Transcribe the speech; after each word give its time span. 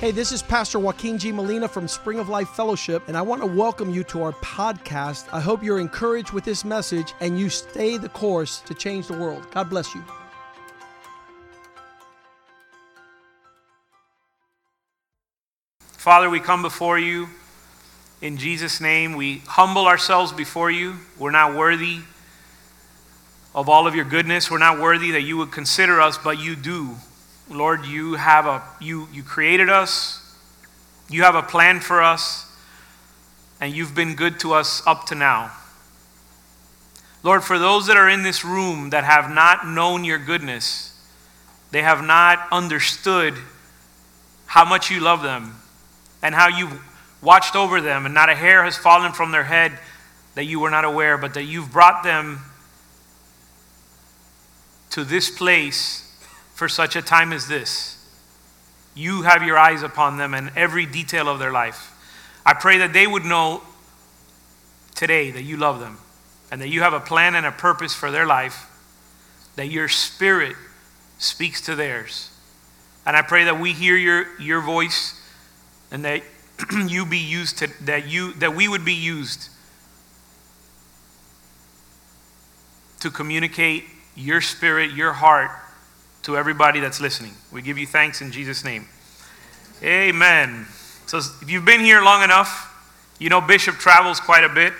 Hey, 0.00 0.12
this 0.12 0.30
is 0.30 0.42
Pastor 0.44 0.78
Joaquin 0.78 1.18
G. 1.18 1.32
Molina 1.32 1.66
from 1.66 1.88
Spring 1.88 2.20
of 2.20 2.28
Life 2.28 2.50
Fellowship, 2.50 3.08
and 3.08 3.16
I 3.16 3.22
want 3.22 3.42
to 3.42 3.48
welcome 3.48 3.92
you 3.92 4.04
to 4.04 4.22
our 4.22 4.32
podcast. 4.34 5.26
I 5.32 5.40
hope 5.40 5.60
you're 5.60 5.80
encouraged 5.80 6.30
with 6.30 6.44
this 6.44 6.64
message 6.64 7.14
and 7.18 7.36
you 7.36 7.48
stay 7.48 7.96
the 7.96 8.08
course 8.08 8.60
to 8.60 8.74
change 8.74 9.08
the 9.08 9.18
world. 9.18 9.50
God 9.50 9.68
bless 9.68 9.92
you. 9.96 10.04
Father, 15.80 16.30
we 16.30 16.38
come 16.38 16.62
before 16.62 17.00
you 17.00 17.26
in 18.22 18.36
Jesus' 18.36 18.80
name. 18.80 19.16
We 19.16 19.38
humble 19.48 19.88
ourselves 19.88 20.30
before 20.30 20.70
you. 20.70 20.94
We're 21.18 21.32
not 21.32 21.56
worthy 21.56 22.02
of 23.52 23.68
all 23.68 23.88
of 23.88 23.96
your 23.96 24.04
goodness. 24.04 24.48
We're 24.48 24.58
not 24.58 24.78
worthy 24.78 25.10
that 25.10 25.22
you 25.22 25.38
would 25.38 25.50
consider 25.50 26.00
us, 26.00 26.16
but 26.16 26.38
you 26.38 26.54
do. 26.54 26.94
Lord, 27.50 27.86
you 27.86 28.14
have 28.14 28.46
a 28.46 28.62
you 28.80 29.08
you 29.12 29.22
created 29.22 29.68
us. 29.68 30.24
You 31.08 31.22
have 31.22 31.34
a 31.34 31.42
plan 31.42 31.80
for 31.80 32.02
us, 32.02 32.44
and 33.60 33.74
you've 33.74 33.94
been 33.94 34.14
good 34.14 34.38
to 34.40 34.52
us 34.52 34.86
up 34.86 35.06
to 35.06 35.14
now. 35.14 35.52
Lord, 37.22 37.42
for 37.42 37.58
those 37.58 37.86
that 37.86 37.96
are 37.96 38.08
in 38.08 38.22
this 38.22 38.44
room 38.44 38.90
that 38.90 39.04
have 39.04 39.30
not 39.30 39.66
known 39.66 40.04
your 40.04 40.18
goodness, 40.18 40.94
they 41.70 41.82
have 41.82 42.04
not 42.04 42.46
understood 42.52 43.34
how 44.46 44.64
much 44.64 44.90
you 44.90 45.00
love 45.00 45.22
them 45.22 45.56
and 46.22 46.34
how 46.34 46.48
you've 46.48 46.78
watched 47.22 47.56
over 47.56 47.80
them, 47.80 48.04
and 48.04 48.14
not 48.14 48.28
a 48.28 48.34
hair 48.34 48.64
has 48.64 48.76
fallen 48.76 49.12
from 49.12 49.32
their 49.32 49.44
head 49.44 49.72
that 50.34 50.44
you 50.44 50.60
were 50.60 50.70
not 50.70 50.84
aware, 50.84 51.16
but 51.18 51.34
that 51.34 51.44
you've 51.44 51.72
brought 51.72 52.04
them 52.04 52.40
to 54.90 55.04
this 55.04 55.30
place 55.30 56.07
for 56.58 56.68
such 56.68 56.96
a 56.96 57.02
time 57.02 57.32
as 57.32 57.46
this. 57.46 57.96
You 58.96 59.22
have 59.22 59.44
your 59.44 59.56
eyes 59.56 59.84
upon 59.84 60.16
them 60.16 60.34
and 60.34 60.50
every 60.56 60.86
detail 60.86 61.28
of 61.28 61.38
their 61.38 61.52
life. 61.52 61.92
I 62.44 62.54
pray 62.54 62.78
that 62.78 62.92
they 62.92 63.06
would 63.06 63.24
know 63.24 63.62
today 64.96 65.30
that 65.30 65.44
you 65.44 65.56
love 65.56 65.78
them 65.78 65.98
and 66.50 66.60
that 66.60 66.68
you 66.68 66.80
have 66.80 66.94
a 66.94 66.98
plan 66.98 67.36
and 67.36 67.46
a 67.46 67.52
purpose 67.52 67.94
for 67.94 68.10
their 68.10 68.26
life, 68.26 68.66
that 69.54 69.68
your 69.68 69.86
spirit 69.86 70.56
speaks 71.18 71.60
to 71.60 71.76
theirs. 71.76 72.28
And 73.06 73.16
I 73.16 73.22
pray 73.22 73.44
that 73.44 73.60
we 73.60 73.72
hear 73.72 73.96
your, 73.96 74.26
your 74.40 74.60
voice 74.60 75.14
and 75.92 76.04
that 76.04 76.24
you 76.88 77.06
be 77.06 77.18
used 77.18 77.58
to, 77.58 77.68
that 77.84 78.08
you 78.08 78.32
that 78.34 78.56
we 78.56 78.66
would 78.66 78.84
be 78.84 78.94
used 78.94 79.48
to 82.98 83.12
communicate 83.12 83.84
your 84.16 84.40
spirit, 84.40 84.90
your 84.90 85.12
heart 85.12 85.52
to 86.28 86.36
everybody 86.36 86.78
that's 86.78 87.00
listening. 87.00 87.32
We 87.50 87.62
give 87.62 87.78
you 87.78 87.86
thanks 87.86 88.20
in 88.20 88.30
Jesus' 88.32 88.62
name. 88.62 88.86
Amen. 89.82 90.66
So 91.06 91.16
if 91.40 91.50
you've 91.50 91.64
been 91.64 91.80
here 91.80 92.02
long 92.02 92.22
enough, 92.22 92.66
you 93.18 93.30
know 93.30 93.40
Bishop 93.40 93.76
travels 93.76 94.20
quite 94.20 94.44
a 94.44 94.50
bit, 94.50 94.74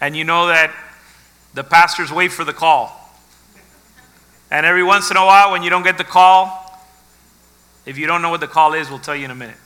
and 0.00 0.16
you 0.16 0.22
know 0.22 0.46
that 0.46 0.72
the 1.54 1.64
pastors 1.64 2.12
wait 2.12 2.30
for 2.30 2.44
the 2.44 2.52
call. 2.52 3.12
And 4.48 4.64
every 4.64 4.84
once 4.84 5.10
in 5.10 5.16
a 5.16 5.26
while, 5.26 5.50
when 5.50 5.64
you 5.64 5.70
don't 5.70 5.82
get 5.82 5.98
the 5.98 6.04
call, 6.04 6.80
if 7.84 7.98
you 7.98 8.06
don't 8.06 8.22
know 8.22 8.30
what 8.30 8.38
the 8.38 8.46
call 8.46 8.74
is, 8.74 8.88
we'll 8.88 9.00
tell 9.00 9.16
you 9.16 9.24
in 9.24 9.32
a 9.32 9.34
minute. 9.34 9.58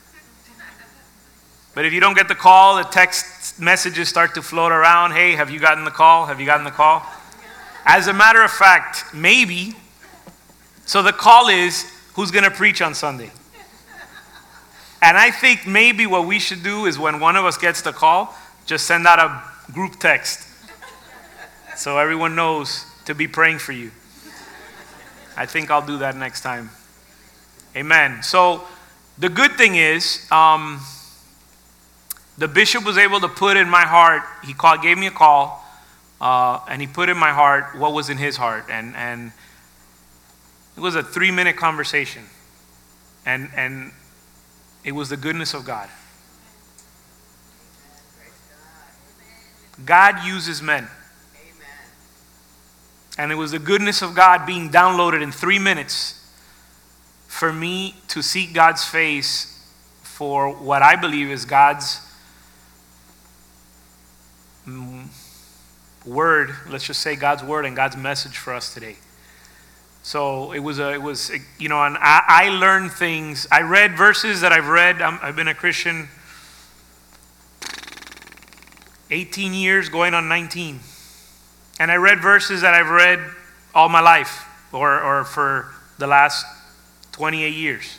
But 1.75 1.85
if 1.85 1.93
you 1.93 1.99
don't 1.99 2.17
get 2.17 2.27
the 2.27 2.33
call, 2.33 2.77
the 2.77 2.89
text 2.89 3.59
messages 3.59 4.09
start 4.09 4.33
to 4.33 4.41
float 4.41 4.71
around. 4.71 5.11
Hey, 5.11 5.33
have 5.33 5.51
you 5.51 5.59
gotten 5.59 5.85
the 5.85 5.91
call? 5.91 6.25
Have 6.25 6.39
you 6.39 6.47
gotten 6.47 6.65
the 6.65 6.71
call? 6.71 7.05
As 7.85 8.07
a 8.07 8.13
matter 8.13 8.41
of 8.41 8.49
fact, 8.49 9.13
maybe. 9.13 9.75
So 10.91 11.01
the 11.01 11.13
call 11.13 11.47
is 11.47 11.89
who's 12.15 12.31
going 12.31 12.43
to 12.43 12.51
preach 12.51 12.81
on 12.81 12.93
Sunday? 12.93 13.31
And 15.01 15.15
I 15.17 15.31
think 15.31 15.65
maybe 15.65 16.05
what 16.05 16.27
we 16.27 16.37
should 16.37 16.63
do 16.63 16.85
is 16.85 16.99
when 16.99 17.21
one 17.21 17.37
of 17.37 17.45
us 17.45 17.57
gets 17.57 17.81
the 17.81 17.93
call, 17.93 18.35
just 18.65 18.85
send 18.87 19.07
out 19.07 19.17
a 19.17 19.71
group 19.71 20.01
text 20.01 20.49
so 21.77 21.97
everyone 21.97 22.35
knows 22.35 22.85
to 23.05 23.15
be 23.15 23.25
praying 23.25 23.59
for 23.59 23.71
you. 23.71 23.91
I 25.37 25.45
think 25.45 25.71
I'll 25.71 25.85
do 25.85 25.99
that 25.99 26.17
next 26.17 26.41
time. 26.41 26.71
Amen. 27.73 28.21
So 28.21 28.67
the 29.17 29.29
good 29.29 29.53
thing 29.53 29.77
is, 29.77 30.29
um, 30.29 30.81
the 32.37 32.49
bishop 32.49 32.83
was 32.83 32.97
able 32.97 33.21
to 33.21 33.29
put 33.29 33.55
in 33.55 33.69
my 33.69 33.85
heart, 33.85 34.23
he 34.43 34.53
called, 34.53 34.81
gave 34.81 34.97
me 34.97 35.07
a 35.07 35.11
call, 35.11 35.65
uh, 36.19 36.59
and 36.67 36.81
he 36.81 36.87
put 36.87 37.07
in 37.07 37.15
my 37.15 37.31
heart 37.31 37.77
what 37.77 37.93
was 37.93 38.09
in 38.09 38.17
his 38.17 38.35
heart. 38.35 38.65
And, 38.69 38.93
and 38.97 39.31
it 40.75 40.79
was 40.79 40.95
a 40.95 41.03
three 41.03 41.31
minute 41.31 41.57
conversation. 41.57 42.23
And, 43.25 43.49
and 43.55 43.91
it 44.83 44.93
was 44.93 45.09
the 45.09 45.17
goodness 45.17 45.53
of 45.53 45.65
God. 45.65 45.89
God 49.85 50.23
uses 50.25 50.61
men. 50.61 50.87
And 53.17 53.31
it 53.31 53.35
was 53.35 53.51
the 53.51 53.59
goodness 53.59 54.01
of 54.01 54.15
God 54.15 54.45
being 54.45 54.69
downloaded 54.69 55.21
in 55.21 55.31
three 55.31 55.59
minutes 55.59 56.17
for 57.27 57.51
me 57.51 57.95
to 58.07 58.21
seek 58.21 58.53
God's 58.53 58.83
face 58.83 59.47
for 60.01 60.49
what 60.53 60.81
I 60.81 60.95
believe 60.95 61.29
is 61.29 61.45
God's 61.45 61.99
mm, 64.67 65.05
word. 66.05 66.55
Let's 66.69 66.85
just 66.85 67.01
say 67.01 67.15
God's 67.15 67.43
word 67.43 67.65
and 67.65 67.75
God's 67.75 67.97
message 67.97 68.37
for 68.37 68.53
us 68.53 68.73
today. 68.73 68.97
So 70.03 70.51
it 70.51 70.59
was, 70.59 70.79
a, 70.79 70.93
it 70.93 71.01
was, 71.01 71.31
you 71.59 71.69
know, 71.69 71.83
and 71.83 71.95
I, 71.97 72.23
I 72.27 72.49
learned 72.49 72.91
things. 72.91 73.47
I 73.51 73.61
read 73.61 73.95
verses 73.95 74.41
that 74.41 74.51
I've 74.51 74.67
read. 74.67 75.01
i 75.01 75.11
have 75.17 75.35
been 75.35 75.47
a 75.47 75.53
Christian 75.53 76.07
18 79.11 79.53
years, 79.53 79.89
going 79.89 80.13
on 80.13 80.27
19. 80.27 80.79
And 81.79 81.91
I 81.91 81.95
read 81.95 82.19
verses 82.19 82.61
that 82.61 82.73
I've 82.73 82.89
read 82.89 83.19
all 83.75 83.89
my 83.89 83.99
life 83.99 84.45
or, 84.71 85.01
or 85.01 85.23
for 85.23 85.67
the 85.99 86.07
last 86.07 86.45
28 87.11 87.53
years. 87.53 87.97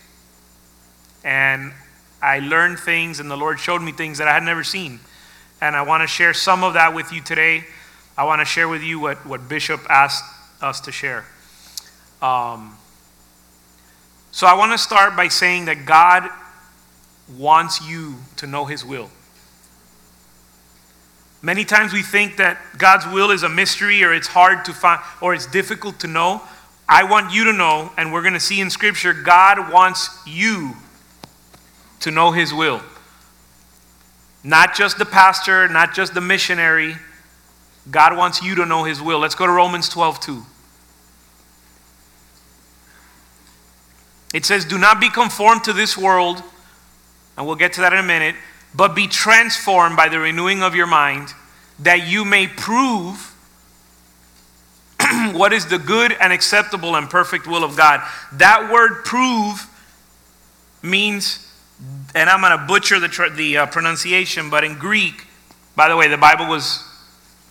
And 1.22 1.72
I 2.20 2.40
learned 2.40 2.78
things, 2.78 3.20
and 3.20 3.30
the 3.30 3.36
Lord 3.36 3.60
showed 3.60 3.82
me 3.82 3.92
things 3.92 4.18
that 4.18 4.26
I 4.26 4.34
had 4.34 4.42
never 4.42 4.64
seen. 4.64 5.00
And 5.60 5.76
I 5.76 5.82
want 5.82 6.02
to 6.02 6.06
share 6.06 6.34
some 6.34 6.64
of 6.64 6.74
that 6.74 6.94
with 6.94 7.12
you 7.12 7.20
today. 7.20 7.64
I 8.18 8.24
want 8.24 8.40
to 8.40 8.44
share 8.44 8.68
with 8.68 8.82
you 8.82 8.98
what, 8.98 9.24
what 9.26 9.48
Bishop 9.48 9.80
asked 9.88 10.24
us 10.60 10.80
to 10.80 10.92
share. 10.92 11.26
Um, 12.22 12.76
so 14.30 14.46
I 14.46 14.54
want 14.54 14.70
to 14.72 14.78
start 14.78 15.16
by 15.16 15.26
saying 15.28 15.64
that 15.64 15.84
God 15.84 16.30
wants 17.36 17.86
you 17.86 18.14
to 18.36 18.46
know 18.46 18.64
His 18.64 18.84
will. 18.84 19.10
Many 21.42 21.64
times 21.64 21.92
we 21.92 22.02
think 22.02 22.36
that 22.36 22.58
God's 22.78 23.04
will 23.06 23.32
is 23.32 23.42
a 23.42 23.48
mystery 23.48 24.04
or 24.04 24.14
it's 24.14 24.28
hard 24.28 24.64
to 24.66 24.72
find 24.72 25.00
or 25.20 25.34
it's 25.34 25.46
difficult 25.46 25.98
to 26.00 26.06
know. 26.06 26.40
I 26.88 27.02
want 27.02 27.32
you 27.32 27.44
to 27.44 27.52
know, 27.52 27.90
and 27.96 28.12
we're 28.12 28.22
going 28.22 28.34
to 28.34 28.40
see 28.40 28.60
in 28.60 28.70
Scripture, 28.70 29.12
God 29.12 29.72
wants 29.72 30.08
you 30.24 30.74
to 32.00 32.12
know 32.12 32.30
His 32.30 32.54
will. 32.54 32.80
Not 34.44 34.76
just 34.76 34.98
the 34.98 35.04
pastor, 35.04 35.68
not 35.68 35.94
just 35.94 36.14
the 36.14 36.20
missionary. 36.20 36.94
God 37.90 38.16
wants 38.16 38.42
you 38.42 38.54
to 38.56 38.66
know 38.66 38.84
His 38.84 39.02
will. 39.02 39.18
Let's 39.18 39.34
go 39.34 39.46
to 39.46 39.52
Romans 39.52 39.88
12 39.88 40.20
2. 40.20 40.46
It 44.32 44.44
says, 44.44 44.64
Do 44.64 44.78
not 44.78 45.00
be 45.00 45.10
conformed 45.10 45.64
to 45.64 45.72
this 45.72 45.96
world, 45.96 46.42
and 47.36 47.46
we'll 47.46 47.56
get 47.56 47.74
to 47.74 47.80
that 47.82 47.92
in 47.92 47.98
a 47.98 48.02
minute, 48.02 48.34
but 48.74 48.94
be 48.94 49.06
transformed 49.06 49.96
by 49.96 50.08
the 50.08 50.18
renewing 50.18 50.62
of 50.62 50.74
your 50.74 50.86
mind, 50.86 51.28
that 51.78 52.06
you 52.06 52.24
may 52.24 52.46
prove 52.46 53.34
what 55.32 55.52
is 55.52 55.66
the 55.66 55.78
good 55.78 56.16
and 56.20 56.32
acceptable 56.32 56.96
and 56.96 57.10
perfect 57.10 57.46
will 57.46 57.64
of 57.64 57.76
God. 57.76 58.00
That 58.32 58.70
word 58.72 59.04
prove 59.04 59.66
means, 60.82 61.52
and 62.14 62.30
I'm 62.30 62.40
going 62.40 62.58
to 62.58 62.66
butcher 62.66 62.98
the, 62.98 63.32
the 63.34 63.58
uh, 63.58 63.66
pronunciation, 63.66 64.48
but 64.48 64.64
in 64.64 64.78
Greek, 64.78 65.26
by 65.76 65.88
the 65.88 65.96
way, 65.96 66.08
the 66.08 66.16
Bible 66.16 66.46
was, 66.46 66.84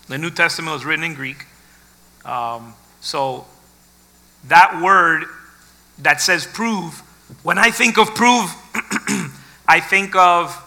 the 0.07 0.18
New 0.18 0.31
Testament 0.31 0.74
was 0.74 0.86
written 0.86 1.04
in 1.04 1.13
Greek. 1.13 1.45
Um, 2.25 2.74
so 3.00 3.45
that 4.48 4.81
word 4.83 5.25
that 6.01 6.21
says 6.21 6.45
prove, 6.45 7.00
when 7.44 7.57
I 7.57 7.71
think 7.71 7.98
of 7.98 8.13
prove, 8.15 8.53
I 9.68 9.80
think 9.80 10.15
of 10.15 10.57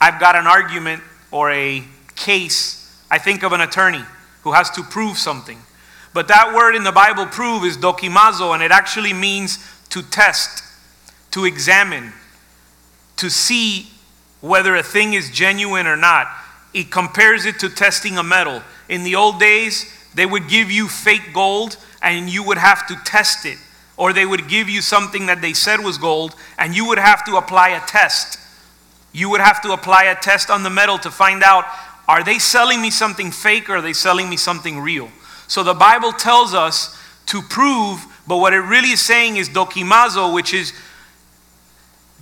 I've 0.00 0.20
got 0.20 0.36
an 0.36 0.46
argument 0.46 1.02
or 1.30 1.50
a 1.50 1.82
case. 2.16 3.02
I 3.10 3.18
think 3.18 3.42
of 3.42 3.52
an 3.52 3.60
attorney 3.60 4.02
who 4.42 4.52
has 4.52 4.70
to 4.70 4.82
prove 4.82 5.16
something. 5.16 5.58
But 6.12 6.28
that 6.28 6.54
word 6.54 6.74
in 6.74 6.84
the 6.84 6.92
Bible, 6.92 7.26
prove, 7.26 7.64
is 7.64 7.76
dokimazo, 7.76 8.54
and 8.54 8.62
it 8.62 8.70
actually 8.70 9.12
means 9.12 9.58
to 9.90 10.02
test, 10.02 10.62
to 11.32 11.44
examine, 11.44 12.12
to 13.16 13.30
see 13.30 13.88
whether 14.40 14.74
a 14.76 14.82
thing 14.82 15.14
is 15.14 15.30
genuine 15.30 15.86
or 15.86 15.96
not. 15.96 16.28
It 16.72 16.90
compares 16.90 17.46
it 17.46 17.58
to 17.60 17.68
testing 17.68 18.18
a 18.18 18.22
metal. 18.22 18.62
In 18.88 19.02
the 19.02 19.14
old 19.14 19.40
days, 19.40 19.92
they 20.14 20.26
would 20.26 20.48
give 20.48 20.70
you 20.70 20.88
fake 20.88 21.32
gold 21.32 21.76
and 22.02 22.28
you 22.28 22.42
would 22.42 22.58
have 22.58 22.86
to 22.88 22.96
test 23.04 23.44
it 23.44 23.58
or 23.96 24.12
they 24.12 24.26
would 24.26 24.48
give 24.48 24.68
you 24.68 24.82
something 24.82 25.26
that 25.26 25.40
they 25.40 25.52
said 25.52 25.80
was 25.80 25.98
gold, 25.98 26.34
and 26.58 26.76
you 26.76 26.86
would 26.86 26.98
have 26.98 27.24
to 27.24 27.36
apply 27.36 27.70
a 27.70 27.80
test. 27.86 28.38
You 29.12 29.30
would 29.30 29.40
have 29.40 29.62
to 29.62 29.72
apply 29.72 30.04
a 30.04 30.14
test 30.14 30.50
on 30.50 30.62
the 30.62 30.70
metal 30.70 30.98
to 30.98 31.10
find 31.10 31.42
out 31.42 31.64
are 32.08 32.22
they 32.22 32.38
selling 32.38 32.80
me 32.80 32.90
something 32.90 33.32
fake 33.32 33.68
or 33.68 33.76
are 33.76 33.82
they 33.82 33.92
selling 33.92 34.30
me 34.30 34.36
something 34.36 34.78
real? 34.78 35.10
So 35.48 35.64
the 35.64 35.74
Bible 35.74 36.12
tells 36.12 36.54
us 36.54 36.96
to 37.26 37.42
prove, 37.42 38.04
but 38.28 38.36
what 38.36 38.52
it 38.52 38.60
really 38.60 38.90
is 38.90 39.00
saying 39.00 39.36
is 39.36 39.48
dokimazo, 39.48 40.32
which 40.32 40.54
is 40.54 40.72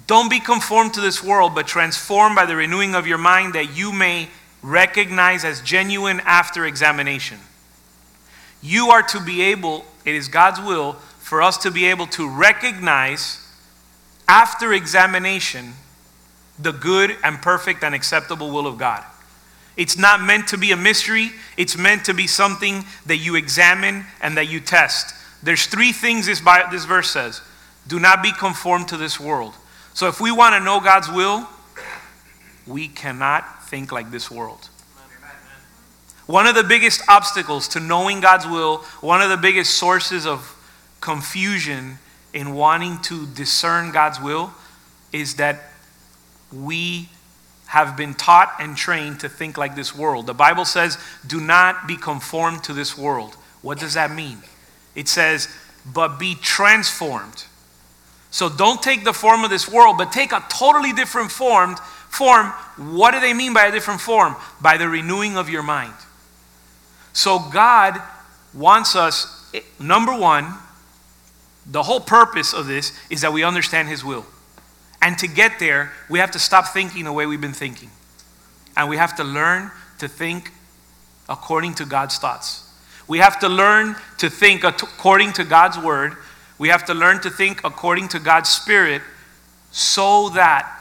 don't 0.06 0.30
be 0.30 0.40
conformed 0.40 0.94
to 0.94 1.00
this 1.00 1.22
world, 1.22 1.54
but 1.54 1.66
transformed 1.66 2.36
by 2.36 2.46
the 2.46 2.56
renewing 2.56 2.94
of 2.94 3.06
your 3.06 3.18
mind 3.18 3.54
that 3.54 3.76
you 3.76 3.92
may 3.92 4.28
recognize 4.62 5.44
as 5.44 5.60
genuine 5.60 6.20
after 6.24 6.64
examination. 6.64 7.38
You 8.64 8.88
are 8.88 9.02
to 9.02 9.20
be 9.20 9.42
able, 9.42 9.84
it 10.06 10.14
is 10.14 10.28
God's 10.28 10.58
will 10.58 10.94
for 11.18 11.42
us 11.42 11.58
to 11.58 11.70
be 11.70 11.84
able 11.84 12.06
to 12.08 12.26
recognize 12.26 13.46
after 14.26 14.72
examination 14.72 15.74
the 16.58 16.72
good 16.72 17.14
and 17.22 17.42
perfect 17.42 17.84
and 17.84 17.94
acceptable 17.94 18.50
will 18.50 18.66
of 18.66 18.78
God. 18.78 19.04
It's 19.76 19.98
not 19.98 20.22
meant 20.22 20.48
to 20.48 20.56
be 20.56 20.72
a 20.72 20.78
mystery, 20.78 21.30
it's 21.58 21.76
meant 21.76 22.06
to 22.06 22.14
be 22.14 22.26
something 22.26 22.86
that 23.04 23.18
you 23.18 23.36
examine 23.36 24.06
and 24.22 24.38
that 24.38 24.48
you 24.48 24.60
test. 24.60 25.14
There's 25.42 25.66
three 25.66 25.92
things 25.92 26.24
this, 26.24 26.40
this 26.70 26.86
verse 26.86 27.10
says 27.10 27.42
do 27.86 28.00
not 28.00 28.22
be 28.22 28.32
conformed 28.32 28.88
to 28.88 28.96
this 28.96 29.20
world. 29.20 29.52
So 29.92 30.08
if 30.08 30.22
we 30.22 30.32
want 30.32 30.54
to 30.54 30.64
know 30.64 30.80
God's 30.80 31.10
will, 31.10 31.46
we 32.66 32.88
cannot 32.88 33.64
think 33.64 33.92
like 33.92 34.10
this 34.10 34.30
world. 34.30 34.70
One 36.26 36.46
of 36.46 36.54
the 36.54 36.64
biggest 36.64 37.02
obstacles 37.08 37.68
to 37.68 37.80
knowing 37.80 38.20
God's 38.20 38.46
will, 38.46 38.78
one 39.00 39.20
of 39.20 39.28
the 39.28 39.36
biggest 39.36 39.74
sources 39.74 40.26
of 40.26 40.56
confusion 41.00 41.98
in 42.32 42.54
wanting 42.54 42.98
to 43.02 43.26
discern 43.26 43.92
God's 43.92 44.20
will, 44.20 44.52
is 45.12 45.36
that 45.36 45.70
we 46.52 47.08
have 47.66 47.96
been 47.96 48.14
taught 48.14 48.54
and 48.58 48.76
trained 48.76 49.20
to 49.20 49.28
think 49.28 49.58
like 49.58 49.74
this 49.74 49.94
world. 49.94 50.26
The 50.26 50.34
Bible 50.34 50.64
says, 50.64 50.98
do 51.26 51.40
not 51.40 51.86
be 51.86 51.96
conformed 51.96 52.64
to 52.64 52.72
this 52.72 52.96
world. 52.96 53.34
What 53.62 53.78
does 53.78 53.94
that 53.94 54.10
mean? 54.10 54.38
It 54.94 55.08
says, 55.08 55.48
but 55.84 56.18
be 56.18 56.34
transformed. 56.36 57.44
So 58.30 58.48
don't 58.48 58.82
take 58.82 59.04
the 59.04 59.12
form 59.12 59.44
of 59.44 59.50
this 59.50 59.68
world, 59.68 59.98
but 59.98 60.12
take 60.12 60.32
a 60.32 60.44
totally 60.48 60.92
different 60.92 61.30
form. 61.30 61.76
Form. 62.08 62.46
What 62.76 63.12
do 63.12 63.20
they 63.20 63.34
mean 63.34 63.52
by 63.52 63.66
a 63.66 63.72
different 63.72 64.00
form? 64.00 64.36
By 64.60 64.76
the 64.76 64.88
renewing 64.88 65.36
of 65.36 65.48
your 65.48 65.62
mind. 65.62 65.94
So 67.14 67.38
God 67.38 68.00
wants 68.52 68.94
us, 68.94 69.50
number 69.80 70.14
one, 70.14 70.52
the 71.64 71.84
whole 71.84 72.00
purpose 72.00 72.52
of 72.52 72.66
this 72.66 72.92
is 73.08 73.22
that 73.22 73.32
we 73.32 73.42
understand 73.42 73.88
His 73.88 74.04
will. 74.04 74.26
And 75.00 75.16
to 75.18 75.26
get 75.26 75.58
there, 75.58 75.92
we 76.10 76.18
have 76.18 76.30
to 76.32 76.38
stop 76.38 76.68
thinking 76.68 77.04
the 77.04 77.12
way 77.12 77.24
we've 77.24 77.40
been 77.40 77.52
thinking. 77.52 77.90
And 78.76 78.88
we 78.88 78.96
have 78.96 79.16
to 79.16 79.24
learn 79.24 79.70
to 79.98 80.08
think 80.08 80.52
according 81.28 81.74
to 81.74 81.84
God's 81.84 82.18
thoughts. 82.18 82.70
We 83.06 83.18
have 83.18 83.38
to 83.40 83.48
learn 83.48 83.96
to 84.18 84.28
think 84.28 84.64
according 84.64 85.34
to 85.34 85.44
God's 85.44 85.78
word. 85.78 86.16
We 86.58 86.68
have 86.68 86.84
to 86.86 86.94
learn 86.94 87.20
to 87.20 87.30
think 87.30 87.62
according 87.64 88.08
to 88.08 88.18
God's 88.18 88.48
spirit 88.48 89.02
so 89.70 90.30
that 90.30 90.80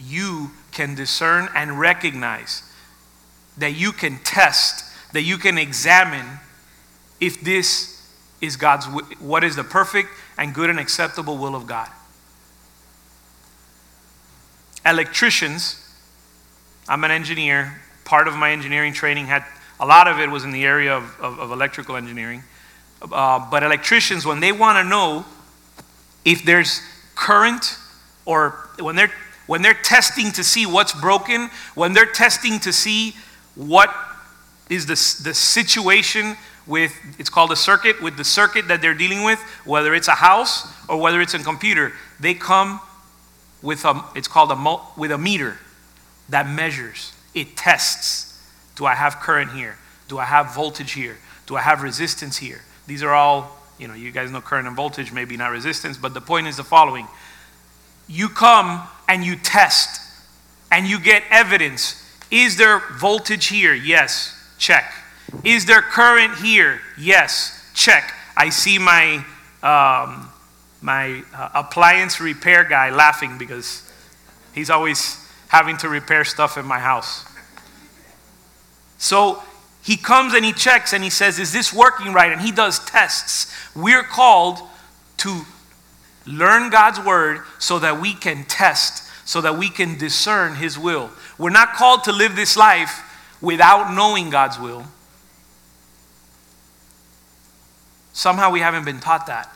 you 0.00 0.52
can 0.72 0.94
discern 0.94 1.48
and 1.54 1.78
recognize, 1.78 2.62
that 3.58 3.74
you 3.74 3.92
can 3.92 4.18
test, 4.24 4.84
that 5.12 5.22
you 5.22 5.38
can 5.38 5.58
examine 5.58 6.26
if 7.20 7.40
this 7.40 8.10
is 8.40 8.56
God's 8.56 8.86
what 9.20 9.44
is 9.44 9.56
the 9.56 9.64
perfect 9.64 10.08
and 10.36 10.54
good 10.54 10.70
and 10.70 10.80
acceptable 10.80 11.38
will 11.38 11.54
of 11.54 11.66
God 11.66 11.88
electricians, 14.84 15.78
I'm 16.88 17.04
an 17.04 17.10
engineer. 17.10 17.80
Part 18.04 18.28
of 18.28 18.34
my 18.34 18.50
engineering 18.50 18.92
training 18.92 19.26
had, 19.26 19.44
a 19.78 19.86
lot 19.86 20.08
of 20.08 20.18
it 20.18 20.30
was 20.30 20.44
in 20.44 20.50
the 20.50 20.64
area 20.64 20.94
of, 20.94 21.18
of, 21.20 21.38
of 21.38 21.50
electrical 21.50 21.96
engineering. 21.96 22.42
Uh, 23.00 23.48
but 23.50 23.62
electricians, 23.62 24.26
when 24.26 24.40
they 24.40 24.52
want 24.52 24.78
to 24.78 24.88
know 24.88 25.24
if 26.24 26.44
there's 26.44 26.80
current 27.14 27.76
or 28.24 28.68
when 28.78 28.96
they're, 28.96 29.12
when 29.46 29.62
they're 29.62 29.74
testing 29.74 30.30
to 30.32 30.44
see 30.44 30.66
what's 30.66 30.92
broken, 30.92 31.50
when 31.74 31.92
they're 31.92 32.06
testing 32.06 32.60
to 32.60 32.72
see 32.72 33.14
what 33.54 33.92
is 34.68 34.86
the, 34.86 34.94
the 35.24 35.34
situation 35.34 36.36
with, 36.66 36.94
it's 37.18 37.30
called 37.30 37.52
a 37.52 37.56
circuit, 37.56 38.00
with 38.00 38.16
the 38.16 38.24
circuit 38.24 38.68
that 38.68 38.80
they're 38.80 38.94
dealing 38.94 39.24
with, 39.24 39.40
whether 39.64 39.94
it's 39.94 40.08
a 40.08 40.12
house 40.14 40.72
or 40.88 41.00
whether 41.00 41.20
it's 41.20 41.34
a 41.34 41.38
computer, 41.38 41.92
they 42.20 42.34
come 42.34 42.80
with 43.62 43.84
a, 43.84 44.04
it's 44.14 44.28
called 44.28 44.50
a, 44.50 45.00
with 45.00 45.10
a 45.10 45.18
meter 45.18 45.58
that 46.28 46.48
measures, 46.48 47.12
it 47.34 47.56
tests. 47.56 48.40
Do 48.76 48.86
I 48.86 48.94
have 48.94 49.16
current 49.16 49.52
here? 49.52 49.76
Do 50.08 50.18
I 50.18 50.24
have 50.24 50.54
voltage 50.54 50.92
here? 50.92 51.18
Do 51.46 51.56
I 51.56 51.60
have 51.60 51.82
resistance 51.82 52.36
here? 52.36 52.62
These 52.86 53.02
are 53.02 53.12
all, 53.12 53.58
you 53.78 53.88
know, 53.88 53.94
you 53.94 54.10
guys 54.10 54.30
know 54.30 54.40
current 54.40 54.66
and 54.66 54.76
voltage, 54.76 55.12
maybe 55.12 55.36
not 55.36 55.50
resistance, 55.50 55.96
but 55.96 56.14
the 56.14 56.20
point 56.20 56.46
is 56.46 56.56
the 56.56 56.64
following. 56.64 57.06
You 58.08 58.28
come 58.28 58.82
and 59.08 59.24
you 59.24 59.36
test 59.36 60.00
and 60.70 60.86
you 60.86 60.98
get 60.98 61.22
evidence. 61.30 61.98
Is 62.30 62.56
there 62.56 62.80
voltage 62.98 63.46
here? 63.46 63.74
Yes. 63.74 64.38
Check. 64.62 64.94
Is 65.42 65.66
there 65.66 65.82
current 65.82 66.36
here? 66.36 66.80
Yes. 66.96 67.68
Check. 67.74 68.14
I 68.36 68.50
see 68.50 68.78
my 68.78 69.16
um, 69.60 70.30
my 70.80 71.24
uh, 71.34 71.48
appliance 71.52 72.20
repair 72.20 72.62
guy 72.62 72.90
laughing 72.90 73.38
because 73.38 73.92
he's 74.54 74.70
always 74.70 75.18
having 75.48 75.76
to 75.78 75.88
repair 75.88 76.24
stuff 76.24 76.56
in 76.56 76.64
my 76.64 76.78
house. 76.78 77.24
So 78.98 79.42
he 79.82 79.96
comes 79.96 80.32
and 80.32 80.44
he 80.44 80.52
checks 80.52 80.92
and 80.92 81.02
he 81.02 81.10
says, 81.10 81.40
Is 81.40 81.52
this 81.52 81.72
working 81.72 82.12
right? 82.12 82.30
And 82.30 82.40
he 82.40 82.52
does 82.52 82.78
tests. 82.84 83.52
We're 83.74 84.04
called 84.04 84.60
to 85.18 85.42
learn 86.24 86.70
God's 86.70 87.00
word 87.00 87.40
so 87.58 87.80
that 87.80 88.00
we 88.00 88.14
can 88.14 88.44
test, 88.44 89.10
so 89.28 89.40
that 89.40 89.58
we 89.58 89.70
can 89.70 89.98
discern 89.98 90.54
his 90.54 90.78
will. 90.78 91.10
We're 91.36 91.50
not 91.50 91.72
called 91.72 92.04
to 92.04 92.12
live 92.12 92.36
this 92.36 92.56
life 92.56 93.08
without 93.42 93.92
knowing 93.92 94.30
God's 94.30 94.58
will. 94.58 94.86
Somehow 98.14 98.50
we 98.50 98.60
haven't 98.60 98.84
been 98.84 99.00
taught 99.00 99.26
that. 99.26 99.52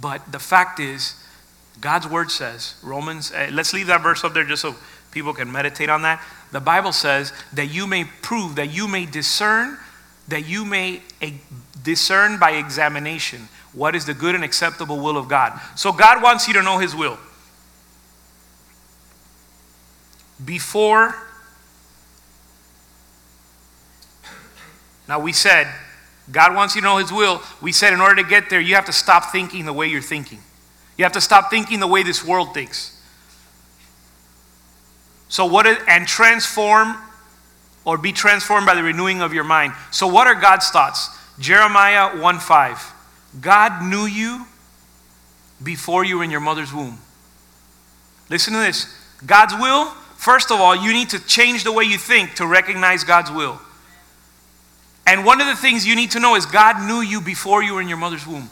But 0.00 0.32
the 0.32 0.38
fact 0.38 0.80
is, 0.80 1.14
God's 1.80 2.08
word 2.08 2.30
says, 2.30 2.74
Romans, 2.82 3.32
uh, 3.32 3.50
let's 3.52 3.72
leave 3.72 3.86
that 3.88 4.02
verse 4.02 4.24
up 4.24 4.32
there 4.34 4.44
just 4.44 4.62
so 4.62 4.74
people 5.12 5.34
can 5.34 5.52
meditate 5.52 5.90
on 5.90 6.02
that. 6.02 6.24
The 6.52 6.60
Bible 6.60 6.92
says 6.92 7.32
that 7.52 7.66
you 7.66 7.86
may 7.86 8.04
prove, 8.22 8.56
that 8.56 8.72
you 8.72 8.88
may 8.88 9.06
discern, 9.06 9.78
that 10.28 10.48
you 10.48 10.64
may 10.64 11.02
discern 11.82 12.38
by 12.38 12.52
examination 12.52 13.48
what 13.72 13.94
is 13.94 14.06
the 14.06 14.14
good 14.14 14.34
and 14.34 14.44
acceptable 14.44 14.98
will 14.98 15.16
of 15.16 15.28
God. 15.28 15.58
So 15.76 15.92
God 15.92 16.22
wants 16.22 16.48
you 16.48 16.54
to 16.54 16.62
know 16.62 16.78
his 16.78 16.94
will. 16.94 17.18
Before, 20.44 21.14
now 25.10 25.18
we 25.18 25.32
said 25.32 25.66
God 26.30 26.54
wants 26.54 26.76
you 26.76 26.82
to 26.82 26.86
know 26.86 26.98
His 26.98 27.10
will. 27.10 27.42
We 27.60 27.72
said 27.72 27.92
in 27.92 28.00
order 28.00 28.22
to 28.22 28.28
get 28.28 28.48
there, 28.48 28.60
you 28.60 28.76
have 28.76 28.84
to 28.84 28.92
stop 28.92 29.32
thinking 29.32 29.64
the 29.64 29.72
way 29.72 29.88
you're 29.88 30.00
thinking. 30.00 30.38
You 30.96 31.04
have 31.04 31.12
to 31.14 31.20
stop 31.20 31.50
thinking 31.50 31.80
the 31.80 31.88
way 31.88 32.04
this 32.04 32.24
world 32.24 32.54
thinks. 32.54 32.96
So, 35.28 35.46
what 35.46 35.66
is, 35.66 35.78
and 35.88 36.06
transform 36.06 36.96
or 37.84 37.98
be 37.98 38.12
transformed 38.12 38.66
by 38.66 38.76
the 38.76 38.84
renewing 38.84 39.20
of 39.20 39.34
your 39.34 39.42
mind. 39.42 39.72
So, 39.90 40.06
what 40.06 40.28
are 40.28 40.36
God's 40.36 40.68
thoughts? 40.70 41.08
Jeremiah 41.40 42.16
1 42.20 42.38
5. 42.38 42.92
God 43.40 43.82
knew 43.82 44.04
you 44.04 44.46
before 45.60 46.04
you 46.04 46.18
were 46.18 46.24
in 46.24 46.30
your 46.30 46.38
mother's 46.38 46.72
womb. 46.72 46.98
Listen 48.28 48.52
to 48.52 48.60
this 48.60 48.86
God's 49.26 49.54
will, 49.54 49.86
first 50.16 50.52
of 50.52 50.60
all, 50.60 50.76
you 50.76 50.92
need 50.92 51.10
to 51.10 51.18
change 51.26 51.64
the 51.64 51.72
way 51.72 51.82
you 51.82 51.98
think 51.98 52.36
to 52.36 52.46
recognize 52.46 53.02
God's 53.02 53.32
will. 53.32 53.60
And 55.10 55.24
one 55.24 55.40
of 55.40 55.48
the 55.48 55.56
things 55.56 55.84
you 55.84 55.96
need 55.96 56.12
to 56.12 56.20
know 56.20 56.36
is 56.36 56.46
God 56.46 56.86
knew 56.86 57.00
you 57.00 57.20
before 57.20 57.64
you 57.64 57.74
were 57.74 57.80
in 57.80 57.88
your 57.88 57.98
mother's 57.98 58.24
womb. 58.24 58.48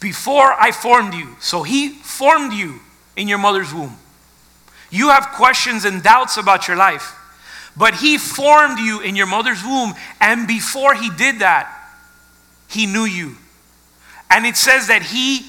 Before 0.00 0.52
I 0.54 0.72
formed 0.72 1.14
you. 1.14 1.36
So 1.38 1.62
He 1.62 1.90
formed 1.90 2.52
you 2.52 2.80
in 3.16 3.28
your 3.28 3.38
mother's 3.38 3.72
womb. 3.72 3.96
You 4.90 5.10
have 5.10 5.28
questions 5.36 5.84
and 5.84 6.02
doubts 6.02 6.36
about 6.36 6.66
your 6.66 6.76
life, 6.76 7.14
but 7.76 7.94
He 7.94 8.18
formed 8.18 8.80
you 8.80 9.00
in 9.00 9.14
your 9.14 9.28
mother's 9.28 9.62
womb. 9.62 9.94
And 10.20 10.48
before 10.48 10.94
He 10.94 11.10
did 11.10 11.38
that, 11.38 11.72
He 12.68 12.86
knew 12.86 13.04
you. 13.04 13.36
And 14.28 14.46
it 14.46 14.56
says 14.56 14.88
that 14.88 15.02
He, 15.02 15.46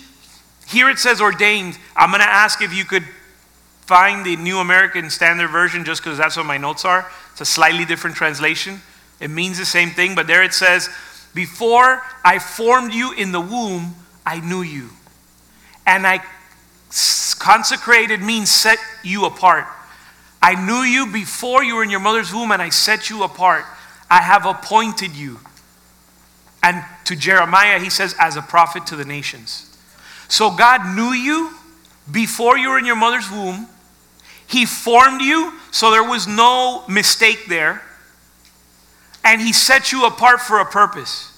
here 0.68 0.92
it 0.92 1.00
says 1.00 1.22
ordained. 1.22 1.76
I'm 1.96 2.12
going 2.12 2.22
to 2.22 2.30
ask 2.30 2.62
if 2.62 2.72
you 2.72 2.86
could 2.86 3.04
find 3.90 4.24
the 4.24 4.36
New 4.36 4.60
American 4.60 5.10
Standard 5.10 5.48
Version 5.48 5.84
just 5.84 6.04
because 6.04 6.20
that's 6.20 6.38
what 6.38 6.46
my 6.46 6.58
notes 6.58 6.86
are. 6.86 7.10
It's 7.32 7.42
a 7.42 7.46
slightly 7.46 7.86
different 7.86 8.16
translation. 8.16 8.82
It 9.20 9.32
means 9.32 9.58
the 9.58 9.66
same 9.66 9.90
thing, 9.90 10.14
but 10.14 10.28
there 10.28 10.44
it 10.44 10.54
says 10.54 10.90
Before 11.34 12.04
I 12.24 12.38
formed 12.38 12.94
you 12.94 13.14
in 13.14 13.32
the 13.32 13.42
womb, 13.42 13.96
I 14.28 14.42
knew 14.42 14.62
you. 14.62 14.92
And 15.88 16.06
I 16.06 16.22
consecrated 17.40 18.22
means 18.22 18.52
set 18.52 18.78
you 19.04 19.26
apart. 19.26 19.66
I 20.40 20.54
knew 20.54 20.84
you 20.84 21.12
before 21.12 21.64
you 21.64 21.76
were 21.76 21.84
in 21.84 21.90
your 21.90 22.00
mother's 22.00 22.32
womb, 22.32 22.52
and 22.52 22.62
I 22.62 22.70
set 22.70 23.10
you 23.10 23.24
apart. 23.24 23.66
I 24.08 24.22
have 24.22 24.46
appointed 24.46 25.16
you. 25.16 25.40
And 26.62 26.86
to 27.06 27.16
Jeremiah, 27.16 27.80
he 27.80 27.90
says, 27.90 28.14
as 28.20 28.36
a 28.36 28.44
prophet 28.44 28.86
to 28.88 28.96
the 28.96 29.04
nations. 29.04 29.76
So 30.28 30.56
God 30.56 30.96
knew 30.96 31.12
you 31.12 31.56
before 32.12 32.56
you 32.56 32.70
were 32.70 32.78
in 32.78 32.86
your 32.86 32.96
mother's 32.96 33.32
womb. 33.32 33.68
He 34.50 34.66
formed 34.66 35.22
you, 35.22 35.54
so 35.72 35.92
there 35.92 36.04
was 36.04 36.28
no 36.28 36.84
mistake 36.88 37.46
there. 37.48 37.84
And 39.24 39.40
He 39.40 39.54
set 39.54 39.92
you 39.92 40.06
apart 40.06 40.42
for 40.42 40.60
a 40.60 40.66
purpose. 40.66 41.32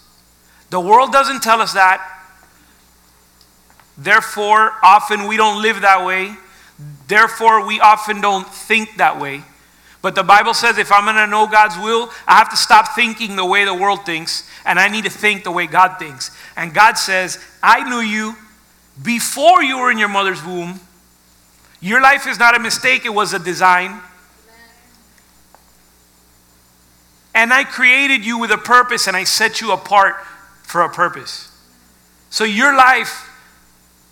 The 0.70 0.80
world 0.80 1.12
doesn't 1.12 1.44
tell 1.44 1.62
us 1.62 1.74
that. 1.74 2.02
Therefore, 3.98 4.72
often 4.82 5.28
we 5.28 5.36
don't 5.36 5.62
live 5.62 5.82
that 5.82 6.06
way. 6.06 6.36
Therefore, 7.08 7.68
we 7.68 7.82
often 7.82 8.22
don't 8.22 8.48
think 8.48 8.96
that 8.96 9.20
way. 9.20 9.44
But 10.02 10.16
the 10.16 10.24
Bible 10.24 10.54
says 10.54 10.78
if 10.78 10.92
I'm 10.92 11.04
going 11.04 11.18
to 11.18 11.28
know 11.28 11.48
God's 11.48 11.78
will, 11.78 12.10
I 12.26 12.38
have 12.38 12.50
to 12.52 12.58
stop 12.58 12.96
thinking 12.96 13.36
the 13.36 13.46
way 13.46 13.66
the 13.66 13.74
world 13.74 14.06
thinks, 14.06 14.50
and 14.66 14.80
I 14.80 14.88
need 14.88 15.04
to 15.04 15.12
think 15.12 15.44
the 15.44 15.52
way 15.52 15.68
God 15.68 16.00
thinks. 16.00 16.36
And 16.56 16.74
God 16.74 16.98
says, 16.98 17.44
I 17.62 17.88
knew 17.88 18.00
you 18.00 18.36
before 19.04 19.62
you 19.62 19.80
were 19.80 19.92
in 19.92 19.98
your 19.98 20.08
mother's 20.08 20.44
womb. 20.44 20.80
Your 21.82 22.00
life 22.00 22.28
is 22.28 22.38
not 22.38 22.56
a 22.56 22.60
mistake, 22.60 23.06
it 23.06 23.14
was 23.14 23.34
a 23.34 23.40
design. 23.40 24.00
And 27.34 27.52
I 27.52 27.64
created 27.64 28.24
you 28.24 28.38
with 28.38 28.52
a 28.52 28.58
purpose, 28.58 29.08
and 29.08 29.18
I 29.18 29.24
set 29.24 29.62
you 29.62 29.72
apart 29.72 30.16
for 30.64 30.82
a 30.82 30.90
purpose. 30.90 31.50
So 32.30 32.44
your 32.44 32.76
life 32.76 33.30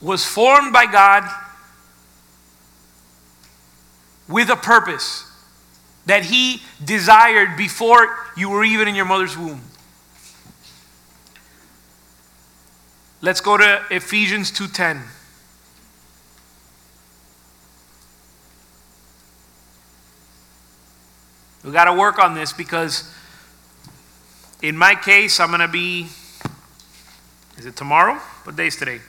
was 0.02 0.26
formed 0.26 0.74
by 0.74 0.86
God 0.86 1.30
with 4.28 4.50
a 4.50 4.56
purpose 4.56 5.26
that 6.06 6.24
He 6.24 6.62
desired 6.84 7.56
before 7.56 8.16
you 8.36 8.50
were 8.50 8.64
even 8.64 8.88
in 8.88 8.96
your 8.96 9.06
mother's 9.06 9.38
womb. 9.38 9.62
Let's 13.22 13.42
go 13.42 13.58
to 13.58 13.86
Ephesians 13.92 14.50
2:10. 14.52 15.04
We 21.70 21.74
got 21.74 21.86
to 21.86 21.94
work 21.94 22.18
on 22.18 22.34
this 22.34 22.52
because 22.52 23.08
in 24.64 24.76
my 24.76 24.96
case 24.96 25.40
I'm 25.40 25.50
going 25.50 25.60
to 25.60 25.68
be 25.68 26.08
is 27.60 27.68
it 27.68 27.76
tomorrow? 27.76 28.16
What 28.44 28.56
day 28.56 28.66
is 28.66 28.76
today? 28.76 29.02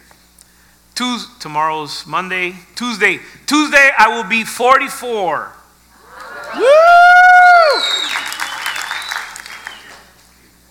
Tuesday, 0.95 1.33
tomorrow's 1.41 2.07
Monday, 2.07 2.57
Tuesday. 2.75 3.21
Tuesday 3.47 3.91
I 3.97 4.15
will 4.15 4.29
be 4.29 4.45
44. 4.45 5.53
Woo! 6.55 6.63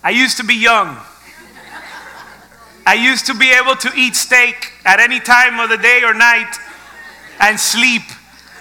I 0.03 0.11
used 0.11 0.37
to 0.37 0.43
be 0.43 0.53
young. 0.53 0.95
I 2.85 2.93
used 2.93 3.25
to 3.25 3.33
be 3.33 3.49
able 3.49 3.75
to 3.77 3.91
eat 3.97 4.15
steak 4.15 4.73
at 4.85 4.99
any 4.99 5.19
time 5.19 5.59
of 5.59 5.69
the 5.69 5.77
day 5.77 6.03
or 6.03 6.13
night 6.13 6.55
and 7.39 7.59
sleep. 7.59 8.03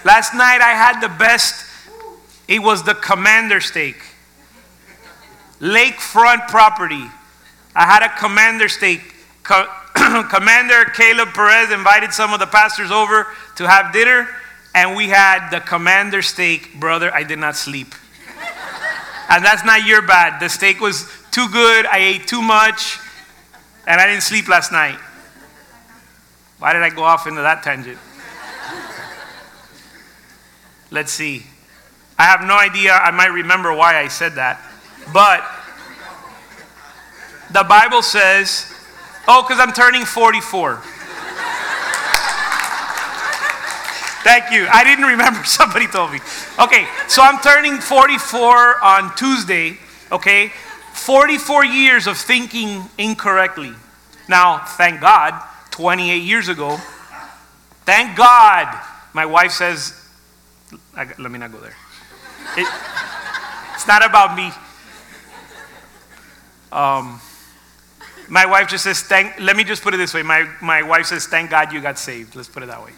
Last 0.03 0.33
night 0.33 0.61
I 0.61 0.73
had 0.73 0.99
the 0.99 1.09
best, 1.09 1.68
it 2.49 2.63
was 2.63 2.81
the 2.81 2.95
commander 2.95 3.61
steak. 3.61 3.95
Lakefront 5.61 6.47
property. 6.47 7.05
I 7.75 7.85
had 7.85 8.01
a 8.01 8.09
commander 8.17 8.67
steak. 8.67 9.01
Co- 9.43 9.67
commander 10.29 10.85
Caleb 10.85 11.29
Perez 11.29 11.71
invited 11.71 12.11
some 12.11 12.33
of 12.33 12.39
the 12.39 12.47
pastors 12.47 12.89
over 12.89 13.27
to 13.57 13.67
have 13.67 13.93
dinner, 13.93 14.27
and 14.73 14.97
we 14.97 15.09
had 15.09 15.51
the 15.51 15.59
commander 15.59 16.23
steak. 16.23 16.79
Brother, 16.79 17.13
I 17.13 17.21
did 17.21 17.37
not 17.37 17.55
sleep. 17.55 17.93
and 19.29 19.45
that's 19.45 19.63
not 19.63 19.85
your 19.85 20.01
bad. 20.01 20.39
The 20.39 20.49
steak 20.49 20.81
was 20.81 21.07
too 21.29 21.47
good, 21.49 21.85
I 21.85 21.99
ate 21.99 22.27
too 22.27 22.41
much. 22.41 22.97
And 23.85 24.01
I 24.01 24.07
didn't 24.07 24.23
sleep 24.23 24.47
last 24.47 24.71
night. 24.71 24.97
Why 26.57 26.73
did 26.73 26.81
I 26.81 26.89
go 26.89 27.03
off 27.03 27.27
into 27.27 27.41
that 27.41 27.61
tangent? 27.61 27.99
Let's 30.89 31.11
see. 31.11 31.45
I 32.19 32.23
have 32.23 32.43
no 32.45 32.57
idea. 32.57 32.91
I 32.91 33.11
might 33.11 33.31
remember 33.31 33.73
why 33.73 33.97
I 33.97 34.09
said 34.09 34.35
that. 34.35 34.59
But 35.13 35.39
the 37.51 37.63
Bible 37.63 38.01
says, 38.01 38.71
oh, 39.25 39.41
because 39.41 39.57
I'm 39.57 39.71
turning 39.71 40.03
44. 40.03 40.81
Thank 44.21 44.51
you. 44.51 44.67
I 44.69 44.83
didn't 44.83 45.05
remember. 45.05 45.43
Somebody 45.45 45.87
told 45.87 46.11
me. 46.11 46.19
Okay, 46.59 46.85
so 47.07 47.23
I'm 47.23 47.39
turning 47.41 47.77
44 47.79 48.83
on 48.83 49.15
Tuesday, 49.15 49.77
okay? 50.11 50.51
44 50.93 51.63
years 51.63 52.05
of 52.05 52.17
thinking 52.17 52.83
incorrectly. 52.97 53.71
Now, 54.27 54.59
thank 54.59 54.99
God, 54.99 55.41
28 55.71 56.21
years 56.21 56.49
ago, 56.49 56.75
thank 57.85 58.17
God, 58.17 58.67
my 59.13 59.25
wife 59.25 59.53
says, 59.53 59.95
let 60.95 61.31
me 61.31 61.39
not 61.39 61.53
go 61.53 61.59
there. 61.59 61.75
It, 62.57 62.67
it's 63.73 63.87
not 63.87 64.05
about 64.05 64.35
me. 64.35 64.51
Um, 66.71 67.19
my 68.27 68.45
wife 68.45 68.67
just 68.67 68.83
says, 68.83 69.01
thank, 69.01 69.39
let 69.39 69.55
me 69.55 69.63
just 69.63 69.81
put 69.81 69.93
it 69.93 69.97
this 69.97 70.13
way. 70.13 70.21
My, 70.21 70.47
my 70.61 70.83
wife 70.83 71.07
says, 71.07 71.25
thank 71.25 71.49
God 71.49 71.73
you 71.73 71.81
got 71.81 71.97
saved. 71.97 72.35
Let's 72.35 72.49
put 72.49 72.61
it 72.61 72.67
that 72.67 72.83
way. 72.83 72.91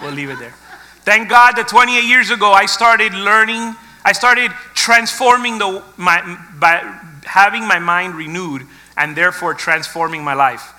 We'll 0.00 0.12
leave 0.12 0.30
it 0.30 0.38
there. 0.38 0.54
Thank 1.04 1.28
God 1.28 1.56
that 1.56 1.66
28 1.66 2.04
years 2.04 2.30
ago 2.30 2.52
I 2.52 2.66
started 2.66 3.12
learning, 3.12 3.74
I 4.04 4.12
started 4.12 4.52
transforming 4.74 5.58
the, 5.58 5.82
my, 5.96 6.38
by, 6.60 6.78
having 7.24 7.66
my 7.66 7.80
mind 7.80 8.14
renewed 8.14 8.66
and 8.96 9.16
therefore 9.16 9.54
transforming 9.54 10.22
my 10.22 10.34
life. 10.34 10.74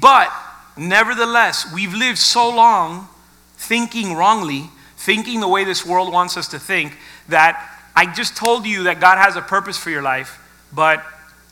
But 0.00 0.32
nevertheless, 0.76 1.72
we've 1.72 1.94
lived 1.94 2.18
so 2.18 2.48
long 2.48 3.08
thinking 3.56 4.14
wrongly, 4.14 4.70
thinking 5.00 5.40
the 5.40 5.48
way 5.48 5.64
this 5.64 5.84
world 5.84 6.12
wants 6.12 6.36
us 6.36 6.48
to 6.48 6.58
think, 6.58 6.96
that 7.28 7.66
I 7.96 8.12
just 8.12 8.36
told 8.36 8.66
you 8.66 8.84
that 8.84 9.00
God 9.00 9.16
has 9.16 9.34
a 9.36 9.42
purpose 9.42 9.78
for 9.78 9.90
your 9.90 10.02
life, 10.02 10.38
but 10.72 11.04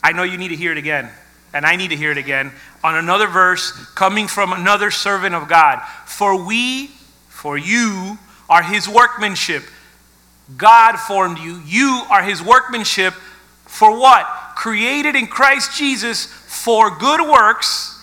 I 0.05 0.13
know 0.13 0.23
you 0.23 0.37
need 0.37 0.49
to 0.49 0.57
hear 0.57 0.73
it 0.73 0.79
again. 0.79 1.11
And 1.55 1.65
I 1.65 1.77
need 1.77 1.89
to 1.89 1.97
hear 1.97 2.11
it 2.11 2.19
again 2.19 2.53
on 2.85 2.95
another 2.95 3.27
verse 3.27 3.73
coming 3.95 4.29
from 4.29 4.53
another 4.53 4.91
servant 4.91 5.35
of 5.35 5.49
God. 5.49 5.81
For 6.05 6.47
we, 6.47 6.89
for 7.29 7.57
you, 7.57 8.19
are 8.51 8.63
his 8.63 8.87
workmanship. 8.87 9.63
God 10.57 10.97
formed 10.97 11.39
you. 11.39 11.63
You 11.65 12.05
are 12.11 12.23
his 12.23 12.43
workmanship 12.43 13.15
for 13.65 13.99
what? 13.99 14.27
Created 14.57 15.17
in 15.17 15.27
Christ 15.27 15.77
Jesus 15.77 16.27
for 16.27 16.91
good 16.91 17.21
works, 17.21 17.99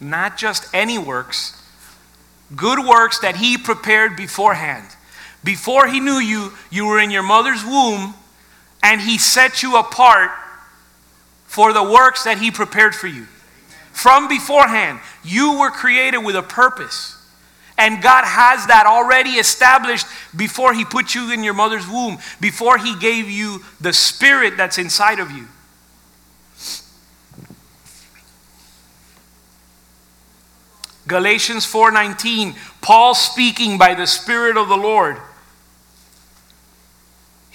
not 0.00 0.36
just 0.36 0.72
any 0.74 0.98
works, 0.98 1.55
good 2.54 2.86
works 2.86 3.18
that 3.20 3.36
He 3.36 3.58
prepared 3.58 4.16
beforehand. 4.16 4.86
Before 5.42 5.86
He 5.86 6.00
knew 6.00 6.18
you, 6.18 6.52
you 6.70 6.86
were 6.86 7.00
in 7.00 7.10
your 7.10 7.22
mother's 7.22 7.64
womb, 7.64 8.14
and 8.82 9.00
He 9.00 9.18
set 9.18 9.62
you 9.62 9.76
apart 9.76 10.30
for 11.46 11.72
the 11.72 11.82
works 11.82 12.24
that 12.24 12.38
He 12.38 12.50
prepared 12.50 12.94
for 12.94 13.06
you. 13.06 13.26
From 13.92 14.28
beforehand, 14.28 15.00
you 15.24 15.58
were 15.58 15.70
created 15.70 16.18
with 16.18 16.36
a 16.36 16.42
purpose. 16.42 17.14
And 17.78 18.02
God 18.02 18.24
has 18.24 18.66
that 18.66 18.86
already 18.86 19.30
established 19.30 20.06
before 20.34 20.74
He 20.74 20.84
put 20.84 21.14
you 21.14 21.32
in 21.32 21.42
your 21.42 21.54
mother's 21.54 21.88
womb, 21.88 22.18
before 22.40 22.78
He 22.78 22.96
gave 22.96 23.28
you 23.28 23.64
the 23.80 23.92
spirit 23.92 24.56
that's 24.56 24.78
inside 24.78 25.18
of 25.18 25.30
you. 25.30 25.46
Galatians 31.06 31.64
4:19 31.66 32.56
Paul 32.80 33.14
speaking 33.14 33.78
by 33.78 33.94
the 33.94 34.06
spirit 34.06 34.56
of 34.56 34.68
the 34.68 34.76
Lord 34.76 35.20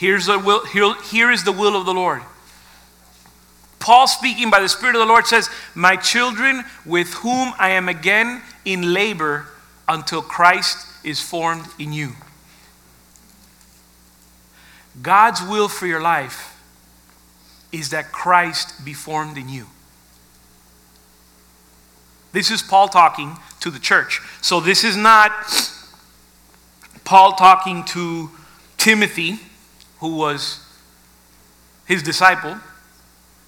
Here's 0.01 0.25
the 0.25 0.39
will, 0.39 0.65
here, 0.65 0.95
here 1.11 1.29
is 1.29 1.43
the 1.43 1.51
will 1.51 1.75
of 1.75 1.85
the 1.85 1.93
Lord. 1.93 2.23
Paul 3.77 4.07
speaking 4.07 4.49
by 4.49 4.59
the 4.59 4.67
Spirit 4.67 4.95
of 4.95 4.99
the 4.99 5.05
Lord 5.05 5.27
says, 5.27 5.47
My 5.75 5.95
children, 5.95 6.63
with 6.87 7.13
whom 7.13 7.53
I 7.59 7.69
am 7.69 7.87
again 7.87 8.41
in 8.65 8.95
labor, 8.95 9.45
until 9.87 10.23
Christ 10.23 10.87
is 11.03 11.21
formed 11.21 11.67
in 11.77 11.93
you. 11.93 12.13
God's 15.03 15.43
will 15.43 15.67
for 15.67 15.85
your 15.85 16.01
life 16.01 16.59
is 17.71 17.91
that 17.91 18.11
Christ 18.11 18.83
be 18.83 18.93
formed 18.93 19.37
in 19.37 19.49
you. 19.49 19.67
This 22.31 22.49
is 22.49 22.61
Paul 22.61 22.87
talking 22.87 23.37
to 23.59 23.69
the 23.69 23.79
church. 23.79 24.21
So 24.41 24.59
this 24.59 24.83
is 24.83 24.95
not 24.95 25.31
Paul 27.03 27.33
talking 27.33 27.83
to 27.85 28.29
Timothy, 28.77 29.39
who 29.99 30.15
was 30.15 30.65
his 31.85 32.01
disciple. 32.01 32.57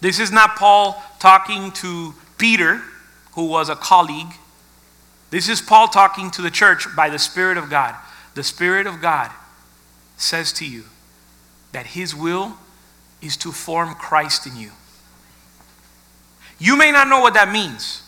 This 0.01 0.19
is 0.19 0.31
not 0.31 0.57
Paul 0.57 1.01
talking 1.19 1.71
to 1.73 2.13
Peter, 2.37 2.81
who 3.33 3.45
was 3.45 3.69
a 3.69 3.75
colleague. 3.75 4.33
This 5.29 5.47
is 5.47 5.61
Paul 5.61 5.87
talking 5.87 6.29
to 6.31 6.41
the 6.41 6.51
church 6.51 6.87
by 6.95 7.09
the 7.09 7.17
Spirit 7.17 7.57
of 7.57 7.69
God. 7.69 7.95
The 8.35 8.43
Spirit 8.43 8.85
of 8.85 9.01
God 9.01 9.31
says 10.17 10.51
to 10.53 10.65
you 10.65 10.83
that 11.71 11.87
His 11.87 12.13
will 12.13 12.57
is 13.21 13.37
to 13.37 13.51
form 13.51 13.95
Christ 13.95 14.45
in 14.45 14.57
you. 14.57 14.71
You 16.59 16.77
may 16.77 16.91
not 16.91 17.07
know 17.07 17.21
what 17.21 17.33
that 17.33 17.51
means, 17.51 18.02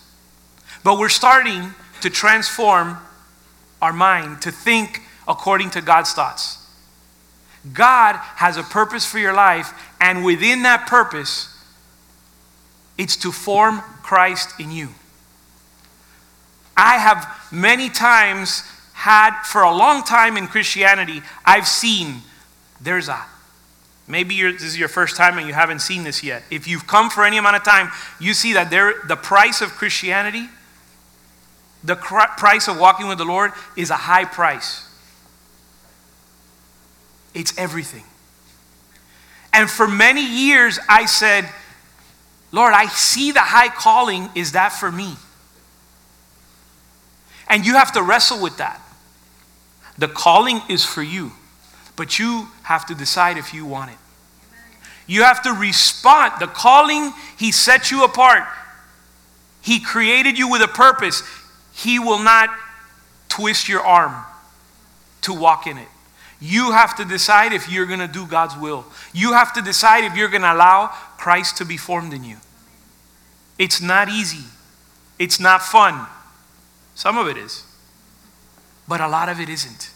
but 0.85 0.99
we're 0.99 1.09
starting 1.09 1.73
to 2.01 2.11
transform 2.11 2.99
our 3.81 3.91
mind 3.91 4.43
to 4.43 4.51
think 4.51 5.01
according 5.27 5.71
to 5.71 5.81
God's 5.81 6.13
thoughts. 6.13 6.59
God 7.73 8.15
has 8.35 8.57
a 8.57 8.61
purpose 8.61 9.03
for 9.03 9.17
your 9.17 9.33
life, 9.33 9.73
and 9.99 10.23
within 10.23 10.61
that 10.61 10.85
purpose, 10.85 11.51
it's 12.99 13.15
to 13.17 13.31
form 13.31 13.79
Christ 14.03 14.59
in 14.59 14.69
you. 14.69 14.89
I 16.77 16.97
have 16.97 17.27
many 17.51 17.89
times 17.89 18.61
had, 18.93 19.41
for 19.41 19.63
a 19.63 19.75
long 19.75 20.03
time 20.03 20.37
in 20.37 20.45
Christianity, 20.45 21.23
I've 21.43 21.67
seen 21.67 22.21
there's 22.79 23.09
a 23.09 23.25
Maybe 24.07 24.39
this 24.51 24.61
is 24.61 24.77
your 24.77 24.87
first 24.87 25.17
time 25.17 25.39
and 25.39 25.47
you 25.47 25.53
haven't 25.55 25.79
seen 25.79 26.03
this 26.03 26.23
yet. 26.23 26.43
If 26.51 26.67
you've 26.67 26.85
come 26.85 27.09
for 27.09 27.25
any 27.25 27.37
amount 27.37 27.55
of 27.55 27.63
time, 27.63 27.89
you 28.19 28.35
see 28.35 28.53
that 28.53 28.69
there, 28.69 29.01
the 29.07 29.15
price 29.15 29.61
of 29.61 29.71
Christianity, 29.71 30.47
the 31.85 31.95
price 31.95 32.67
of 32.67 32.79
walking 32.79 33.07
with 33.07 33.17
the 33.17 33.25
Lord, 33.25 33.51
is 33.75 33.89
a 33.89 33.95
high 33.95 34.25
price. 34.25 34.87
It's 37.33 37.57
everything. 37.57 38.03
And 39.53 39.69
for 39.69 39.87
many 39.87 40.25
years, 40.25 40.79
I 40.89 41.05
said, 41.05 41.49
Lord, 42.51 42.73
I 42.73 42.87
see 42.87 43.31
the 43.31 43.41
high 43.41 43.69
calling. 43.69 44.29
Is 44.35 44.53
that 44.53 44.69
for 44.69 44.91
me? 44.91 45.15
And 47.47 47.65
you 47.65 47.73
have 47.73 47.91
to 47.93 48.01
wrestle 48.01 48.41
with 48.41 48.57
that. 48.57 48.81
The 49.97 50.07
calling 50.07 50.61
is 50.69 50.83
for 50.83 51.03
you. 51.03 51.31
But 51.95 52.19
you 52.19 52.47
have 52.63 52.85
to 52.87 52.95
decide 52.95 53.37
if 53.37 53.53
you 53.53 53.65
want 53.65 53.91
it. 53.91 53.97
You 55.07 55.23
have 55.23 55.43
to 55.43 55.53
respond. 55.53 56.33
The 56.39 56.47
calling, 56.47 57.13
He 57.37 57.51
set 57.51 57.91
you 57.91 58.03
apart. 58.03 58.43
He 59.61 59.79
created 59.79 60.37
you 60.37 60.49
with 60.49 60.61
a 60.61 60.67
purpose. 60.67 61.23
He 61.75 62.00
will 62.00 62.20
not 62.20 62.50
twist 63.27 63.67
your 63.67 63.82
arm 63.82 64.15
to 65.22 65.34
walk 65.34 65.67
in 65.67 65.77
it. 65.77 65.89
You 66.39 66.72
have 66.72 66.96
to 66.98 67.05
decide 67.05 67.51
if 67.51 67.70
you're 67.70 67.86
going 67.86 68.00
to 68.00 68.08
do 68.08 68.25
God's 68.25 68.55
will. 68.55 68.86
You 69.13 69.34
have 69.34 69.53
to 69.53 69.62
decide 69.62 70.05
if 70.05 70.15
you're 70.15 70.29
going 70.29 70.41
to 70.44 70.53
allow 70.53 70.88
Christ 71.17 71.58
to 71.58 71.65
be 71.65 71.75
formed 71.75 72.13
in 72.13 72.24
you. 72.24 72.38
It's 73.60 73.82
not 73.82 74.08
easy, 74.08 74.46
it's 75.20 75.39
not 75.39 75.62
fun. 75.62 76.08
Some 76.94 77.17
of 77.17 77.27
it 77.27 77.36
is, 77.36 77.65
but 78.88 79.01
a 79.01 79.08
lot 79.08 79.27
of 79.27 79.41
it 79.41 79.50
isn't. 79.50 79.91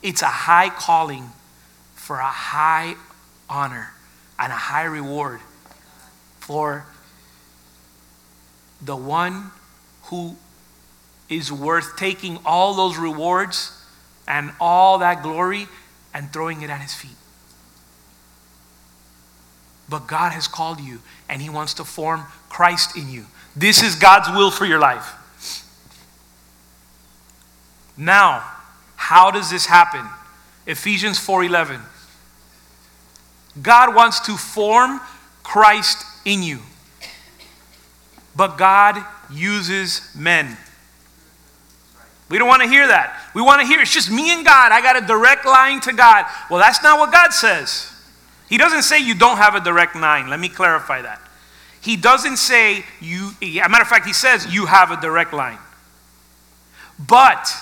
It's 0.00 0.22
a 0.22 0.26
high 0.26 0.70
calling 0.70 1.30
for 1.94 2.20
a 2.20 2.30
high 2.30 2.94
honor 3.50 3.94
and 4.38 4.52
a 4.52 4.56
high 4.56 4.84
reward 4.84 5.40
for 6.38 6.86
the 8.80 8.94
one 8.94 9.50
who 10.06 10.36
is 11.28 11.50
worth 11.50 11.96
taking 11.96 12.38
all 12.44 12.74
those 12.74 12.96
rewards 12.96 13.72
and 14.28 14.52
all 14.60 14.98
that 14.98 15.22
glory 15.22 15.66
and 16.14 16.32
throwing 16.32 16.62
it 16.62 16.70
at 16.70 16.80
his 16.80 16.94
feet. 16.94 17.16
But 19.88 20.06
God 20.06 20.32
has 20.32 20.48
called 20.48 20.80
you 20.80 21.00
and 21.28 21.40
he 21.40 21.48
wants 21.48 21.74
to 21.74 21.84
form 21.84 22.24
Christ 22.48 22.96
in 22.96 23.10
you. 23.10 23.26
This 23.54 23.82
is 23.82 23.94
God's 23.94 24.28
will 24.30 24.50
for 24.50 24.64
your 24.64 24.78
life. 24.78 25.14
Now, 27.96 28.44
how 28.96 29.30
does 29.30 29.50
this 29.50 29.66
happen? 29.66 30.06
Ephesians 30.66 31.18
4:11. 31.18 31.80
God 33.62 33.94
wants 33.94 34.20
to 34.20 34.36
form 34.36 35.00
Christ 35.42 36.04
in 36.24 36.42
you. 36.42 36.60
But 38.34 38.58
God 38.58 39.02
uses 39.30 40.10
men. 40.14 40.56
We 42.28 42.38
don't 42.38 42.48
want 42.48 42.62
to 42.62 42.68
hear 42.68 42.86
that. 42.88 43.30
We 43.34 43.42
want 43.42 43.60
to 43.60 43.66
hear 43.66 43.80
it's 43.80 43.92
just 43.92 44.10
me 44.10 44.32
and 44.32 44.44
God. 44.44 44.72
I 44.72 44.80
got 44.80 45.00
a 45.00 45.06
direct 45.06 45.46
line 45.46 45.80
to 45.82 45.92
God. 45.92 46.26
Well, 46.50 46.58
that's 46.58 46.82
not 46.82 46.98
what 46.98 47.12
God 47.12 47.32
says. 47.32 47.92
He 48.48 48.58
doesn't 48.58 48.82
say 48.82 48.98
you 48.98 49.14
don't 49.14 49.36
have 49.36 49.54
a 49.54 49.60
direct 49.60 49.94
line. 49.94 50.28
Let 50.28 50.40
me 50.40 50.48
clarify 50.48 51.02
that. 51.02 51.20
He 51.80 51.96
doesn't 51.96 52.38
say 52.38 52.84
you, 53.00 53.30
a 53.40 53.68
matter 53.68 53.82
of 53.82 53.88
fact, 53.88 54.06
he 54.06 54.12
says 54.12 54.52
you 54.52 54.66
have 54.66 54.90
a 54.90 55.00
direct 55.00 55.32
line. 55.32 55.58
But 56.98 57.52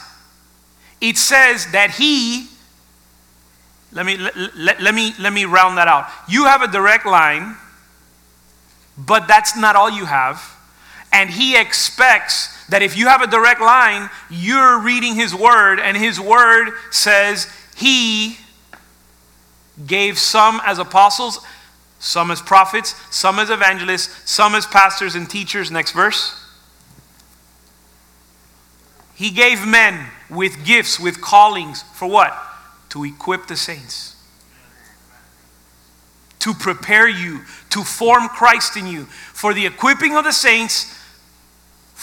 it 1.01 1.19
says 1.19 1.71
that 1.73 1.91
he 1.91 2.49
let 3.93 4.07
me 4.07 4.17
let, 4.17 4.37
let, 4.57 4.81
let, 4.81 4.95
me 4.95 5.13
let 5.21 5.33
me 5.33 5.45
round 5.45 5.79
that 5.79 5.87
out 5.87 6.09
you 6.29 6.47
have 6.47 6.63
a 6.63 6.67
direct 6.67 7.07
line 7.07 7.57
but 8.99 9.29
that's 9.29 9.57
not 9.57 9.77
all 9.77 9.91
you 9.91 10.05
have 10.05 10.54
and 11.15 11.31
he 11.31 11.57
expects 11.57 12.51
that 12.67 12.83
if 12.83 12.97
you 12.97 13.07
have 13.07 13.23
a 13.23 13.27
direct 13.27 13.61
line 13.61 14.11
you're 14.31 14.79
reading 14.81 15.15
his 15.15 15.35
word 15.35 15.81
and 15.81 15.97
his 15.97 16.21
word 16.21 16.71
says 16.91 17.51
he 17.75 18.37
gave 19.87 20.19
some 20.19 20.61
as 20.67 20.79
apostles 20.79 21.41
some 21.99 22.31
as 22.31 22.43
prophets 22.43 22.95
some 23.11 23.39
as 23.39 23.49
evangelists 23.49 24.31
some 24.31 24.55
as 24.55 24.67
pastors 24.67 25.15
and 25.15 25.31
teachers 25.31 25.71
next 25.71 25.93
verse 25.93 26.45
he 29.15 29.31
gave 29.31 29.67
men 29.67 30.07
with 30.29 30.65
gifts, 30.65 30.99
with 30.99 31.21
callings. 31.21 31.83
For 31.95 32.07
what? 32.09 32.37
To 32.91 33.05
equip 33.05 33.47
the 33.47 33.57
saints. 33.57 34.17
To 36.41 36.53
prepare 36.53 37.09
you, 37.09 37.43
to 37.71 37.85
form 37.85 38.29
Christ 38.29 38.77
in 38.77 38.87
you. 38.87 39.05
For 39.05 39.55
the 39.55 39.67
equipping 39.67 40.17
of 40.17 40.25
the 40.25 40.33
saints, 40.33 40.99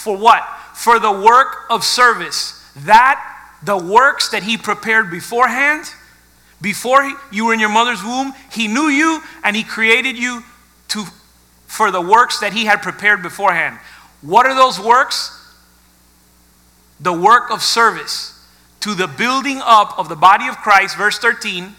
for 0.02 0.18
what? 0.18 0.44
For 0.74 1.00
the 1.00 1.12
work 1.12 1.66
of 1.70 1.84
service. 1.84 2.58
That, 2.76 3.20
the 3.64 3.78
works 3.78 4.30
that 4.30 4.44
He 4.44 4.58
prepared 4.58 5.10
beforehand, 5.12 5.86
before 6.62 7.12
you 7.32 7.46
were 7.46 7.54
in 7.54 7.60
your 7.60 7.70
mother's 7.70 8.04
womb, 8.04 8.34
He 8.52 8.68
knew 8.68 8.88
you 8.88 9.22
and 9.44 9.56
He 9.56 9.64
created 9.64 10.18
you 10.18 10.44
to, 10.90 11.06
for 11.68 11.92
the 11.92 12.02
works 12.02 12.40
that 12.40 12.54
He 12.54 12.66
had 12.66 12.82
prepared 12.82 13.22
beforehand. 13.22 13.78
What 14.22 14.46
are 14.46 14.56
those 14.56 14.80
works? 14.80 15.38
the 17.02 17.12
work 17.12 17.50
of 17.50 17.62
service 17.64 18.40
to 18.80 18.94
the 18.94 19.08
building 19.08 19.60
up 19.64 19.98
of 19.98 20.08
the 20.08 20.16
body 20.16 20.48
of 20.48 20.58
Christ, 20.58 20.96
verse 20.98 21.18
13. 21.18 21.76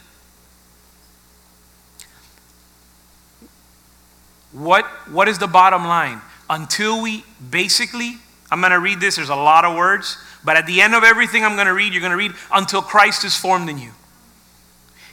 What, 4.52 4.84
what 5.10 5.28
is 5.28 5.38
the 5.38 5.46
bottom 5.46 5.84
line? 5.84 6.20
Until 6.52 7.00
we 7.00 7.24
basically, 7.50 8.16
I'm 8.50 8.60
going 8.60 8.72
to 8.72 8.78
read 8.78 9.00
this, 9.00 9.16
there's 9.16 9.30
a 9.30 9.34
lot 9.34 9.64
of 9.64 9.74
words, 9.74 10.18
but 10.44 10.58
at 10.58 10.66
the 10.66 10.82
end 10.82 10.94
of 10.94 11.02
everything 11.02 11.46
I'm 11.46 11.54
going 11.54 11.66
to 11.66 11.72
read, 11.72 11.94
you're 11.94 12.02
going 12.02 12.10
to 12.10 12.16
read 12.18 12.32
until 12.52 12.82
Christ 12.82 13.24
is 13.24 13.34
formed 13.34 13.70
in 13.70 13.78
you. 13.78 13.92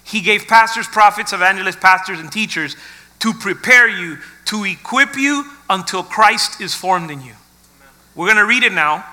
He 0.04 0.20
gave 0.20 0.48
pastors, 0.48 0.86
prophets, 0.86 1.32
evangelists, 1.32 1.78
pastors, 1.78 2.20
and 2.20 2.30
teachers 2.30 2.76
to 3.20 3.32
prepare 3.32 3.88
you, 3.88 4.18
to 4.46 4.66
equip 4.66 5.16
you 5.16 5.46
until 5.70 6.04
Christ 6.04 6.60
is 6.60 6.76
formed 6.76 7.10
in 7.10 7.22
you. 7.22 7.34
We're 8.16 8.28
going 8.28 8.36
to 8.36 8.46
read 8.46 8.64
it 8.64 8.74
now. 8.74 9.06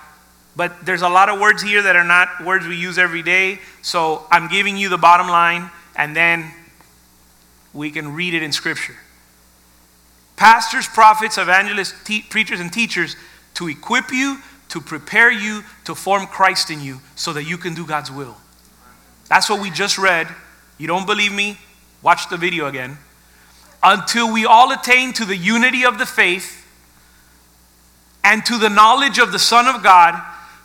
But 0.57 0.85
there's 0.85 1.03
a 1.03 1.09
lot 1.09 1.29
of 1.29 1.39
words 1.39 1.62
here 1.62 1.83
that 1.83 1.95
are 1.95 2.05
not 2.05 2.43
words 2.43 2.67
we 2.67 2.75
use 2.75 2.99
every 2.99 3.23
day. 3.23 3.61
So 3.83 4.27
I'm 4.33 4.49
giving 4.49 4.77
you 4.77 4.89
the 4.89 4.99
bottom 4.99 5.29
line, 5.29 5.71
and 5.95 6.17
then 6.17 6.51
we 7.73 7.93
can 7.93 8.15
read 8.15 8.35
it 8.35 8.43
in 8.43 8.51
Scripture. 8.51 8.97
Pastors, 10.37 10.87
prophets, 10.87 11.38
evangelists, 11.38 11.94
te- 12.05 12.22
preachers, 12.22 12.61
and 12.61 12.72
teachers 12.72 13.16
to 13.55 13.68
equip 13.68 14.12
you, 14.12 14.38
to 14.68 14.81
prepare 14.81 15.31
you, 15.31 15.62
to 15.85 15.94
form 15.94 16.27
Christ 16.27 16.70
in 16.70 16.81
you 16.81 17.01
so 17.14 17.33
that 17.33 17.44
you 17.44 17.57
can 17.57 17.75
do 17.75 17.87
God's 17.87 18.11
will. 18.11 18.37
That's 19.29 19.49
what 19.49 19.61
we 19.61 19.70
just 19.70 19.99
read. 19.99 20.29
You 20.79 20.87
don't 20.87 21.07
believe 21.07 21.33
me? 21.33 21.59
Watch 22.03 22.29
the 22.29 22.37
video 22.37 22.66
again. 22.66 22.99
Until 23.83 24.33
we 24.33 24.44
all 24.44 24.72
attain 24.72 25.12
to 25.14 25.25
the 25.25 25.37
unity 25.37 25.85
of 25.85 25.99
the 25.99 26.07
faith 26.07 26.66
and 28.22 28.44
to 28.46 28.59
the 28.59 28.68
knowledge 28.68 29.18
of 29.18 29.33
the 29.33 29.38
Son 29.38 29.66
of 29.66 29.83
God 29.83 30.20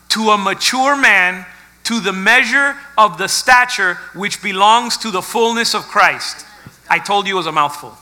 to 0.09 0.29
a 0.31 0.37
mature 0.37 0.97
man 0.97 1.45
to 1.83 1.99
the 1.99 2.13
measure 2.13 2.77
of 2.97 3.17
the 3.17 3.27
stature 3.27 3.95
which 4.13 4.41
belongs 4.41 4.97
to 4.97 5.11
the 5.11 5.21
fullness 5.21 5.73
of 5.73 5.83
Christ. 5.83 6.45
I 6.89 6.99
told 6.99 7.27
you 7.27 7.35
it 7.35 7.37
was 7.37 7.47
a 7.47 7.51
mouthful, 7.51 7.97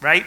right? 0.00 0.24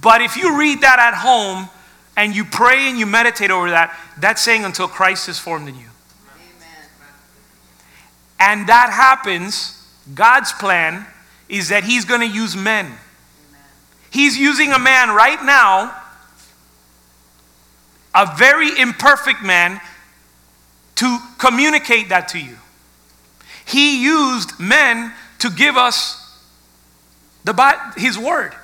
But 0.00 0.20
if 0.20 0.36
you 0.36 0.58
read 0.58 0.82
that 0.82 0.98
at 0.98 1.14
home 1.14 1.68
and 2.16 2.34
you 2.34 2.44
pray 2.44 2.88
and 2.88 2.98
you 2.98 3.06
meditate 3.06 3.50
over 3.50 3.70
that, 3.70 3.96
that's 4.18 4.42
saying 4.42 4.64
until 4.64 4.88
Christ 4.88 5.28
is 5.28 5.38
formed 5.38 5.68
in 5.68 5.74
you. 5.74 5.80
Amen. 5.80 6.78
And 8.38 8.68
that 8.68 8.90
happens, 8.90 9.86
God's 10.14 10.52
plan 10.52 11.06
is 11.48 11.68
that 11.68 11.84
He's 11.84 12.04
going 12.04 12.20
to 12.20 12.26
use 12.26 12.56
men. 12.56 12.86
Amen. 12.86 12.96
He's 14.10 14.38
using 14.38 14.72
a 14.72 14.78
man 14.78 15.10
right 15.10 15.42
now, 15.44 15.96
a 18.14 18.34
very 18.36 18.78
imperfect 18.78 19.42
man, 19.42 19.80
to 20.96 21.18
communicate 21.38 22.08
that 22.08 22.28
to 22.28 22.38
you. 22.38 22.56
He 23.66 24.02
used 24.02 24.58
men 24.58 25.12
to 25.40 25.50
give 25.50 25.76
us 25.76 26.22
the, 27.44 27.92
his 27.96 28.18
word. 28.18 28.54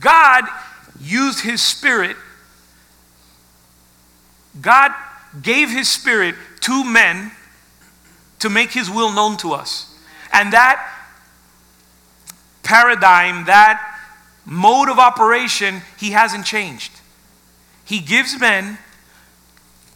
God 0.00 0.44
used 1.00 1.40
his 1.40 1.62
spirit. 1.62 2.16
God 4.60 4.92
gave 5.42 5.70
his 5.70 5.88
spirit 5.88 6.34
to 6.60 6.84
men 6.84 7.32
to 8.38 8.48
make 8.48 8.70
his 8.70 8.90
will 8.90 9.12
known 9.12 9.36
to 9.38 9.52
us. 9.52 9.96
And 10.32 10.52
that 10.52 10.90
paradigm, 12.62 13.44
that 13.46 13.98
mode 14.44 14.88
of 14.88 14.98
operation, 14.98 15.82
he 15.98 16.10
hasn't 16.10 16.46
changed. 16.46 16.92
He 17.84 18.00
gives 18.00 18.38
men 18.38 18.78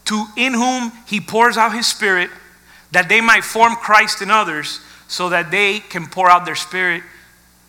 to 0.07 0.27
in 0.37 0.55
whom 0.55 0.92
he 1.07 1.20
pours 1.20 1.57
out 1.57 1.74
his 1.74 1.87
spirit 1.87 2.31
that 2.92 3.09
they 3.09 3.20
might 3.20 3.44
form 3.44 3.77
Christ 3.77 4.22
in 4.22 4.31
others 4.31 4.81
so 5.07 5.29
that 5.29 5.51
they 5.51 5.81
can 5.81 6.07
pour 6.07 6.31
out 6.31 6.44
their 6.44 6.57
spirit 6.57 7.03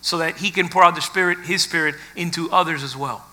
so 0.02 0.18
that 0.18 0.38
he 0.38 0.52
can 0.52 0.70
pour 0.70 0.84
out 0.84 0.96
the 0.96 1.02
spirit 1.02 1.40
his 1.46 1.64
spirit 1.64 1.96
into 2.16 2.50
others 2.52 2.84
as 2.84 2.96
well. 2.96 3.26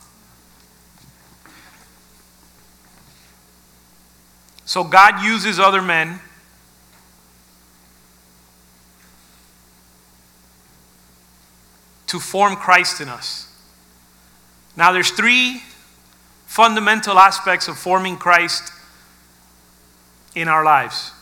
So 4.64 4.82
God 4.82 5.22
uses 5.22 5.60
other 5.60 5.80
men 5.80 6.18
to 12.08 12.18
form 12.18 12.56
Christ 12.56 13.00
in 13.00 13.08
us. 13.08 13.48
Now 14.76 14.92
there's 14.92 15.10
three 15.10 15.62
fundamental 16.46 17.18
aspects 17.18 17.68
of 17.68 17.78
forming 17.78 18.16
Christ 18.16 18.72
in 20.34 20.48
our 20.48 20.64
lives. 20.64 21.12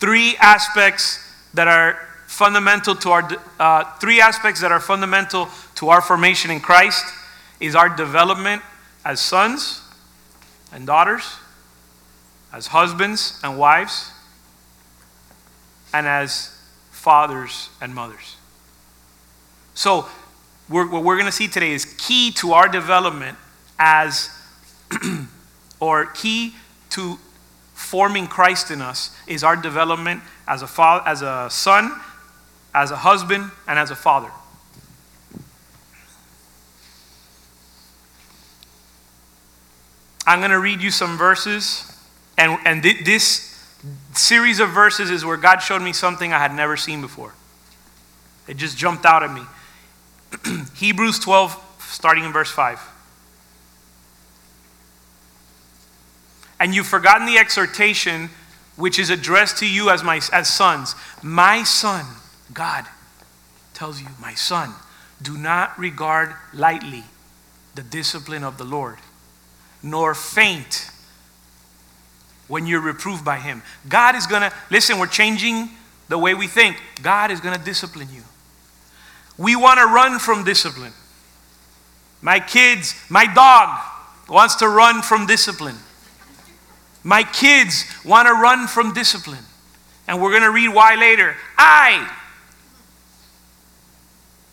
Three 0.00 0.36
aspects 0.38 1.18
that 1.54 1.68
are 1.68 1.98
fundamental 2.34 2.96
to 2.96 3.10
our 3.10 3.28
uh, 3.60 3.84
three 3.98 4.20
aspects 4.20 4.60
that 4.60 4.72
are 4.72 4.80
fundamental 4.80 5.48
to 5.76 5.88
our 5.88 6.00
formation 6.00 6.50
in 6.50 6.60
Christ 6.60 7.04
is 7.60 7.76
our 7.76 7.88
development 7.88 8.60
as 9.04 9.20
sons 9.20 9.82
and 10.72 10.84
daughters, 10.84 11.36
as 12.52 12.66
husbands 12.66 13.38
and 13.44 13.56
wives, 13.56 14.10
and 15.92 16.08
as 16.08 16.58
fathers 16.90 17.70
and 17.80 17.94
mothers. 17.94 18.36
So, 19.74 20.06
we're, 20.68 20.88
what 20.88 21.04
we're 21.04 21.16
going 21.16 21.26
to 21.26 21.32
see 21.32 21.46
today 21.46 21.72
is 21.72 21.84
key 21.84 22.32
to 22.32 22.52
our 22.52 22.68
development 22.68 23.38
as, 23.78 24.30
or 25.80 26.06
key 26.06 26.54
to 26.90 27.18
forming 27.74 28.26
Christ 28.26 28.70
in 28.70 28.80
us 28.80 29.16
is 29.26 29.44
our 29.44 29.56
development 29.56 30.22
as 30.48 30.62
a, 30.62 30.66
fa- 30.66 31.02
as 31.06 31.22
a 31.22 31.48
son, 31.50 31.92
as 32.74 32.90
a 32.90 32.96
husband, 32.96 33.50
and 33.68 33.78
as 33.78 33.90
a 33.90 33.96
father. 33.96 34.30
I'm 40.26 40.40
going 40.40 40.50
to 40.50 40.58
read 40.58 40.80
you 40.80 40.90
some 40.90 41.16
verses, 41.16 41.90
and, 42.36 42.58
and 42.64 42.82
th- 42.82 43.04
this 43.04 43.54
series 44.14 44.58
of 44.58 44.70
verses 44.70 45.10
is 45.10 45.24
where 45.24 45.36
God 45.36 45.58
showed 45.58 45.82
me 45.82 45.92
something 45.92 46.32
I 46.32 46.38
had 46.38 46.54
never 46.54 46.76
seen 46.76 47.00
before. 47.00 47.34
It 48.48 48.56
just 48.56 48.76
jumped 48.76 49.04
out 49.04 49.22
at 49.22 49.32
me. 49.32 49.42
Hebrews 50.74 51.18
12, 51.18 51.76
starting 51.80 52.24
in 52.24 52.32
verse 52.32 52.50
5. 52.50 52.80
And 56.60 56.74
you've 56.74 56.86
forgotten 56.86 57.26
the 57.26 57.36
exhortation 57.36 58.30
which 58.76 58.98
is 58.98 59.10
addressed 59.10 59.58
to 59.58 59.68
you 59.68 59.90
as, 59.90 60.02
my, 60.02 60.20
as 60.32 60.48
sons. 60.48 60.94
My 61.22 61.62
son, 61.62 62.06
God 62.52 62.86
tells 63.72 64.00
you, 64.00 64.08
my 64.20 64.34
son, 64.34 64.72
do 65.20 65.36
not 65.36 65.78
regard 65.78 66.34
lightly 66.52 67.04
the 67.74 67.82
discipline 67.82 68.44
of 68.44 68.58
the 68.58 68.64
Lord, 68.64 68.98
nor 69.82 70.14
faint 70.14 70.90
when 72.46 72.66
you're 72.66 72.80
reproved 72.80 73.24
by 73.24 73.38
him. 73.38 73.62
God 73.88 74.14
is 74.14 74.26
going 74.26 74.42
to, 74.42 74.52
listen, 74.70 74.98
we're 74.98 75.06
changing 75.06 75.70
the 76.08 76.18
way 76.18 76.34
we 76.34 76.46
think. 76.46 76.76
God 77.02 77.30
is 77.30 77.40
going 77.40 77.56
to 77.56 77.64
discipline 77.64 78.08
you. 78.12 78.22
We 79.38 79.56
want 79.56 79.78
to 79.78 79.86
run 79.86 80.18
from 80.18 80.44
discipline. 80.44 80.92
My 82.20 82.38
kids, 82.38 82.94
my 83.08 83.26
dog 83.34 83.78
wants 84.28 84.56
to 84.56 84.68
run 84.68 85.02
from 85.02 85.26
discipline. 85.26 85.76
My 87.02 87.22
kids 87.22 87.84
want 88.04 88.28
to 88.28 88.32
run 88.34 88.66
from 88.66 88.94
discipline. 88.94 89.44
And 90.06 90.22
we're 90.22 90.30
going 90.30 90.42
to 90.42 90.50
read 90.50 90.68
why 90.68 90.94
later. 90.94 91.36
I. 91.58 92.10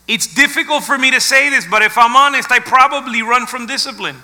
It's 0.08 0.34
difficult 0.34 0.84
for 0.84 0.98
me 0.98 1.12
to 1.12 1.22
say 1.22 1.50
this, 1.50 1.66
but 1.66 1.82
if 1.82 1.98
I'm 1.98 2.16
honest, 2.16 2.52
I 2.52 2.60
probably 2.60 3.22
run 3.22 3.46
from 3.46 3.66
discipline. 3.66 4.18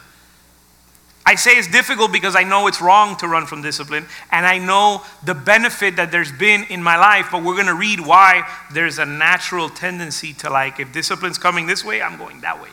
I 1.26 1.36
say 1.36 1.58
it's 1.58 1.68
difficult 1.68 2.14
because 2.14 2.38
I 2.38 2.44
know 2.44 2.68
it's 2.68 2.82
wrong 2.82 3.18
to 3.18 3.28
run 3.28 3.46
from 3.46 3.62
discipline, 3.62 4.06
and 4.32 4.46
I 4.46 4.60
know 4.60 5.04
the 5.24 5.36
benefit 5.36 5.98
that 5.98 6.10
there's 6.10 6.32
been 6.32 6.64
in 6.70 6.82
my 6.82 6.96
life, 6.96 7.28
but 7.32 7.44
we're 7.44 7.56
going 7.56 7.68
to 7.68 7.76
read 7.76 8.00
why 8.00 8.50
there's 8.72 8.98
a 8.98 9.06
natural 9.06 9.68
tendency 9.68 10.34
to 10.36 10.50
like, 10.50 10.80
if 10.80 10.94
discipline's 10.94 11.38
coming 11.38 11.68
this 11.68 11.84
way, 11.84 12.02
I'm 12.02 12.18
going 12.18 12.42
that 12.42 12.62
way. 12.62 12.70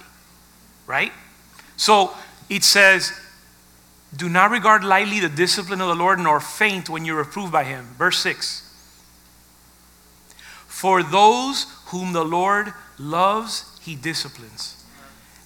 Right? 0.87 1.13
So 1.77 2.15
it 2.49 2.63
says, 2.63 3.13
do 4.17 4.29
not 4.29 4.53
regard 4.53 4.85
lightly 4.85 5.19
the 5.19 5.29
discipline 5.29 5.81
of 5.81 5.89
the 5.89 5.97
Lord, 5.97 6.21
nor 6.21 6.39
faint 6.39 6.89
when 6.89 7.05
you're 7.05 7.17
reproved 7.17 7.51
by 7.51 7.65
him. 7.65 7.89
Verse 7.99 8.19
6. 8.19 8.61
For 10.69 11.03
those 11.03 11.67
whom 11.87 12.13
the 12.13 12.25
Lord 12.25 12.73
loves, 12.99 13.79
he 13.83 13.95
disciplines 13.97 14.85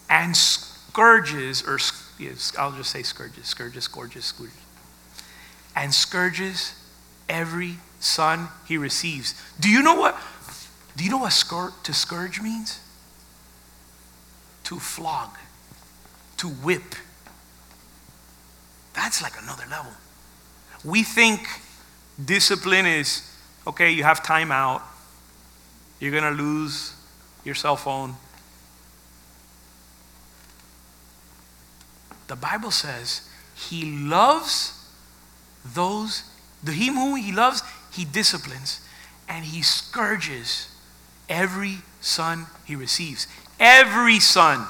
and 0.09 0.37
scourges, 0.37 1.63
or 1.63 1.79
I'll 2.59 2.73
just 2.73 2.91
say 2.91 3.03
scourges, 3.03 3.47
scourges, 3.47 3.85
scourges, 3.85 4.25
scourges, 4.25 4.57
and 5.77 5.93
scourges 5.93 6.75
every 7.29 7.77
son 8.01 8.49
he 8.67 8.79
receives. 8.79 9.35
Do 9.61 9.69
you 9.69 9.83
know 9.83 9.95
what? 9.95 10.17
Do 10.97 11.05
you 11.05 11.11
know 11.11 11.19
what 11.19 11.33
scour- 11.33 11.75
to 11.85 11.93
scourge 11.93 12.41
means? 12.41 12.81
To 14.65 14.79
flog, 14.79 15.31
to 16.39 16.49
whip 16.49 16.95
that's 18.99 19.23
like 19.23 19.41
another 19.41 19.65
level. 19.71 19.93
We 20.85 21.05
think 21.05 21.47
discipline 22.23 22.85
is 22.85 23.23
okay, 23.65 23.91
you 23.93 24.03
have 24.03 24.25
time 24.25 24.51
out, 24.51 24.83
you're 26.01 26.11
to 26.25 26.43
lose 26.43 26.95
your 27.49 27.55
cell 27.55 27.77
phone. 27.77 28.15
The 32.29 32.37
Bible 32.37 32.71
says 32.71 33.29
he 33.57 33.85
loves 33.85 34.75
those, 35.65 36.25
the 36.63 36.73
him 36.73 36.95
whom 36.95 37.17
he 37.17 37.33
loves, 37.33 37.63
he 37.93 38.05
disciplines 38.05 38.81
and 39.29 39.45
he 39.45 39.63
scourges 39.63 40.69
every 41.29 41.79
son 42.01 42.47
he 42.65 42.77
receives. 42.77 43.27
Every 43.59 44.21
son. 44.21 44.67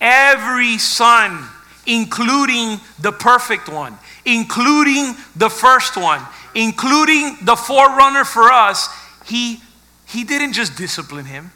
Every 0.00 0.78
son 0.78 1.48
including 1.86 2.80
the 2.98 3.12
perfect 3.12 3.68
one, 3.68 3.98
including 4.24 5.14
the 5.36 5.48
first 5.48 5.96
one, 5.96 6.22
including 6.54 7.36
the 7.42 7.56
forerunner 7.56 8.24
for 8.24 8.50
us, 8.50 8.88
he, 9.26 9.60
he 10.06 10.24
didn't 10.24 10.52
just 10.52 10.76
discipline 10.76 11.26
him, 11.26 11.52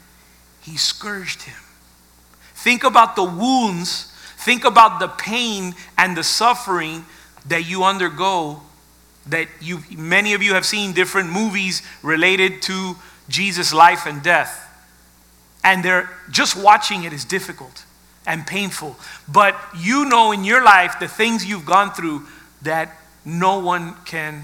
he 0.61 0.77
scourged 0.77 1.43
him. 1.43 1.57
Think 2.53 2.83
about 2.83 3.15
the 3.15 3.23
wounds, 3.23 4.13
think 4.37 4.65
about 4.65 4.99
the 4.99 5.07
pain 5.07 5.75
and 5.97 6.15
the 6.15 6.23
suffering 6.23 7.05
that 7.47 7.67
you 7.67 7.83
undergo. 7.83 8.61
That 9.27 9.47
you, 9.61 9.83
many 9.95 10.33
of 10.33 10.41
you 10.41 10.55
have 10.55 10.65
seen 10.65 10.93
different 10.93 11.31
movies 11.31 11.83
related 12.01 12.61
to 12.63 12.95
Jesus' 13.27 13.73
life 13.73 14.05
and 14.05 14.23
death. 14.23 14.65
And 15.63 15.83
they're 15.83 16.09
just 16.31 16.55
watching 16.55 17.03
it 17.03 17.13
is 17.13 17.25
difficult 17.25 17.85
and 18.25 18.45
painful. 18.45 18.95
But 19.27 19.55
you 19.77 20.05
know 20.05 20.31
in 20.31 20.43
your 20.43 20.63
life 20.63 20.99
the 20.99 21.07
things 21.07 21.45
you've 21.45 21.65
gone 21.65 21.91
through 21.91 22.27
that 22.61 22.95
no 23.23 23.59
one 23.59 23.95
can 24.05 24.43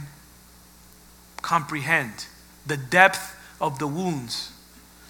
comprehend. 1.42 2.28
The 2.66 2.78
depth 2.78 3.35
of 3.66 3.80
the 3.80 3.88
wounds. 3.88 4.52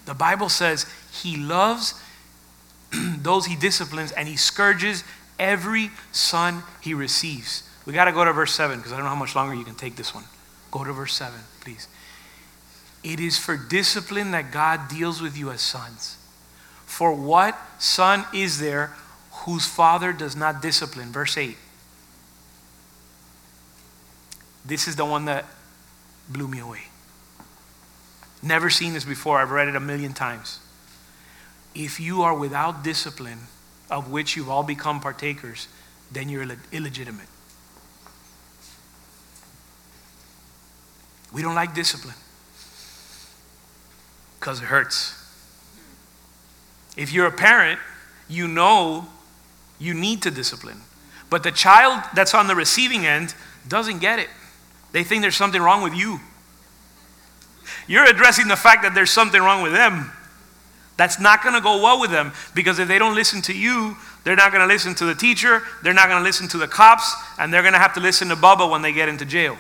The 0.05 0.13
Bible 0.13 0.49
says 0.49 0.85
he 1.11 1.35
loves 1.35 1.99
those 3.17 3.47
he 3.47 3.55
disciplines 3.55 4.11
and 4.13 4.27
he 4.27 4.37
scourges 4.37 5.03
every 5.37 5.89
son 6.11 6.63
he 6.81 6.93
receives. 6.93 7.69
We 7.85 7.93
got 7.93 8.05
to 8.05 8.13
go 8.13 8.23
to 8.23 8.31
verse 8.31 8.53
7 8.53 8.77
because 8.77 8.93
I 8.93 8.95
don't 8.95 9.05
know 9.05 9.09
how 9.09 9.15
much 9.15 9.35
longer 9.35 9.53
you 9.53 9.65
can 9.65 9.75
take 9.75 9.95
this 9.95 10.15
one. 10.15 10.23
Go 10.71 10.83
to 10.83 10.93
verse 10.93 11.13
7, 11.13 11.37
please. 11.61 11.87
It 13.03 13.19
is 13.19 13.37
for 13.37 13.57
discipline 13.57 14.31
that 14.31 14.51
God 14.51 14.87
deals 14.87 15.21
with 15.21 15.37
you 15.37 15.51
as 15.51 15.61
sons. 15.61 16.17
For 16.85 17.13
what 17.13 17.59
son 17.77 18.25
is 18.33 18.59
there 18.59 18.93
whose 19.31 19.67
father 19.67 20.13
does 20.13 20.35
not 20.35 20.61
discipline? 20.61 21.11
Verse 21.11 21.37
8. 21.37 21.57
This 24.63 24.87
is 24.87 24.95
the 24.95 25.05
one 25.05 25.25
that 25.25 25.45
blew 26.29 26.47
me 26.47 26.59
away. 26.59 26.85
Never 28.45 28.69
seen 28.69 28.93
this 28.93 29.03
before. 29.03 29.39
I've 29.39 29.49
read 29.49 29.67
it 29.67 29.75
a 29.75 29.79
million 29.79 30.13
times. 30.13 30.59
If 31.73 31.99
you 31.99 32.21
are 32.21 32.37
without 32.37 32.83
discipline, 32.83 33.39
of 33.89 34.11
which 34.11 34.35
you've 34.35 34.49
all 34.49 34.61
become 34.61 34.99
partakers, 34.99 35.67
then 36.11 36.29
you're 36.29 36.45
illegitimate. 36.71 37.27
We 41.33 41.41
don't 41.41 41.55
like 41.55 41.73
discipline 41.73 42.15
because 44.39 44.61
it 44.61 44.65
hurts. 44.65 45.15
If 46.95 47.11
you're 47.11 47.25
a 47.25 47.31
parent, 47.31 47.79
you 48.29 48.47
know 48.47 49.07
you 49.79 49.95
need 49.95 50.21
to 50.21 50.31
discipline. 50.31 50.81
But 51.31 51.41
the 51.41 51.51
child 51.51 52.03
that's 52.13 52.35
on 52.35 52.45
the 52.45 52.55
receiving 52.55 53.07
end 53.07 53.33
doesn't 53.67 53.99
get 53.99 54.19
it. 54.19 54.29
They 54.91 55.03
think 55.03 55.23
there's 55.23 55.35
something 55.35 55.61
wrong 55.61 55.81
with 55.81 55.95
you. 55.95 56.19
You're 57.87 58.05
addressing 58.05 58.47
the 58.47 58.55
fact 58.55 58.83
that 58.83 58.95
there's 58.95 59.11
something 59.11 59.41
wrong 59.41 59.61
with 59.61 59.73
them. 59.73 60.11
That's 60.97 61.19
not 61.19 61.43
going 61.43 61.55
to 61.55 61.61
go 61.61 61.81
well 61.81 61.99
with 61.99 62.11
them 62.11 62.31
because 62.53 62.79
if 62.79 62.87
they 62.87 62.97
don't 62.97 63.15
listen 63.15 63.41
to 63.43 63.53
you, 63.53 63.97
they're 64.23 64.35
not 64.35 64.51
going 64.51 64.67
to 64.67 64.73
listen 64.73 64.95
to 64.95 65.05
the 65.05 65.13
teacher, 65.13 65.61
they're 65.83 65.93
not 65.93 66.07
going 66.07 66.19
to 66.19 66.23
listen 66.23 66.47
to 66.49 66.57
the 66.57 66.67
cops, 66.67 67.13
and 67.37 67.53
they're 67.53 67.61
going 67.61 67.73
to 67.73 67.79
have 67.79 67.93
to 67.95 67.99
listen 67.99 68.29
to 68.29 68.35
Bubba 68.35 68.69
when 68.69 68.81
they 68.81 68.91
get 68.91 69.09
into 69.09 69.25
jail. 69.25 69.57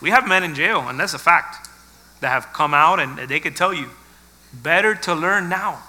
We 0.00 0.10
have 0.10 0.28
men 0.28 0.44
in 0.44 0.54
jail, 0.54 0.88
and 0.88 1.00
that's 1.00 1.14
a 1.14 1.18
fact, 1.18 1.68
that 2.20 2.28
have 2.28 2.52
come 2.52 2.74
out 2.74 3.00
and 3.00 3.18
they 3.28 3.40
could 3.40 3.56
tell 3.56 3.72
you 3.74 3.88
better 4.52 4.94
to 4.94 5.14
learn 5.14 5.48
now. 5.48 5.82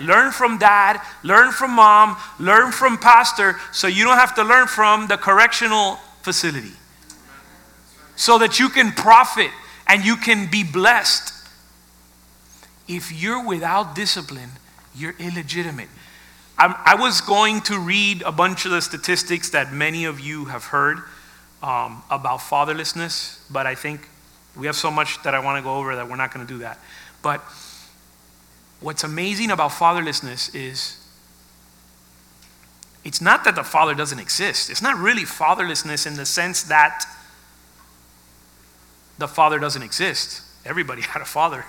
Learn 0.00 0.30
from 0.30 0.58
dad, 0.58 1.00
learn 1.24 1.50
from 1.50 1.72
mom, 1.72 2.16
learn 2.38 2.70
from 2.70 2.98
pastor, 2.98 3.56
so 3.72 3.88
you 3.88 4.04
don't 4.04 4.16
have 4.16 4.34
to 4.36 4.44
learn 4.44 4.68
from 4.68 5.08
the 5.08 5.16
correctional 5.16 5.96
facility. 6.22 6.72
So 8.18 8.36
that 8.38 8.58
you 8.58 8.68
can 8.68 8.90
profit 8.90 9.52
and 9.86 10.04
you 10.04 10.16
can 10.16 10.50
be 10.50 10.64
blessed. 10.64 11.32
If 12.88 13.12
you're 13.12 13.46
without 13.46 13.94
discipline, 13.94 14.50
you're 14.92 15.14
illegitimate. 15.20 15.88
I'm, 16.58 16.74
i 16.84 16.96
was 16.96 17.20
going 17.20 17.60
to 17.62 17.78
read 17.78 18.22
a 18.22 18.32
bunch 18.32 18.64
of 18.64 18.72
the 18.72 18.82
statistics 18.82 19.50
that 19.50 19.72
many 19.72 20.04
of 20.04 20.18
you 20.18 20.46
have 20.46 20.64
heard 20.64 20.98
um, 21.62 22.02
about 22.10 22.40
fatherlessness, 22.40 23.38
but 23.52 23.68
I 23.68 23.76
think 23.76 24.08
we 24.56 24.66
have 24.66 24.74
so 24.74 24.90
much 24.90 25.22
that 25.22 25.32
I 25.32 25.38
want 25.38 25.58
to 25.58 25.62
go 25.62 25.76
over 25.76 25.94
that 25.94 26.10
we're 26.10 26.16
not 26.16 26.34
going 26.34 26.44
to 26.44 26.52
do 26.52 26.58
that. 26.58 26.80
But 27.22 27.40
what's 28.80 29.04
amazing 29.04 29.52
about 29.52 29.70
fatherlessness 29.70 30.52
is 30.56 30.98
it's 33.04 33.20
not 33.20 33.44
that 33.44 33.54
the 33.54 33.62
father 33.62 33.94
doesn't 33.94 34.18
exist. 34.18 34.70
It's 34.70 34.82
not 34.82 34.98
really 34.98 35.22
fatherlessness 35.22 36.04
in 36.04 36.16
the 36.16 36.26
sense 36.26 36.64
that 36.64 37.04
the 39.18 39.28
father 39.28 39.58
doesn't 39.58 39.82
exist. 39.82 40.42
Everybody 40.64 41.02
had 41.14 41.22
a 41.22 41.26
father, 41.26 41.64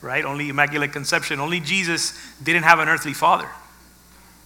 right? 0.00 0.24
Only 0.24 0.48
Immaculate 0.48 0.92
Conception. 0.92 1.40
Only 1.40 1.60
Jesus 1.60 2.18
didn't 2.42 2.64
have 2.64 2.78
an 2.78 2.88
earthly 2.88 3.14
father. 3.14 3.48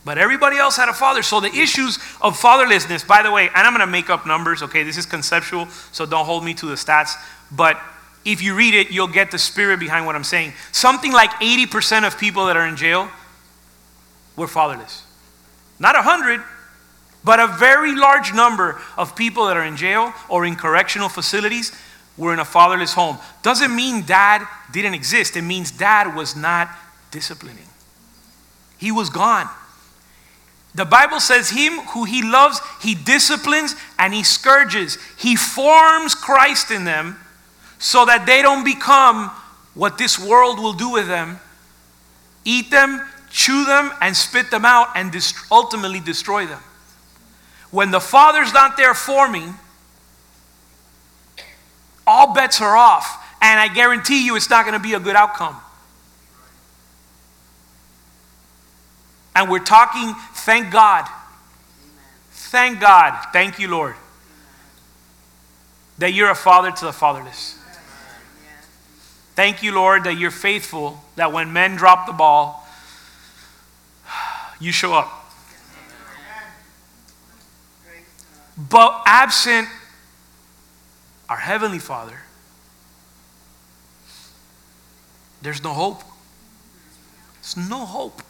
But 0.05 0.19
everybody 0.19 0.57
else 0.57 0.77
had 0.77 0.89
a 0.89 0.93
father. 0.93 1.23
So 1.23 1.41
the 1.41 1.53
issues 1.53 1.97
of 2.21 2.39
fatherlessness, 2.39 3.05
by 3.05 3.25
the 3.25 3.33
way, 3.33 3.49
and 3.49 3.67
I'm 3.67 3.73
going 3.73 3.81
to 3.81 3.91
make 3.91 4.09
up 4.09 4.25
numbers, 4.25 4.63
okay? 4.63 4.85
This 4.85 4.97
is 4.97 5.05
conceptual, 5.05 5.67
so 5.91 6.07
don't 6.07 6.25
hold 6.25 6.45
me 6.45 6.55
to 6.55 6.67
the 6.67 6.77
stats. 6.77 7.15
But 7.51 7.81
if 8.25 8.41
you 8.41 8.55
read 8.55 8.75
it, 8.75 8.93
you'll 8.93 9.09
get 9.09 9.33
the 9.33 9.39
spirit 9.39 9.81
behind 9.81 10.07
what 10.07 10.15
I'm 10.15 10.23
saying. 10.23 10.53
Something 10.71 11.13
like 11.13 11.31
80% 11.31 12.07
of 12.07 12.19
people 12.19 12.47
that 12.47 12.57
are 12.57 12.69
in 12.69 12.77
jail 12.77 13.11
were 14.37 14.47
fatherless. 14.47 15.03
Not 15.81 15.97
100, 15.97 16.41
but 17.25 17.41
a 17.41 17.49
very 17.49 17.97
large 17.97 18.33
number 18.33 18.81
of 18.97 19.17
people 19.17 19.47
that 19.47 19.57
are 19.57 19.65
in 19.65 19.77
jail 19.77 20.13
or 20.29 20.47
in 20.47 20.55
correctional 20.55 21.09
facilities 21.09 21.77
were 22.17 22.33
in 22.33 22.39
a 22.39 22.45
fatherless 22.45 22.95
home. 22.95 23.19
Doesn't 23.43 23.75
mean 23.75 24.05
dad 24.07 24.47
didn't 24.73 24.95
exist, 24.95 25.37
it 25.37 25.43
means 25.43 25.71
dad 25.71 26.15
was 26.15 26.37
not 26.37 26.71
disciplining. 27.11 27.69
He 28.79 28.93
was 28.93 29.11
gone. 29.11 29.49
The 30.75 30.85
Bible 30.85 31.21
says, 31.21 31.51
Him 31.51 31.79
who 31.89 32.05
He 32.05 32.23
loves, 32.23 32.61
He 32.83 32.95
disciplines 32.95 33.75
and 33.99 34.13
He 34.13 34.23
scourges. 34.23 34.99
He 35.19 35.35
forms 35.35 36.15
Christ 36.15 36.71
in 36.71 36.85
them 36.85 37.19
so 37.79 38.05
that 38.05 38.27
they 38.27 38.43
don't 38.43 38.65
become 38.65 39.31
what 39.75 39.97
this 39.97 40.19
world 40.19 40.59
will 40.59 40.73
do 40.73 40.91
with 40.91 41.07
them 41.07 41.41
eat 42.47 42.71
them, 42.71 43.03
chew 43.29 43.65
them, 43.67 43.91
and 44.01 44.17
spit 44.17 44.51
them 44.51 44.65
out, 44.65 44.89
and 44.95 45.15
ultimately 45.51 46.01
destroy 46.01 46.47
them. 46.47 46.61
When 47.71 47.91
the 47.91 48.01
Father's 48.01 48.55
not 48.55 48.79
there 48.79 48.95
forming, 48.95 49.55
all 52.07 52.35
bets 52.35 52.61
are 52.61 52.77
off. 52.77 53.23
And 53.43 53.61
I 53.61 53.69
guarantee 53.69 54.25
you 54.25 54.37
it's 54.37 54.51
not 54.51 54.65
going 54.65 54.79
to 54.79 54.83
be 54.83 54.95
a 54.95 55.01
good 55.01 55.17
outcome. 55.17 55.57
And 59.35 59.51
we're 59.51 59.59
talking, 59.59 60.15
thank 60.33 60.73
God. 60.73 61.07
Thank 62.31 62.81
God. 62.81 63.27
Thank 63.33 63.59
you, 63.59 63.69
Lord. 63.69 63.95
That 65.99 66.13
you're 66.13 66.31
a 66.31 66.35
father 66.35 66.71
to 66.71 66.85
the 66.87 66.93
fatherless. 66.93 67.59
Thank 69.35 69.63
you, 69.63 69.75
Lord, 69.75 70.05
that 70.05 70.15
you're 70.15 70.31
faithful, 70.31 70.99
that 71.17 71.31
when 71.31 71.53
men 71.53 71.77
drop 71.77 72.07
the 72.07 72.15
ball, 72.15 72.67
you 74.59 74.73
show 74.73 74.95
up. 74.95 75.13
But 78.57 79.03
absent 79.05 79.69
our 81.29 81.39
Heavenly 81.39 81.79
Father, 81.79 82.21
there's 85.43 85.63
no 85.63 85.73
hope. 85.73 86.03
There's 87.43 87.69
no 87.69 87.85
hope 87.87 88.23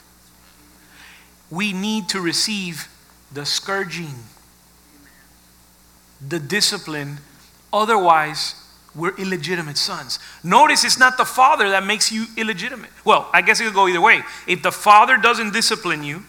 we 1.50 1.72
need 1.72 2.08
to 2.10 2.20
receive 2.20 2.88
the 3.32 3.46
scourging, 3.46 4.14
the 6.26 6.38
discipline. 6.38 7.18
Otherwise, 7.72 8.54
we're 8.94 9.14
illegitimate 9.16 9.76
sons. 9.76 10.18
Notice 10.42 10.84
it's 10.84 10.98
not 10.98 11.18
the 11.18 11.24
father 11.24 11.68
that 11.70 11.84
makes 11.84 12.10
you 12.10 12.26
illegitimate. 12.36 12.90
Well, 13.04 13.28
I 13.32 13.42
guess 13.42 13.60
it 13.60 13.64
could 13.64 13.74
go 13.74 13.88
either 13.88 14.00
way. 14.00 14.22
If 14.46 14.62
the 14.62 14.72
father 14.72 15.16
doesn't 15.16 15.52
discipline 15.52 16.02
you, 16.02 16.24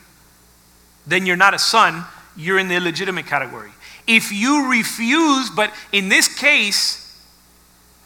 then 1.05 1.25
you're 1.25 1.37
not 1.37 1.53
a 1.53 1.59
son, 1.59 2.03
you're 2.35 2.59
in 2.59 2.67
the 2.67 2.75
illegitimate 2.75 3.25
category. 3.25 3.71
If 4.07 4.31
you 4.31 4.71
refuse, 4.71 5.49
but 5.49 5.73
in 5.91 6.09
this 6.09 6.33
case, 6.33 7.03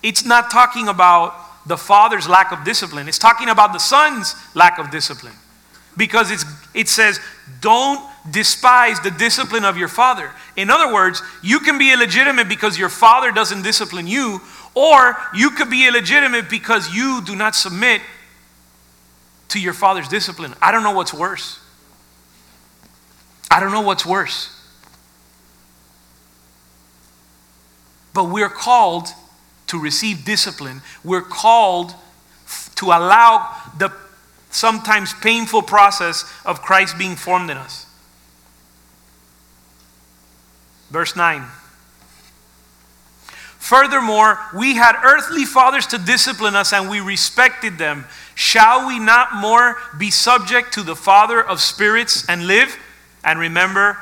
it's 0.02 0.26
not 0.26 0.50
talking 0.50 0.88
about 0.88 1.36
the 1.68 1.78
father's 1.78 2.28
lack 2.28 2.52
of 2.52 2.64
discipline, 2.64 3.08
it's 3.08 3.20
talking 3.20 3.50
about 3.50 3.72
the 3.72 3.80
son's 3.80 4.36
lack 4.56 4.80
of 4.80 4.90
discipline 4.90 5.36
because 5.96 6.32
it's, 6.32 6.46
it 6.74 6.90
says, 6.90 7.20
don't 7.60 8.10
despise 8.30 9.00
the 9.02 9.12
discipline 9.12 9.66
of 9.66 9.78
your 9.78 9.88
father. 9.88 10.32
In 10.56 10.70
other 10.70 10.94
words, 10.94 11.22
you 11.44 11.60
can 11.60 11.78
be 11.78 11.94
illegitimate 11.94 12.50
because 12.50 12.78
your 12.78 12.90
father 12.90 13.32
doesn't 13.32 13.62
discipline 13.62 14.08
you, 14.08 14.42
or 14.74 15.18
you 15.34 15.52
could 15.52 15.70
be 15.70 15.88
illegitimate 15.88 16.50
because 16.50 16.94
you 16.94 17.22
do 17.26 17.36
not 17.36 17.56
submit 17.56 18.02
to 19.50 19.60
your 19.60 19.74
father's 19.74 20.08
discipline. 20.08 20.56
I 20.62 20.72
don't 20.72 20.84
know 20.84 20.94
what's 20.94 21.14
worse. 21.14 21.60
I 23.50 23.60
don't 23.60 23.72
know 23.72 23.82
what's 23.82 24.06
worse. 24.06 24.61
But 28.14 28.26
we're 28.26 28.50
called 28.50 29.08
to 29.68 29.80
receive 29.80 30.26
discipline. 30.26 30.82
We're 31.04 31.22
called 31.22 31.94
to 32.76 32.88
allow 32.88 33.56
the 33.78 33.92
sometimes 34.50 35.14
painful 35.14 35.62
process 35.62 36.26
of 36.46 36.62
Christ 36.62 36.98
being 36.98 37.16
formed 37.16 37.50
in 37.50 37.58
us. 37.58 37.86
Verse 40.90 41.16
9. 41.16 41.46
Furthermore, 43.58 44.38
we 44.54 44.76
had 44.76 44.98
earthly 45.02 45.46
fathers 45.46 45.88
to 45.88 45.98
discipline 45.98 46.56
us, 46.56 46.74
and 46.74 46.90
we 46.90 47.00
respected 47.00 47.78
them. 47.78 48.06
Shall 48.36 48.88
we 48.88 49.00
not 49.00 49.36
more 49.36 49.78
be 49.98 50.12
subject 50.12 50.74
to 50.74 50.84
the 50.84 50.96
Father 50.96 51.42
of 51.42 51.62
spirits 51.62 52.28
and 52.28 52.48
live? 52.48 52.76
And 53.24 53.40
remember, 53.40 53.98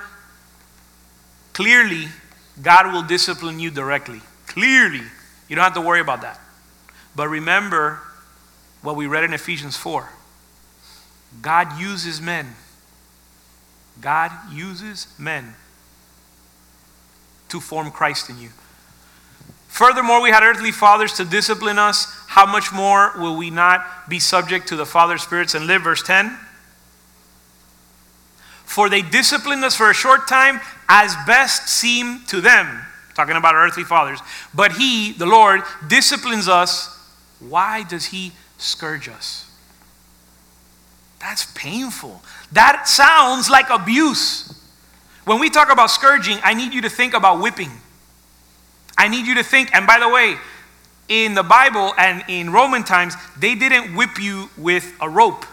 clearly, 1.53 2.07
God 2.61 2.91
will 2.91 3.03
discipline 3.03 3.59
you 3.59 3.71
directly. 3.71 4.21
Clearly. 4.47 5.01
You 5.47 5.55
don't 5.55 5.63
have 5.63 5.73
to 5.75 5.81
worry 5.81 6.01
about 6.01 6.21
that. 6.21 6.39
But 7.15 7.29
remember 7.29 7.99
what 8.81 8.95
we 8.95 9.07
read 9.07 9.23
in 9.23 9.33
Ephesians 9.33 9.75
4 9.75 10.09
God 11.41 11.79
uses 11.79 12.21
men. 12.21 12.55
God 14.01 14.31
uses 14.51 15.07
men 15.17 15.55
to 17.49 17.59
form 17.59 17.91
Christ 17.91 18.29
in 18.29 18.39
you. 18.39 18.49
Furthermore, 19.67 20.21
we 20.21 20.29
had 20.29 20.43
earthly 20.43 20.71
fathers 20.71 21.13
to 21.13 21.25
discipline 21.25 21.77
us. 21.77 22.15
how 22.27 22.45
much 22.45 22.71
more 22.71 23.13
will 23.17 23.35
we 23.35 23.49
not 23.49 24.09
be 24.09 24.19
subject 24.19 24.67
to 24.67 24.75
the 24.75 24.85
Father's 24.85 25.23
spirits 25.23 25.55
and 25.55 25.67
live? 25.67 25.83
Verse 25.83 26.03
10. 26.03 26.37
For 28.69 28.87
they 28.87 29.01
disciplined 29.01 29.65
us 29.65 29.75
for 29.75 29.89
a 29.89 29.95
short 29.95 30.27
time 30.27 30.61
as 30.87 31.15
best 31.25 31.67
seemed 31.67 32.27
to 32.27 32.39
them. 32.39 32.85
Talking 33.15 33.35
about 33.35 33.55
our 33.55 33.65
earthly 33.65 33.83
fathers. 33.83 34.19
But 34.53 34.73
He, 34.73 35.11
the 35.11 35.25
Lord, 35.25 35.61
disciplines 35.87 36.47
us. 36.47 36.95
Why 37.39 37.81
does 37.81 38.05
He 38.05 38.31
scourge 38.59 39.09
us? 39.09 39.49
That's 41.19 41.51
painful. 41.55 42.21
That 42.51 42.87
sounds 42.87 43.49
like 43.49 43.71
abuse. 43.71 44.53
When 45.25 45.39
we 45.39 45.49
talk 45.49 45.71
about 45.71 45.89
scourging, 45.89 46.37
I 46.43 46.53
need 46.53 46.71
you 46.71 46.81
to 46.81 46.89
think 46.89 47.15
about 47.15 47.41
whipping. 47.41 47.71
I 48.95 49.07
need 49.07 49.25
you 49.25 49.33
to 49.33 49.43
think, 49.43 49.73
and 49.73 49.87
by 49.87 49.97
the 49.99 50.09
way, 50.09 50.37
in 51.07 51.33
the 51.33 51.41
Bible 51.41 51.95
and 51.97 52.23
in 52.27 52.51
Roman 52.51 52.83
times, 52.83 53.15
they 53.35 53.55
didn't 53.55 53.95
whip 53.95 54.21
you 54.21 54.51
with 54.59 54.93
a 55.01 55.09
rope. 55.09 55.47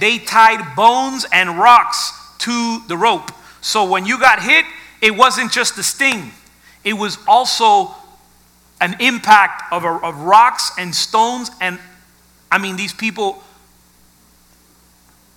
They 0.00 0.18
tied 0.18 0.74
bones 0.74 1.26
and 1.30 1.58
rocks 1.58 2.20
to 2.42 2.80
the 2.88 2.96
rope. 2.96 3.30
So 3.60 3.88
when 3.88 4.06
you 4.06 4.18
got 4.18 4.42
hit, 4.42 4.64
it 5.00 5.16
wasn't 5.16 5.52
just 5.52 5.76
the 5.76 5.82
sting, 5.82 6.32
it 6.84 6.94
was 6.94 7.18
also 7.26 7.94
an 8.80 8.96
impact 9.00 9.72
of, 9.72 9.84
a, 9.84 9.88
of 9.88 10.20
rocks 10.22 10.72
and 10.76 10.92
stones. 10.92 11.50
And 11.60 11.78
I 12.50 12.58
mean, 12.58 12.74
these 12.76 12.92
people, 12.92 13.42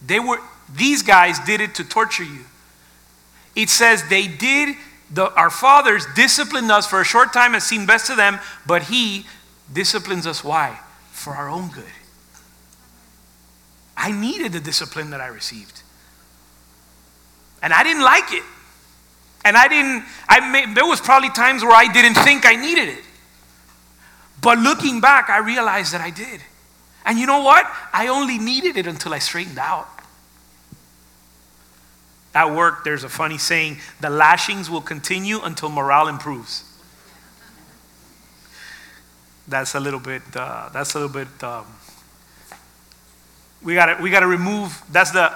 they 0.06 0.20
were, 0.20 0.40
these 0.76 1.04
guys 1.04 1.38
did 1.40 1.62
it 1.62 1.76
to 1.76 1.84
torture 1.84 2.24
you. 2.24 2.46
It 3.56 3.70
says 3.70 4.04
they 4.10 4.28
did, 4.28 4.76
the, 5.12 5.32
our 5.36 5.52
fathers 5.52 6.08
disciplined 6.16 6.72
us 6.72 6.88
for 6.88 7.02
a 7.02 7.06
short 7.06 7.34
time 7.34 7.54
and 7.54 7.62
seemed 7.62 7.86
best 7.86 8.08
to 8.08 8.16
them, 8.16 8.40
but 8.66 8.84
he 8.84 9.28
disciplines 9.72 10.26
us 10.26 10.44
why? 10.44 10.80
For 11.12 11.36
our 11.36 11.48
own 11.48 11.70
good. 11.70 11.84
I 13.96 14.12
needed 14.12 14.52
the 14.52 14.60
discipline 14.60 15.12
that 15.12 15.22
I 15.22 15.28
received. 15.28 15.84
And 17.62 17.74
I 17.74 17.84
didn't 17.84 18.04
like 18.04 18.32
it. 18.32 18.44
And 19.44 19.56
I 19.56 19.68
didn't, 19.68 20.04
I 20.28 20.52
made, 20.52 20.76
there 20.76 20.86
was 20.86 21.00
probably 21.00 21.30
times 21.30 21.64
where 21.64 21.76
I 21.76 21.92
didn't 21.92 22.16
think 22.16 22.46
I 22.46 22.56
needed 22.56 22.90
it. 22.90 23.04
But 24.42 24.58
looking 24.58 25.02
back, 25.02 25.30
I 25.30 25.38
realized 25.38 25.94
that 25.94 26.02
I 26.02 26.10
did. 26.10 26.42
And 27.06 27.20
you 27.20 27.28
know 27.28 27.42
what? 27.42 27.72
I 27.94 28.08
only 28.08 28.40
needed 28.40 28.76
it 28.76 28.88
until 28.88 29.14
I 29.14 29.20
straightened 29.20 29.60
out. 29.60 29.88
At 32.34 32.54
work, 32.54 32.84
there's 32.84 33.04
a 33.04 33.10
funny 33.10 33.38
saying 33.38 33.78
the 34.02 34.10
lashings 34.10 34.70
will 34.70 34.82
continue 34.82 35.40
until 35.42 35.70
morale 35.70 36.08
improves. 36.08 36.64
That's 39.48 39.76
a 39.76 39.80
little 39.80 40.00
bit, 40.00 40.24
uh, 40.36 40.70
that's 40.74 40.96
a 40.96 41.00
little 41.00 41.14
bit, 41.14 41.44
um, 41.44 41.66
we 43.64 43.76
gotta, 43.76 44.02
we 44.02 44.10
gotta 44.10 44.28
remove, 44.28 44.82
that's 44.92 45.12
the, 45.12 45.32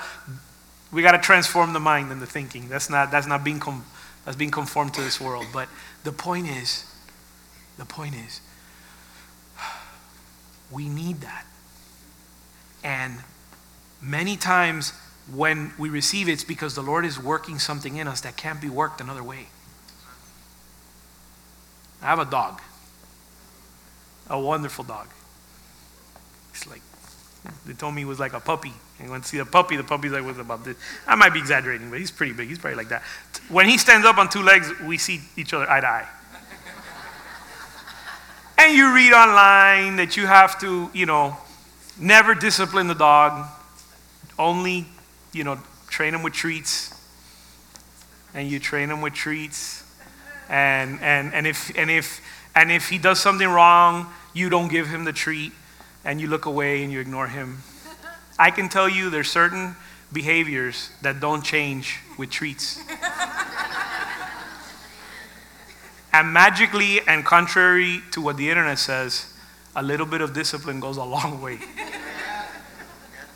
we 0.91 1.01
gotta 1.01 1.19
transform 1.19 1.73
the 1.73 1.79
mind 1.79 2.11
and 2.11 2.21
the 2.21 2.25
thinking. 2.25 2.67
That's 2.69 2.89
not, 2.89 3.11
that's 3.11 3.27
not 3.27 3.43
being, 3.43 3.59
com- 3.59 3.85
that's 4.25 4.37
being 4.37 4.51
conformed 4.51 4.93
to 4.95 5.01
this 5.01 5.21
world. 5.21 5.47
But 5.53 5.69
the 6.03 6.11
point 6.11 6.47
is, 6.47 6.85
the 7.77 7.85
point 7.85 8.15
is, 8.15 8.41
we 10.71 10.89
need 10.89 11.21
that. 11.21 11.45
And 12.83 13.19
many 14.01 14.37
times 14.37 14.93
when 15.33 15.73
we 15.77 15.89
receive 15.89 16.27
it, 16.27 16.33
it's 16.33 16.43
because 16.43 16.75
the 16.75 16.81
Lord 16.81 17.05
is 17.05 17.21
working 17.21 17.59
something 17.59 17.97
in 17.97 18.07
us 18.07 18.21
that 18.21 18.37
can't 18.37 18.61
be 18.61 18.69
worked 18.69 19.01
another 19.01 19.23
way. 19.23 19.47
I 22.01 22.05
have 22.07 22.19
a 22.19 22.25
dog, 22.25 22.61
a 24.29 24.39
wonderful 24.39 24.85
dog. 24.85 25.07
It's 26.51 26.67
like, 26.67 26.81
they 27.65 27.73
told 27.73 27.93
me 27.93 28.01
he 28.01 28.05
was 28.05 28.19
like 28.19 28.33
a 28.33 28.39
puppy. 28.39 28.73
And 28.99 29.09
when 29.09 29.21
I 29.21 29.23
see 29.23 29.37
the 29.37 29.45
puppy, 29.45 29.77
the 29.77 29.83
puppy's 29.83 30.11
like, 30.11 30.23
what's 30.23 30.39
about 30.39 30.65
this? 30.65 30.75
I 31.07 31.15
might 31.15 31.33
be 31.33 31.39
exaggerating, 31.39 31.89
but 31.89 31.99
he's 31.99 32.11
pretty 32.11 32.33
big. 32.33 32.49
He's 32.49 32.59
probably 32.59 32.77
like 32.77 32.89
that. 32.89 33.03
When 33.47 33.67
he 33.67 33.77
stands 33.77 34.05
up 34.05 34.17
on 34.17 34.29
two 34.29 34.43
legs, 34.43 34.71
we 34.85 34.97
see 34.97 35.21
each 35.37 35.53
other 35.53 35.69
eye 35.69 35.79
to 35.79 35.87
eye. 35.87 36.07
and 38.57 38.75
you 38.75 38.93
read 38.93 39.13
online 39.13 39.95
that 39.95 40.17
you 40.17 40.25
have 40.27 40.59
to, 40.61 40.89
you 40.93 41.05
know, 41.05 41.37
never 41.97 42.35
discipline 42.35 42.87
the 42.87 42.95
dog, 42.95 43.47
only 44.37 44.85
you 45.33 45.43
know, 45.43 45.59
train 45.87 46.13
them 46.13 46.23
with 46.23 46.33
treats. 46.33 46.93
And 48.33 48.49
you 48.49 48.59
train 48.59 48.89
them 48.89 49.01
with 49.01 49.13
treats. 49.13 49.83
And, 50.49 50.99
and, 51.01 51.33
and, 51.33 51.47
if, 51.47 51.75
and, 51.77 51.89
if, 51.89 52.21
and 52.55 52.71
if 52.71 52.89
he 52.89 52.97
does 52.97 53.19
something 53.19 53.47
wrong, 53.47 54.07
you 54.33 54.49
don't 54.49 54.67
give 54.67 54.87
him 54.87 55.03
the 55.03 55.13
treat 55.13 55.51
and 56.05 56.19
you 56.21 56.27
look 56.27 56.45
away 56.45 56.83
and 56.83 56.91
you 56.91 56.99
ignore 56.99 57.27
him. 57.27 57.61
I 58.39 58.51
can 58.51 58.69
tell 58.69 58.87
you 58.87 59.09
there's 59.09 59.29
certain 59.29 59.75
behaviors 60.13 60.89
that 61.01 61.19
don't 61.19 61.43
change 61.43 61.99
with 62.17 62.29
treats. 62.29 62.79
and 66.13 66.31
magically 66.31 67.01
and 67.05 67.25
contrary 67.25 68.01
to 68.11 68.21
what 68.21 68.37
the 68.37 68.49
internet 68.49 68.79
says, 68.79 69.33
a 69.75 69.83
little 69.83 70.05
bit 70.05 70.21
of 70.21 70.33
discipline 70.33 70.79
goes 70.79 70.95
a 70.97 71.03
long 71.03 71.41
way. 71.41 71.59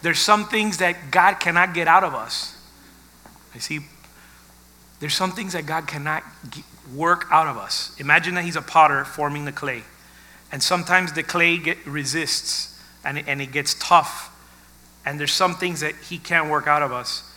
There's 0.01 0.19
some 0.19 0.45
things 0.45 0.77
that 0.77 1.11
God 1.11 1.35
cannot 1.39 1.73
get 1.73 1.87
out 1.87 2.03
of 2.03 2.13
us. 2.13 2.57
I 3.53 3.59
see. 3.59 3.81
There's 4.99 5.13
some 5.13 5.31
things 5.31 5.53
that 5.53 5.65
God 5.65 5.87
cannot 5.87 6.23
get, 6.49 6.63
work 6.93 7.25
out 7.29 7.47
of 7.47 7.57
us. 7.57 7.95
Imagine 7.99 8.35
that 8.35 8.43
He's 8.43 8.55
a 8.55 8.61
potter 8.61 9.05
forming 9.05 9.45
the 9.45 9.51
clay. 9.51 9.83
And 10.51 10.63
sometimes 10.63 11.13
the 11.13 11.23
clay 11.23 11.57
get, 11.57 11.85
resists 11.85 12.81
and 13.05 13.17
and 13.27 13.41
it 13.41 13.51
gets 13.51 13.75
tough. 13.75 14.33
And 15.05 15.19
there's 15.19 15.33
some 15.33 15.55
things 15.55 15.81
that 15.81 15.95
He 16.09 16.17
can't 16.17 16.49
work 16.49 16.67
out 16.67 16.81
of 16.81 16.91
us 16.91 17.29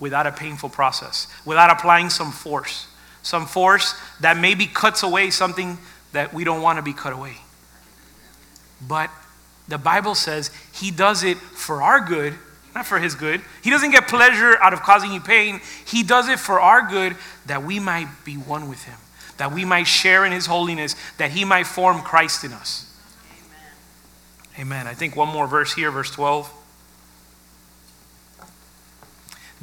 without 0.00 0.26
a 0.26 0.32
painful 0.32 0.68
process, 0.68 1.28
without 1.44 1.70
applying 1.70 2.10
some 2.10 2.32
force. 2.32 2.88
Some 3.22 3.46
force 3.46 3.94
that 4.20 4.36
maybe 4.36 4.66
cuts 4.66 5.02
away 5.02 5.30
something 5.30 5.78
that 6.12 6.34
we 6.34 6.44
don't 6.44 6.60
want 6.60 6.76
to 6.76 6.82
be 6.82 6.92
cut 6.92 7.12
away. 7.12 7.36
But 8.86 9.10
the 9.66 9.78
Bible 9.78 10.14
says 10.14 10.50
he 10.74 10.90
does 10.90 11.24
it 11.24 11.38
for 11.38 11.82
our 11.82 12.00
good, 12.00 12.34
not 12.74 12.84
for 12.86 12.98
his 12.98 13.14
good. 13.14 13.40
He 13.62 13.70
doesn't 13.70 13.92
get 13.92 14.08
pleasure 14.08 14.58
out 14.60 14.74
of 14.74 14.82
causing 14.82 15.12
you 15.12 15.20
pain. 15.20 15.60
He 15.86 16.02
does 16.02 16.28
it 16.28 16.38
for 16.38 16.60
our 16.60 16.88
good 16.88 17.16
that 17.46 17.62
we 17.64 17.80
might 17.80 18.08
be 18.24 18.34
one 18.34 18.68
with 18.68 18.84
him, 18.84 18.98
that 19.38 19.52
we 19.52 19.64
might 19.64 19.84
share 19.84 20.26
in 20.26 20.32
his 20.32 20.46
holiness, 20.46 20.96
that 21.16 21.30
he 21.30 21.44
might 21.44 21.66
form 21.66 22.02
Christ 22.02 22.44
in 22.44 22.52
us. 22.52 22.94
Amen. 24.56 24.66
Amen. 24.66 24.86
I 24.86 24.94
think 24.94 25.16
one 25.16 25.28
more 25.28 25.46
verse 25.46 25.72
here, 25.72 25.90
verse 25.90 26.10
12. 26.10 26.52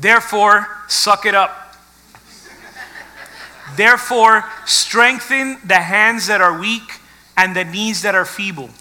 Therefore, 0.02 0.68
suck 0.88 1.28
it 1.28 1.36
up. 1.36 1.76
Therefore, 3.76 4.44
strengthen 4.66 5.58
the 5.64 5.76
hands 5.76 6.26
that 6.26 6.42
are 6.42 6.60
weak 6.60 6.82
and 7.38 7.56
the 7.56 7.64
knees 7.64 8.02
that 8.02 8.16
are 8.16 8.26
feeble. 8.26 8.72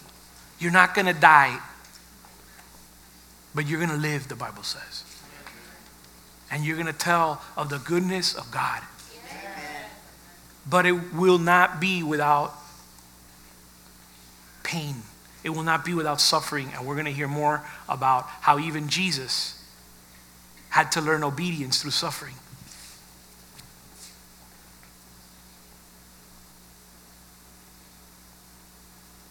You're 0.58 0.72
not 0.72 0.94
going 0.94 1.06
to 1.06 1.12
die, 1.12 1.58
but 3.54 3.66
you're 3.66 3.78
going 3.78 3.90
to 3.90 3.96
live, 3.96 4.28
the 4.28 4.34
Bible 4.34 4.62
says. 4.62 5.04
And 6.50 6.64
you're 6.64 6.76
going 6.76 6.86
to 6.86 6.92
tell 6.92 7.42
of 7.54 7.68
the 7.68 7.78
goodness 7.78 8.34
of 8.34 8.50
God. 8.50 8.82
But 10.68 10.86
it 10.86 11.12
will 11.12 11.38
not 11.38 11.80
be 11.80 12.02
without 12.02 12.54
pain. 14.62 14.96
It 15.44 15.50
will 15.50 15.64
not 15.64 15.84
be 15.84 15.92
without 15.92 16.20
suffering. 16.20 16.70
And 16.74 16.86
we're 16.86 16.94
going 16.94 17.04
to 17.04 17.12
hear 17.12 17.28
more 17.28 17.62
about 17.88 18.24
how 18.40 18.58
even 18.58 18.88
Jesus 18.88 19.59
had 20.70 20.92
to 20.92 21.00
learn 21.00 21.22
obedience 21.22 21.82
through 21.82 21.90
suffering. 21.90 22.34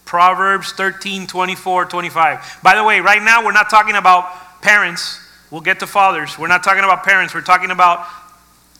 Proverbs 0.04 0.72
13, 0.72 1.26
24, 1.26 1.84
25. 1.84 2.58
By 2.62 2.74
the 2.74 2.82
way, 2.82 3.00
right 3.00 3.22
now 3.22 3.44
we're 3.44 3.52
not 3.52 3.70
talking 3.70 3.94
about 3.94 4.60
parents. 4.60 5.20
We'll 5.50 5.60
get 5.60 5.78
to 5.80 5.86
fathers. 5.86 6.36
We're 6.38 6.48
not 6.48 6.64
talking 6.64 6.82
about 6.82 7.04
parents. 7.04 7.32
We're 7.32 7.42
talking 7.42 7.70
about 7.70 8.06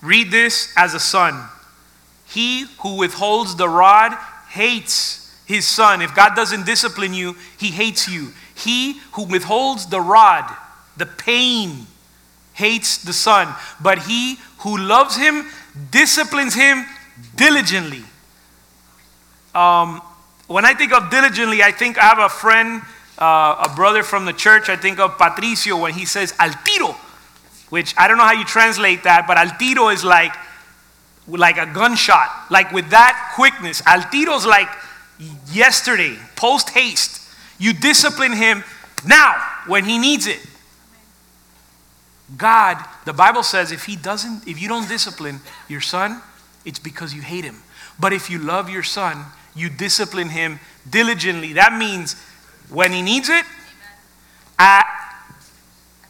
read 0.03 0.31
this 0.31 0.73
as 0.77 0.95
a 0.95 1.01
son. 1.01 1.49
He 2.27 2.67
who 2.81 2.97
withholds 2.97 3.57
the 3.57 3.69
rod 3.69 4.13
hates 4.49 5.41
his 5.47 5.67
son. 5.67 6.03
If 6.03 6.15
God 6.15 6.35
doesn't 6.35 6.67
discipline 6.67 7.15
you, 7.15 7.37
he 7.59 7.69
hates 7.69 8.09
you. 8.09 8.33
He 8.55 8.99
who 9.13 9.25
withholds 9.25 9.87
the 9.87 10.01
rod, 10.01 10.53
the 10.97 11.07
pain, 11.07 11.87
hates 12.61 13.03
the 13.03 13.13
son. 13.13 13.53
But 13.81 13.99
he 14.01 14.37
who 14.59 14.77
loves 14.77 15.17
him 15.17 15.47
disciplines 15.91 16.55
him 16.55 16.85
diligently. 17.35 18.05
Um, 19.55 20.01
when 20.47 20.65
I 20.65 20.75
think 20.75 20.93
of 20.93 21.11
diligently, 21.11 21.63
I 21.63 21.73
think 21.73 21.99
I 21.99 22.03
have 22.03 22.19
a 22.19 22.29
friend, 22.29 22.83
uh, 23.19 23.67
a 23.69 23.73
brother 23.75 24.03
from 24.03 24.25
the 24.27 24.33
church. 24.33 24.69
I 24.69 24.77
think 24.77 24.99
of 24.99 25.17
Patricio 25.17 25.77
when 25.77 25.95
he 25.95 26.05
says 26.05 26.35
al 26.39 26.53
tiro, 26.65 26.95
which 27.71 27.95
I 27.97 28.07
don't 28.09 28.19
know 28.19 28.25
how 28.25 28.33
you 28.33 28.45
translate 28.45 29.05
that, 29.05 29.27
but 29.27 29.37
al 29.39 29.57
tiro 29.59 29.89
is 29.89 30.05
like, 30.05 30.35
like 31.27 31.57
a 31.57 31.67
gunshot, 31.67 32.51
like 32.51 32.73
with 32.73 32.91
that 32.91 33.33
quickness. 33.35 33.83
Al 33.87 34.03
tiro's 34.11 34.45
like 34.47 34.69
yesterday, 35.53 36.17
post 36.37 36.71
haste. 36.71 37.21
You 37.59 37.73
discipline 37.73 38.33
him 38.33 38.65
now 39.07 39.35
when 39.67 39.85
he 39.85 39.99
needs 39.99 40.27
it. 40.27 40.41
God, 42.37 42.83
the 43.05 43.12
Bible 43.12 43.43
says 43.43 43.72
if 43.72 43.85
he 43.85 43.97
doesn't 43.97 44.47
if 44.47 44.61
you 44.61 44.68
don't 44.68 44.89
discipline 44.89 45.41
your 45.68 45.81
son, 45.81 46.22
it's 46.64 46.78
because 46.78 47.14
you 47.14 47.22
hate 47.22 47.45
him. 47.45 47.57
But 47.99 48.12
if 48.12 48.31
you 48.31 48.39
love 48.39 48.70
your 48.70 48.83
son, 48.83 49.24
you 49.55 49.68
discipline 49.68 50.28
him 50.28 50.61
diligently. 50.89 51.55
That 51.55 51.72
means 51.76 52.14
when 52.68 52.93
he 52.93 53.03
needs 53.03 53.28
it, 53.28 53.45
at, 54.59 54.87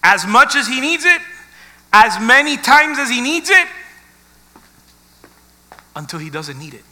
as 0.03 0.27
much 0.27 0.55
as 0.55 0.67
he 0.67 0.81
needs 0.81 1.05
it, 1.05 1.21
as 1.93 2.21
many 2.21 2.57
times 2.57 2.99
as 2.99 3.09
he 3.09 3.21
needs 3.21 3.51
it, 3.51 3.67
until 5.97 6.19
he 6.19 6.31
doesn't 6.31 6.59
need 6.59 6.75
it. 6.75 6.85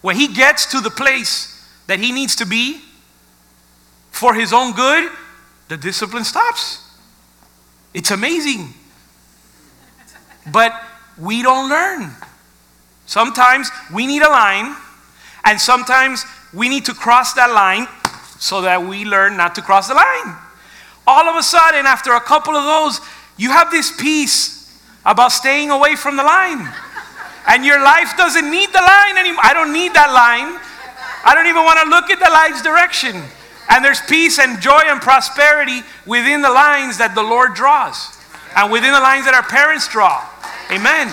When 0.00 0.16
he 0.16 0.28
gets 0.28 0.66
to 0.72 0.80
the 0.80 0.90
place 0.90 1.64
that 1.86 1.98
he 1.98 2.10
needs 2.12 2.36
to 2.36 2.46
be 2.46 2.80
for 4.10 4.34
his 4.34 4.52
own 4.52 4.72
good, 4.72 5.10
the 5.68 5.76
discipline 5.76 6.24
stops. 6.24 6.89
It's 7.92 8.10
amazing. 8.10 8.74
But 10.52 10.72
we 11.18 11.42
don't 11.42 11.68
learn. 11.68 12.12
Sometimes 13.06 13.70
we 13.92 14.06
need 14.06 14.22
a 14.22 14.28
line, 14.28 14.76
and 15.44 15.60
sometimes 15.60 16.24
we 16.54 16.68
need 16.68 16.84
to 16.84 16.94
cross 16.94 17.34
that 17.34 17.50
line 17.50 17.88
so 18.38 18.62
that 18.62 18.82
we 18.82 19.04
learn 19.04 19.36
not 19.36 19.54
to 19.56 19.62
cross 19.62 19.88
the 19.88 19.94
line. 19.94 20.36
All 21.06 21.28
of 21.28 21.36
a 21.36 21.42
sudden, 21.42 21.86
after 21.86 22.12
a 22.12 22.20
couple 22.20 22.54
of 22.54 22.64
those, 22.64 23.00
you 23.36 23.50
have 23.50 23.70
this 23.70 23.90
peace 24.00 24.80
about 25.04 25.32
staying 25.32 25.70
away 25.70 25.96
from 25.96 26.16
the 26.16 26.22
line. 26.22 26.68
And 27.48 27.64
your 27.64 27.82
life 27.82 28.16
doesn't 28.16 28.50
need 28.50 28.68
the 28.70 28.82
line 28.82 29.16
anymore. 29.16 29.42
I 29.42 29.52
don't 29.54 29.72
need 29.72 29.92
that 29.94 30.12
line. 30.12 30.60
I 31.24 31.34
don't 31.34 31.46
even 31.46 31.64
want 31.64 31.80
to 31.80 31.88
look 31.88 32.10
at 32.10 32.18
the 32.20 32.30
line's 32.30 32.62
direction. 32.62 33.22
And 33.70 33.84
there's 33.84 34.00
peace 34.00 34.40
and 34.40 34.60
joy 34.60 34.80
and 34.84 35.00
prosperity 35.00 35.82
within 36.04 36.42
the 36.42 36.50
lines 36.50 36.98
that 36.98 37.14
the 37.14 37.22
Lord 37.22 37.54
draws 37.54 38.18
and 38.56 38.72
within 38.72 38.92
the 38.92 39.00
lines 39.00 39.26
that 39.26 39.34
our 39.34 39.44
parents 39.44 39.86
draw. 39.86 40.26
Amen. 40.72 41.08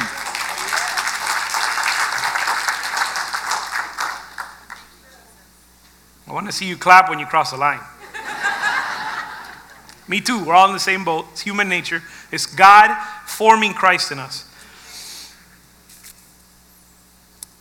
I 6.27 6.33
want 6.33 6.47
to 6.47 6.51
see 6.51 6.65
you 6.65 6.77
clap 6.77 7.09
when 7.09 7.19
you 7.19 7.27
cross 7.27 7.51
the 7.51 7.57
line. 7.57 7.79
Me 10.07 10.19
too. 10.19 10.43
We're 10.43 10.55
all 10.55 10.67
in 10.67 10.73
the 10.73 10.79
same 10.79 11.05
boat. 11.05 11.27
It's 11.31 11.41
human 11.41 11.69
nature. 11.69 12.01
It's 12.31 12.47
God 12.47 12.97
forming 13.27 13.73
Christ 13.73 14.11
in 14.11 14.17
us. 14.17 14.45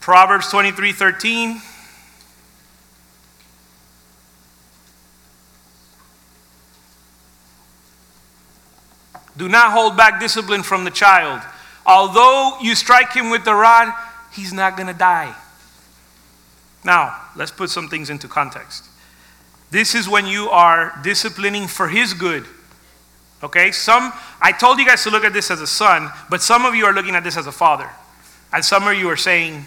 Proverbs 0.00 0.50
23 0.50 0.92
13. 0.92 1.60
Do 9.36 9.48
not 9.48 9.72
hold 9.72 9.96
back 9.96 10.20
discipline 10.20 10.62
from 10.62 10.84
the 10.84 10.90
child. 10.90 11.42
Although 11.84 12.58
you 12.60 12.74
strike 12.74 13.12
him 13.12 13.30
with 13.30 13.44
the 13.44 13.54
rod, 13.54 13.92
he's 14.32 14.52
not 14.52 14.76
going 14.76 14.88
to 14.88 14.94
die. 14.94 15.34
Now, 16.84 17.20
let's 17.36 17.50
put 17.50 17.70
some 17.70 17.88
things 17.88 18.10
into 18.10 18.28
context. 18.28 18.84
This 19.70 19.94
is 19.94 20.08
when 20.08 20.26
you 20.26 20.48
are 20.50 20.98
disciplining 21.02 21.66
for 21.66 21.88
his 21.88 22.14
good. 22.14 22.46
Okay? 23.42 23.72
Some 23.72 24.12
I 24.40 24.52
told 24.52 24.78
you 24.78 24.86
guys 24.86 25.02
to 25.04 25.10
look 25.10 25.24
at 25.24 25.32
this 25.32 25.50
as 25.50 25.60
a 25.60 25.66
son, 25.66 26.10
but 26.30 26.42
some 26.42 26.64
of 26.64 26.74
you 26.74 26.84
are 26.86 26.92
looking 26.92 27.14
at 27.14 27.24
this 27.24 27.36
as 27.36 27.46
a 27.46 27.52
father. 27.52 27.88
And 28.52 28.64
some 28.64 28.86
of 28.86 28.96
you 28.96 29.08
are 29.08 29.16
saying, 29.16 29.66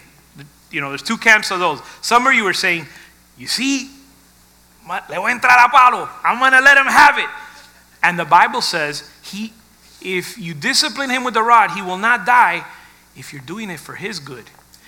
you 0.72 0.82
know, 0.82 0.90
there's 0.90 1.04
two 1.04 1.18
camps 1.18 1.52
of 1.52 1.60
those. 1.60 1.82
Some 2.02 2.26
of 2.26 2.34
you 2.34 2.46
are 2.48 2.54
saying, 2.54 2.86
you 3.38 3.48
see, 3.48 3.90
le 4.88 5.02
voy 5.08 5.32
a 5.32 5.36
entrar 5.36 5.58
a. 5.58 6.10
I'm 6.24 6.40
going 6.40 6.54
to 6.54 6.62
let 6.62 6.78
him 6.78 6.86
have 6.86 7.18
it. 7.18 7.30
And 8.02 8.18
the 8.18 8.26
Bible 8.26 8.62
says, 8.62 9.10
he 9.24 9.54
if 10.02 10.38
you 10.38 10.54
discipline 10.54 11.10
him 11.10 11.24
with 11.24 11.34
the 11.34 11.44
rod, 11.44 11.72
he 11.72 11.82
will 11.82 11.98
not 11.98 12.26
die 12.26 12.66
if 13.16 13.34
you're 13.34 13.42
doing 13.42 13.70
it 13.70 13.80
for 13.80 13.96
his 13.96 14.20
good. 14.20 14.46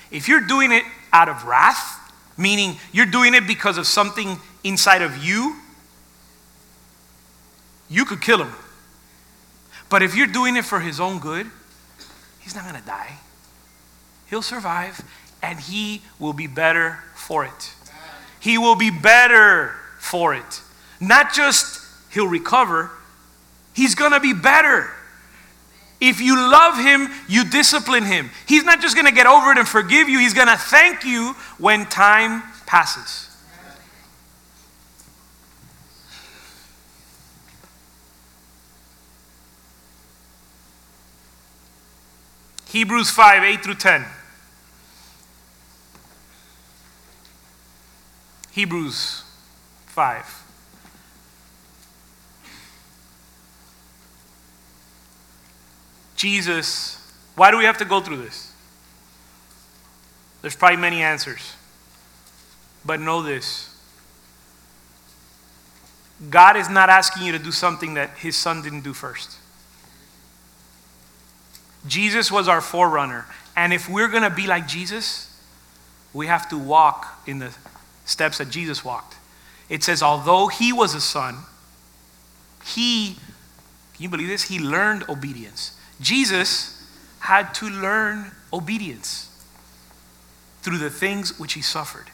If 0.09 0.27
you're 0.27 0.41
doing 0.41 0.71
it 0.71 0.83
out 1.11 1.29
of 1.29 1.45
wrath, 1.45 1.99
meaning 2.37 2.77
you're 2.91 3.05
doing 3.05 3.33
it 3.33 3.47
because 3.47 3.77
of 3.77 3.87
something 3.87 4.37
inside 4.63 5.01
of 5.01 5.23
you, 5.23 5.55
you 7.89 8.05
could 8.05 8.21
kill 8.21 8.43
him. 8.43 8.53
But 9.89 10.01
if 10.01 10.15
you're 10.15 10.27
doing 10.27 10.55
it 10.55 10.63
for 10.63 10.79
his 10.79 10.99
own 10.99 11.19
good, 11.19 11.47
he's 12.39 12.55
not 12.55 12.63
going 12.63 12.79
to 12.79 12.87
die. 12.87 13.17
He'll 14.29 14.41
survive 14.41 15.01
and 15.41 15.59
he 15.59 16.01
will 16.19 16.33
be 16.33 16.47
better 16.47 16.99
for 17.15 17.43
it. 17.43 17.73
He 18.39 18.57
will 18.57 18.75
be 18.75 18.89
better 18.89 19.75
for 19.99 20.33
it. 20.33 20.61
Not 20.99 21.33
just 21.33 21.85
he'll 22.13 22.27
recover, 22.27 22.91
he's 23.73 23.95
going 23.95 24.13
to 24.13 24.19
be 24.19 24.33
better. 24.33 24.89
If 26.01 26.19
you 26.19 26.35
love 26.35 26.77
him, 26.77 27.09
you 27.29 27.45
discipline 27.45 28.05
him. 28.05 28.31
He's 28.47 28.63
not 28.63 28.81
just 28.81 28.95
going 28.95 29.05
to 29.05 29.13
get 29.13 29.27
over 29.27 29.51
it 29.51 29.59
and 29.59 29.67
forgive 29.67 30.09
you, 30.09 30.17
he's 30.17 30.33
going 30.33 30.47
to 30.47 30.57
thank 30.57 31.05
you 31.05 31.35
when 31.59 31.85
time 31.85 32.41
passes. 32.65 33.27
Hebrews 42.69 43.11
5 43.11 43.43
8 43.43 43.63
through 43.63 43.75
10. 43.75 44.05
Hebrews 48.51 49.23
5. 49.87 50.50
Jesus, 56.21 56.99
why 57.35 57.49
do 57.49 57.57
we 57.57 57.63
have 57.63 57.79
to 57.79 57.85
go 57.85 57.99
through 57.99 58.17
this? 58.17 58.53
There's 60.43 60.55
probably 60.55 60.77
many 60.77 61.01
answers. 61.01 61.55
But 62.85 62.99
know 62.99 63.23
this 63.23 63.75
God 66.29 66.57
is 66.57 66.69
not 66.69 66.89
asking 66.89 67.25
you 67.25 67.31
to 67.31 67.39
do 67.39 67.51
something 67.51 67.95
that 67.95 68.19
his 68.19 68.37
son 68.37 68.61
didn't 68.61 68.81
do 68.81 68.93
first. 68.93 69.35
Jesus 71.87 72.31
was 72.31 72.47
our 72.47 72.61
forerunner. 72.61 73.25
And 73.55 73.73
if 73.73 73.89
we're 73.89 74.07
going 74.07 74.21
to 74.21 74.29
be 74.29 74.45
like 74.45 74.67
Jesus, 74.67 75.35
we 76.13 76.27
have 76.27 76.47
to 76.49 76.57
walk 76.57 77.23
in 77.25 77.39
the 77.39 77.51
steps 78.05 78.37
that 78.37 78.51
Jesus 78.51 78.85
walked. 78.85 79.15
It 79.69 79.81
says, 79.81 80.03
although 80.03 80.49
he 80.49 80.71
was 80.71 80.93
a 80.93 81.01
son, 81.01 81.37
he, 82.63 83.15
can 83.95 84.03
you 84.03 84.09
believe 84.09 84.27
this? 84.27 84.43
He 84.43 84.59
learned 84.59 85.09
obedience. 85.09 85.75
Jesus 86.01 86.85
had 87.19 87.53
to 87.55 87.69
learn 87.69 88.31
obedience 88.51 89.27
through 90.61 90.79
the 90.79 90.89
things 90.89 91.39
which 91.39 91.53
he 91.53 91.61
suffered. 91.61 92.07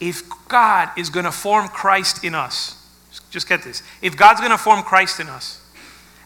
If 0.00 0.22
God 0.48 0.90
is 0.96 1.10
going 1.10 1.26
to 1.26 1.32
form 1.32 1.68
Christ 1.68 2.24
in 2.24 2.34
us, 2.34 2.76
just 3.30 3.48
get 3.48 3.62
this. 3.62 3.82
If 4.02 4.16
God's 4.16 4.40
going 4.40 4.52
to 4.52 4.58
form 4.58 4.82
Christ 4.82 5.20
in 5.20 5.28
us, 5.28 5.60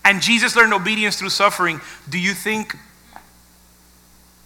and 0.05 0.21
Jesus 0.21 0.55
learned 0.55 0.73
obedience 0.73 1.17
through 1.19 1.31
suffering, 1.31 1.81
do 2.09 2.19
you 2.19 2.35
think 2.35 2.77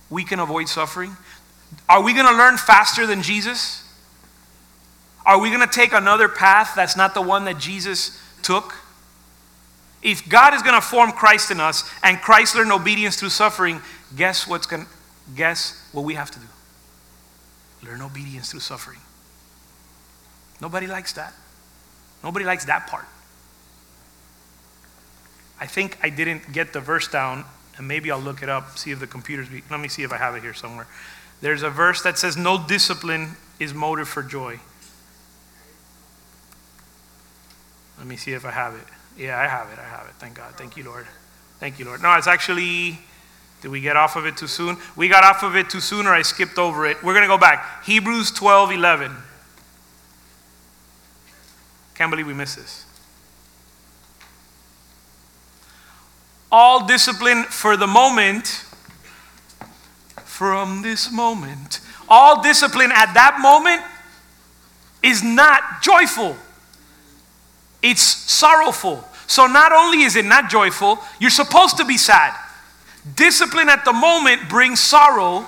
we 0.09 0.25
can 0.25 0.39
avoid 0.39 0.69
suffering? 0.69 1.17
Are 1.89 2.03
we 2.03 2.15
going 2.15 2.27
to 2.27 2.37
learn 2.37 2.57
faster 2.57 3.07
than 3.07 3.23
Jesus? 3.23 3.85
Are 5.27 5.39
we 5.39 5.51
going 5.51 5.61
to 5.61 5.67
take 5.67 5.93
another 5.93 6.29
path 6.29 6.73
that's 6.75 6.97
not 6.97 7.13
the 7.13 7.21
one 7.21 7.45
that 7.45 7.59
Jesus 7.59 8.19
took? 8.43 8.75
If 10.03 10.29
God 10.29 10.55
is 10.55 10.63
going 10.63 10.75
to 10.75 10.81
form 10.81 11.13
Christ 11.13 11.51
in 11.51 11.61
us 11.61 11.89
and 12.03 12.21
Christ 12.21 12.55
learned 12.55 12.73
obedience 12.73 13.17
through 13.17 13.31
suffering, 13.31 13.81
guess 14.17 14.47
what's 14.47 14.67
going 14.67 14.87
guess 15.35 15.89
what 15.93 16.05
we 16.05 16.15
have 16.15 16.31
to 16.31 16.39
do? 16.39 16.47
Learn 17.85 18.03
obedience 18.03 18.51
through 18.51 18.61
suffering. 18.61 18.99
Nobody 20.61 20.87
likes 20.87 21.13
that. 21.15 21.33
Nobody 22.23 22.45
likes 22.45 22.65
that 22.65 22.87
part. 22.87 23.07
I 25.61 25.67
think 25.67 25.99
I 26.03 26.11
didn't 26.11 26.53
get 26.53 26.73
the 26.73 26.81
verse 26.81 27.09
down, 27.09 27.45
and 27.77 27.87
maybe 27.87 28.11
I'll 28.11 28.21
look 28.21 28.43
it 28.43 28.49
up, 28.49 28.79
see 28.79 28.91
if 28.91 29.01
the 29.01 29.07
computer's. 29.07 29.49
Be, 29.49 29.63
let 29.71 29.81
me 29.81 29.89
see 29.89 30.03
if 30.03 30.13
I 30.13 30.17
have 30.17 30.35
it 30.35 30.43
here 30.43 30.55
somewhere. 30.55 30.87
There's 31.41 31.63
a 31.63 31.71
verse 31.71 32.03
that 32.03 32.19
says, 32.19 32.37
No 32.37 32.65
discipline 32.67 33.37
is 33.59 33.75
motive 33.75 34.09
for 34.09 34.23
joy. 34.23 34.61
Let 37.99 38.07
me 38.07 38.17
see 38.17 38.33
if 38.33 38.45
I 38.45 38.53
have 38.53 38.75
it. 38.75 38.85
Yeah, 39.19 39.39
I 39.39 39.49
have 39.49 39.69
it. 39.73 39.79
I 39.79 39.85
have 39.85 40.07
it. 40.07 40.15
Thank 40.19 40.37
God. 40.37 40.55
Thank 40.55 40.77
you, 40.77 40.85
Lord. 40.85 41.07
Thank 41.59 41.81
you, 41.81 41.85
Lord. 41.85 42.01
No, 42.01 42.15
it's 42.17 42.29
actually, 42.29 43.01
did 43.61 43.71
we 43.73 43.81
get 43.81 43.97
off 43.97 44.15
of 44.15 44.27
it 44.27 44.37
too 44.37 44.47
soon? 44.47 44.77
We 44.95 45.09
got 45.09 45.25
off 45.25 45.43
of 45.43 45.57
it 45.57 45.69
too 45.69 45.81
soon, 45.81 46.07
or 46.07 46.15
I 46.15 46.23
skipped 46.23 46.57
over 46.57 46.87
it. 46.87 47.03
We're 47.03 47.15
going 47.15 47.25
to 47.25 47.29
go 47.29 47.37
back. 47.37 47.85
Hebrews 47.85 48.31
12 48.31 48.71
11. 48.71 49.13
Can't 51.97 52.13
believe 52.13 52.29
we 52.29 52.35
missed 52.35 52.57
this. 52.57 52.85
All 56.51 56.87
discipline 56.87 57.43
for 57.43 57.77
the 57.77 57.89
moment, 57.89 58.65
from 60.25 60.83
this 60.83 61.11
moment, 61.13 61.81
all 62.09 62.41
discipline 62.41 62.93
at 62.93 63.13
that 63.15 63.41
moment 63.41 63.83
is 65.03 65.25
not 65.25 65.83
joyful, 65.83 66.37
it's 67.83 68.03
sorrowful. 68.03 69.08
So 69.29 69.47
not 69.47 69.73
only 69.73 70.03
is 70.03 70.17
it 70.17 70.25
not 70.25 70.51
joyful, 70.51 70.99
you're 71.21 71.31
supposed 71.31 71.77
to 71.77 71.85
be 71.85 71.99
sad. 71.99 72.35
Discipline 73.15 73.69
at 73.69 73.85
the 73.85 73.93
moment 73.93 74.49
brings 74.49 74.81
sorrow, 74.81 75.47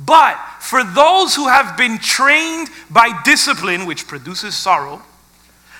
but 0.00 0.36
for 0.58 0.82
those 0.82 1.36
who 1.36 1.46
have 1.46 1.76
been 1.76 1.98
trained 1.98 2.68
by 2.90 3.12
discipline, 3.22 3.84
which 3.84 4.08
produces 4.08 4.56
sorrow, 4.56 5.02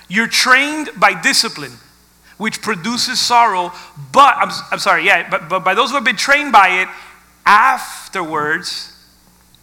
you're 0.09 0.26
trained 0.26 0.91
by 0.99 1.18
discipline, 1.18 1.72
which 2.36 2.61
produces 2.61 3.18
sorrow, 3.18 3.72
but, 4.12 4.36
I'm, 4.36 4.51
I'm 4.70 4.78
sorry, 4.78 5.07
yeah, 5.07 5.28
but, 5.30 5.49
but 5.49 5.64
by 5.64 5.74
those 5.74 5.88
who 5.88 5.95
have 5.95 6.05
been 6.05 6.16
trained 6.16 6.53
by 6.53 6.82
it, 6.82 6.88
afterwards, 7.47 8.93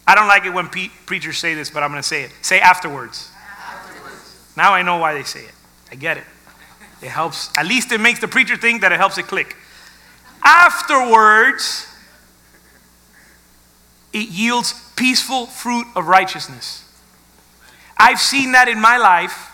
I 0.04 0.16
don't 0.16 0.26
like 0.26 0.46
it 0.46 0.50
when 0.50 0.68
pe- 0.68 0.90
preachers 1.06 1.38
say 1.38 1.54
this, 1.54 1.70
but 1.70 1.84
I'm 1.84 1.90
going 1.90 2.02
to 2.02 2.08
say 2.08 2.22
it. 2.24 2.32
Say 2.42 2.58
afterwards. 2.58 3.30
afterwards. 3.56 4.52
Now 4.56 4.72
I 4.74 4.82
know 4.82 4.96
why 4.96 5.14
they 5.14 5.22
say 5.22 5.44
it. 5.44 5.52
I 5.92 5.94
get 5.94 6.16
it. 6.16 6.24
It 7.00 7.08
helps, 7.08 7.56
at 7.56 7.66
least 7.66 7.92
it 7.92 8.00
makes 8.00 8.20
the 8.20 8.28
preacher 8.28 8.56
think 8.56 8.80
that 8.80 8.92
it 8.92 8.98
helps 8.98 9.18
it 9.18 9.26
click. 9.26 9.56
Afterwards, 10.44 11.86
it 14.12 14.28
yields 14.28 14.74
peaceful 14.96 15.46
fruit 15.46 15.86
of 15.94 16.06
righteousness. 16.06 16.84
I've 17.96 18.20
seen 18.20 18.52
that 18.52 18.68
in 18.68 18.80
my 18.80 18.96
life 18.96 19.50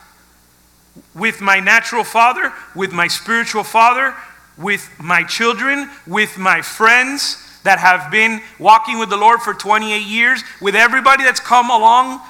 with 1.15 1.41
my 1.41 1.61
natural 1.61 2.05
father, 2.05 2.53
with 2.75 2.93
my 2.93 3.09
spiritual 3.09 3.65
father, 3.65 4.15
with 4.57 4.91
my 5.01 5.25
children, 5.25 5.91
with 6.07 6.39
my 6.39 6.63
friends 6.63 7.39
that 7.65 7.79
have 7.79 8.11
been 8.11 8.43
walking 8.59 8.99
with 8.99 9.09
the 9.09 9.17
Lord 9.17 9.41
for 9.41 9.55
28 9.55 9.99
years, 10.03 10.43
with 10.61 10.77
everybody 10.77 11.25
that's 11.25 11.41
come 11.41 11.71
along 11.71 12.21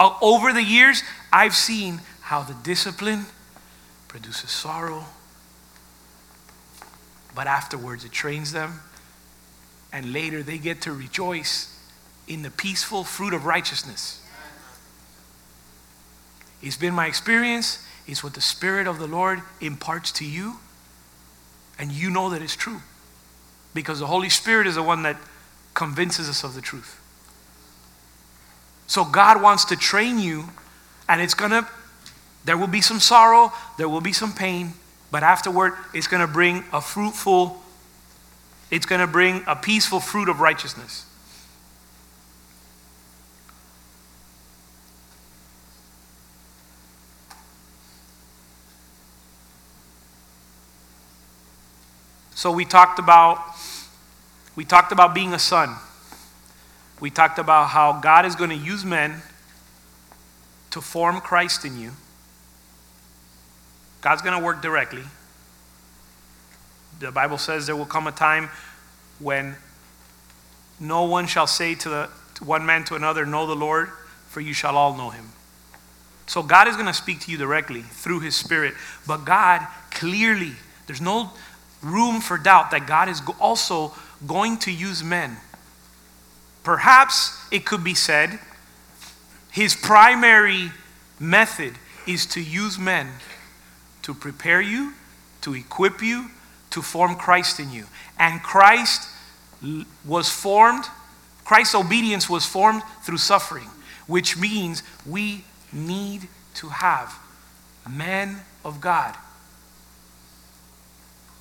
uh, 0.00 0.14
over 0.22 0.52
the 0.52 0.62
years. 0.62 1.02
I've 1.32 1.54
seen 1.54 2.00
how 2.22 2.42
the 2.42 2.54
discipline 2.62 3.26
produces 4.14 4.48
sorrow, 4.48 5.06
but 7.34 7.48
afterwards 7.48 8.04
it 8.04 8.12
trains 8.12 8.52
them, 8.52 8.78
and 9.92 10.12
later 10.12 10.40
they 10.40 10.56
get 10.56 10.80
to 10.80 10.92
rejoice 10.92 11.76
in 12.28 12.42
the 12.42 12.50
peaceful 12.52 13.02
fruit 13.02 13.34
of 13.34 13.44
righteousness. 13.44 14.24
It's 16.62 16.76
been 16.76 16.94
my 16.94 17.08
experience, 17.08 17.84
it's 18.06 18.22
what 18.22 18.34
the 18.34 18.40
Spirit 18.40 18.86
of 18.86 19.00
the 19.00 19.08
Lord 19.08 19.40
imparts 19.60 20.12
to 20.12 20.24
you, 20.24 20.58
and 21.76 21.90
you 21.90 22.08
know 22.08 22.30
that 22.30 22.40
it's 22.40 22.54
true 22.54 22.82
because 23.74 23.98
the 23.98 24.06
Holy 24.06 24.30
Spirit 24.30 24.68
is 24.68 24.76
the 24.76 24.82
one 24.84 25.02
that 25.02 25.16
convinces 25.74 26.28
us 26.28 26.44
of 26.44 26.54
the 26.54 26.60
truth. 26.60 27.00
So 28.86 29.04
God 29.04 29.42
wants 29.42 29.64
to 29.64 29.76
train 29.76 30.20
you, 30.20 30.50
and 31.08 31.20
it's 31.20 31.34
gonna 31.34 31.68
there 32.44 32.56
will 32.56 32.66
be 32.66 32.80
some 32.80 33.00
sorrow, 33.00 33.52
there 33.78 33.88
will 33.88 34.00
be 34.00 34.12
some 34.12 34.32
pain, 34.32 34.74
but 35.10 35.22
afterward, 35.22 35.74
it's 35.92 36.06
going 36.06 36.20
to 36.20 36.32
bring 36.32 36.64
a 36.72 36.80
fruitful, 36.80 37.62
it's 38.70 38.86
going 38.86 39.00
to 39.00 39.06
bring 39.06 39.42
a 39.46 39.56
peaceful 39.56 40.00
fruit 40.00 40.28
of 40.28 40.40
righteousness. 40.40 41.06
So 52.34 52.50
we 52.50 52.66
talked 52.66 52.98
about 52.98 53.38
we 54.56 54.64
talked 54.64 54.92
about 54.92 55.14
being 55.14 55.32
a 55.32 55.38
son. 55.38 55.74
We 57.00 57.10
talked 57.10 57.38
about 57.38 57.70
how 57.70 58.00
God 58.00 58.24
is 58.24 58.36
going 58.36 58.50
to 58.50 58.56
use 58.56 58.84
men 58.84 59.22
to 60.70 60.80
form 60.80 61.20
Christ 61.20 61.64
in 61.64 61.80
you. 61.80 61.92
God's 64.04 64.20
going 64.20 64.38
to 64.38 64.44
work 64.44 64.60
directly. 64.60 65.02
The 67.00 67.10
Bible 67.10 67.38
says 67.38 67.66
there 67.66 67.74
will 67.74 67.86
come 67.86 68.06
a 68.06 68.12
time 68.12 68.50
when 69.18 69.56
no 70.78 71.04
one 71.04 71.26
shall 71.26 71.46
say 71.46 71.74
to, 71.76 71.88
the, 71.88 72.10
to 72.34 72.44
one 72.44 72.66
man 72.66 72.84
to 72.84 72.96
another, 72.96 73.24
Know 73.24 73.46
the 73.46 73.56
Lord, 73.56 73.88
for 74.28 74.42
you 74.42 74.52
shall 74.52 74.76
all 74.76 74.94
know 74.94 75.08
him. 75.08 75.30
So 76.26 76.42
God 76.42 76.68
is 76.68 76.74
going 76.74 76.86
to 76.86 76.92
speak 76.92 77.20
to 77.20 77.32
you 77.32 77.38
directly 77.38 77.80
through 77.80 78.20
his 78.20 78.36
spirit. 78.36 78.74
But 79.06 79.24
God 79.24 79.66
clearly, 79.90 80.52
there's 80.86 81.00
no 81.00 81.30
room 81.82 82.20
for 82.20 82.36
doubt 82.36 82.72
that 82.72 82.86
God 82.86 83.08
is 83.08 83.22
also 83.40 83.94
going 84.26 84.58
to 84.58 84.70
use 84.70 85.02
men. 85.02 85.38
Perhaps 86.62 87.42
it 87.50 87.64
could 87.64 87.82
be 87.82 87.94
said 87.94 88.38
his 89.50 89.74
primary 89.74 90.72
method 91.18 91.72
is 92.06 92.26
to 92.26 92.42
use 92.42 92.78
men 92.78 93.08
to 94.04 94.14
prepare 94.14 94.60
you, 94.60 94.92
to 95.40 95.54
equip 95.54 96.02
you, 96.02 96.30
to 96.70 96.82
form 96.82 97.16
Christ 97.16 97.58
in 97.58 97.70
you. 97.70 97.86
And 98.18 98.42
Christ 98.42 99.08
was 100.04 100.30
formed, 100.30 100.84
Christ's 101.44 101.74
obedience 101.74 102.28
was 102.28 102.44
formed 102.44 102.82
through 103.02 103.18
suffering, 103.18 103.68
which 104.06 104.36
means 104.36 104.82
we 105.06 105.44
need 105.72 106.28
to 106.54 106.68
have 106.68 107.18
men 107.88 108.40
of 108.64 108.80
God 108.80 109.16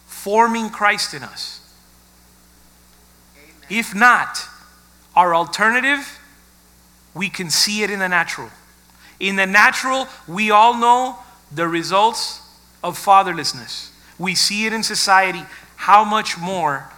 forming 0.05 0.69
Christ 0.69 1.13
in 1.13 1.21
us. 1.21 1.59
Amen. 3.35 3.55
If 3.69 3.93
not, 3.93 4.39
our 5.17 5.35
alternative, 5.35 6.19
we 7.13 7.29
can 7.29 7.49
see 7.49 7.83
it 7.83 7.89
in 7.89 7.99
the 7.99 8.07
natural. 8.07 8.49
In 9.19 9.35
the 9.35 9.45
natural, 9.45 10.07
we 10.27 10.49
all 10.49 10.75
know 10.75 11.17
the 11.51 11.67
results 11.67 12.42
of 12.83 12.97
fatherlessness. 12.99 13.89
We 14.19 14.35
see 14.35 14.65
it 14.65 14.73
in 14.73 14.83
society. 14.83 15.43
How 15.77 16.03
much 16.03 16.37
more 16.37 16.89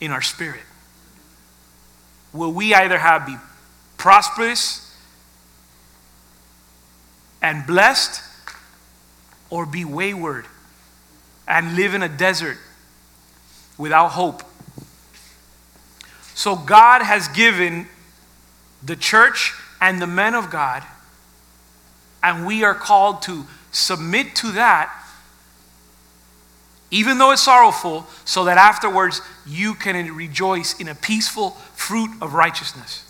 in 0.00 0.10
our 0.10 0.22
spirit? 0.22 0.62
Will 2.32 2.52
we 2.52 2.74
either 2.74 2.98
have 2.98 3.26
be 3.26 3.36
prosperous 3.96 4.96
and 7.40 7.66
blessed 7.66 8.22
or 9.50 9.66
be 9.66 9.84
wayward 9.84 10.46
and 11.46 11.76
live 11.76 11.94
in 11.94 12.02
a 12.02 12.08
desert 12.08 12.58
without 13.78 14.08
hope? 14.08 14.42
So, 16.34 16.56
God 16.56 17.02
has 17.02 17.28
given 17.28 17.86
the 18.82 18.96
church 18.96 19.54
and 19.80 20.02
the 20.02 20.06
men 20.06 20.34
of 20.34 20.50
God, 20.50 20.82
and 22.22 22.44
we 22.44 22.64
are 22.64 22.74
called 22.74 23.22
to 23.22 23.46
submit 23.70 24.34
to 24.36 24.50
that 24.52 25.03
even 26.94 27.18
though 27.18 27.32
it's 27.32 27.42
sorrowful, 27.42 28.06
so 28.24 28.44
that 28.44 28.56
afterwards 28.56 29.20
you 29.44 29.74
can 29.74 30.14
rejoice 30.14 30.78
in 30.78 30.86
a 30.86 30.94
peaceful 30.94 31.50
fruit 31.74 32.10
of 32.22 32.34
righteousness. 32.34 33.02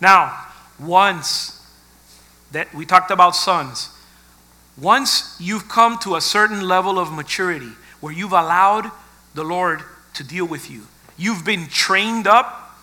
Now, 0.00 0.46
once 0.78 1.62
that 2.52 2.72
we 2.74 2.86
talked 2.86 3.10
about 3.10 3.36
sons, 3.36 3.90
once 4.80 5.36
you've 5.38 5.68
come 5.68 5.98
to 5.98 6.16
a 6.16 6.22
certain 6.22 6.62
level 6.62 6.98
of 6.98 7.12
maturity 7.12 7.70
where 8.00 8.14
you've 8.14 8.32
allowed 8.32 8.90
the 9.34 9.44
Lord 9.44 9.82
to 10.14 10.24
deal 10.24 10.46
with 10.46 10.70
you, 10.70 10.86
you've 11.18 11.44
been 11.44 11.66
trained 11.68 12.26
up. 12.26 12.78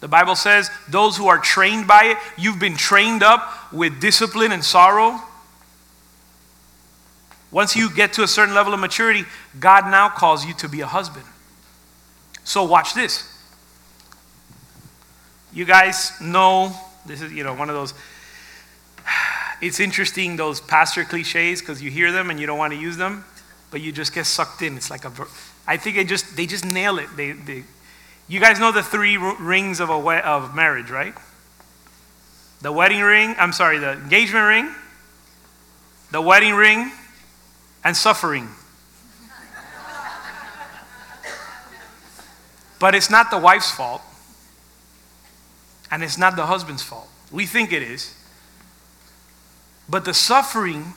The 0.00 0.08
Bible 0.08 0.34
says, 0.34 0.68
those 0.88 1.16
who 1.16 1.28
are 1.28 1.38
trained 1.38 1.86
by 1.86 2.06
it, 2.06 2.16
you've 2.36 2.58
been 2.58 2.76
trained 2.76 3.22
up 3.22 3.72
with 3.72 4.00
discipline 4.00 4.50
and 4.50 4.64
sorrow. 4.64 5.20
Once 7.52 7.76
you 7.76 7.94
get 7.94 8.14
to 8.14 8.22
a 8.22 8.28
certain 8.28 8.54
level 8.54 8.72
of 8.72 8.80
maturity, 8.80 9.24
God 9.60 9.84
now 9.84 10.08
calls 10.08 10.44
you 10.44 10.54
to 10.54 10.68
be 10.68 10.80
a 10.80 10.86
husband. 10.86 11.26
So 12.44 12.64
watch 12.64 12.94
this. 12.94 13.28
You 15.52 15.66
guys 15.66 16.18
know 16.20 16.74
this 17.04 17.20
is, 17.20 17.30
you 17.30 17.44
know, 17.44 17.54
one 17.54 17.68
of 17.68 17.76
those 17.76 17.94
it's 19.60 19.78
interesting 19.78 20.36
those 20.36 20.60
pastor 20.60 21.04
cliches 21.04 21.60
because 21.60 21.82
you 21.82 21.90
hear 21.90 22.10
them 22.10 22.30
and 22.30 22.40
you 22.40 22.46
don't 22.46 22.58
want 22.58 22.72
to 22.72 22.78
use 22.78 22.96
them, 22.96 23.24
but 23.70 23.82
you 23.82 23.92
just 23.92 24.14
get 24.14 24.24
sucked 24.24 24.62
in. 24.62 24.76
It's 24.76 24.90
like 24.90 25.04
a 25.04 25.12
I 25.66 25.76
think 25.76 25.96
they 25.96 26.04
just 26.04 26.36
they 26.36 26.46
just 26.46 26.64
nail 26.64 26.98
it. 26.98 27.08
They, 27.16 27.32
they 27.32 27.64
you 28.28 28.40
guys 28.40 28.58
know 28.58 28.72
the 28.72 28.82
three 28.82 29.18
rings 29.18 29.78
of 29.78 29.90
a 29.90 30.26
of 30.26 30.54
marriage, 30.54 30.90
right? 30.90 31.14
The 32.62 32.72
wedding 32.72 33.00
ring, 33.00 33.34
I'm 33.38 33.52
sorry, 33.52 33.78
the 33.78 33.92
engagement 33.92 34.46
ring, 34.46 34.74
the 36.12 36.22
wedding 36.22 36.54
ring, 36.54 36.92
and 37.84 37.96
suffering. 37.96 38.48
but 42.78 42.94
it's 42.96 43.10
not 43.10 43.30
the 43.30 43.38
wife's 43.38 43.70
fault, 43.70 44.02
and 45.90 46.02
it's 46.02 46.18
not 46.18 46.34
the 46.34 46.46
husband's 46.46 46.82
fault. 46.82 47.08
We 47.30 47.46
think 47.46 47.72
it 47.72 47.82
is. 47.82 48.14
But 49.88 50.04
the 50.04 50.14
suffering 50.14 50.94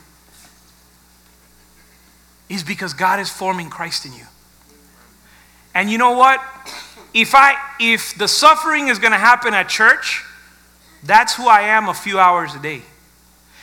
is 2.48 2.62
because 2.62 2.92
God 2.92 3.20
is 3.20 3.30
forming 3.30 3.70
Christ 3.70 4.06
in 4.06 4.12
you. 4.12 4.26
And 5.74 5.90
you 5.90 5.98
know 5.98 6.12
what? 6.12 6.40
If 7.12 7.34
I 7.34 7.54
if 7.78 8.16
the 8.16 8.28
suffering 8.28 8.88
is 8.88 8.98
going 8.98 9.12
to 9.12 9.18
happen 9.18 9.54
at 9.54 9.68
church, 9.68 10.24
that's 11.02 11.36
who 11.36 11.46
I 11.46 11.62
am 11.62 11.88
a 11.88 11.94
few 11.94 12.18
hours 12.18 12.54
a 12.54 12.58
day. 12.58 12.82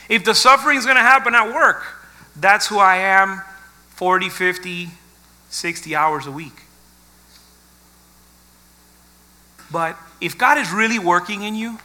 If 0.10 0.24
the 0.24 0.36
suffering 0.36 0.78
is 0.78 0.86
going 0.86 0.98
to 0.98 1.04
happen 1.04 1.34
at 1.34 1.54
work, 1.54 1.84
that's 2.36 2.68
who 2.68 2.80
I 2.80 2.98
am 2.98 3.42
40, 3.90 4.30
50, 4.30 4.90
60 5.50 5.96
hours 5.96 6.26
a 6.26 6.32
week. 6.32 6.64
But 9.72 9.98
if 10.22 10.38
God 10.38 10.58
is 10.58 10.72
really 10.72 11.00
working 11.00 11.44
in 11.44 11.56
you, 11.56 11.80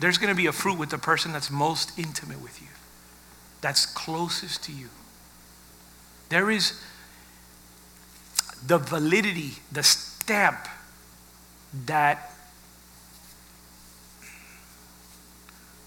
there's 0.00 0.18
going 0.18 0.30
to 0.30 0.36
be 0.36 0.46
a 0.46 0.52
fruit 0.52 0.78
with 0.78 0.90
the 0.90 0.98
person 0.98 1.32
that's 1.32 1.50
most 1.50 1.96
intimate 1.96 2.42
with 2.42 2.60
you, 2.60 2.68
that's 3.60 3.86
closest 3.86 4.64
to 4.64 4.72
you. 4.72 4.88
There 6.28 6.50
is 6.50 6.82
the 8.66 8.78
validity, 8.78 9.52
the 9.70 9.82
stamp 9.82 10.66
that 11.86 12.32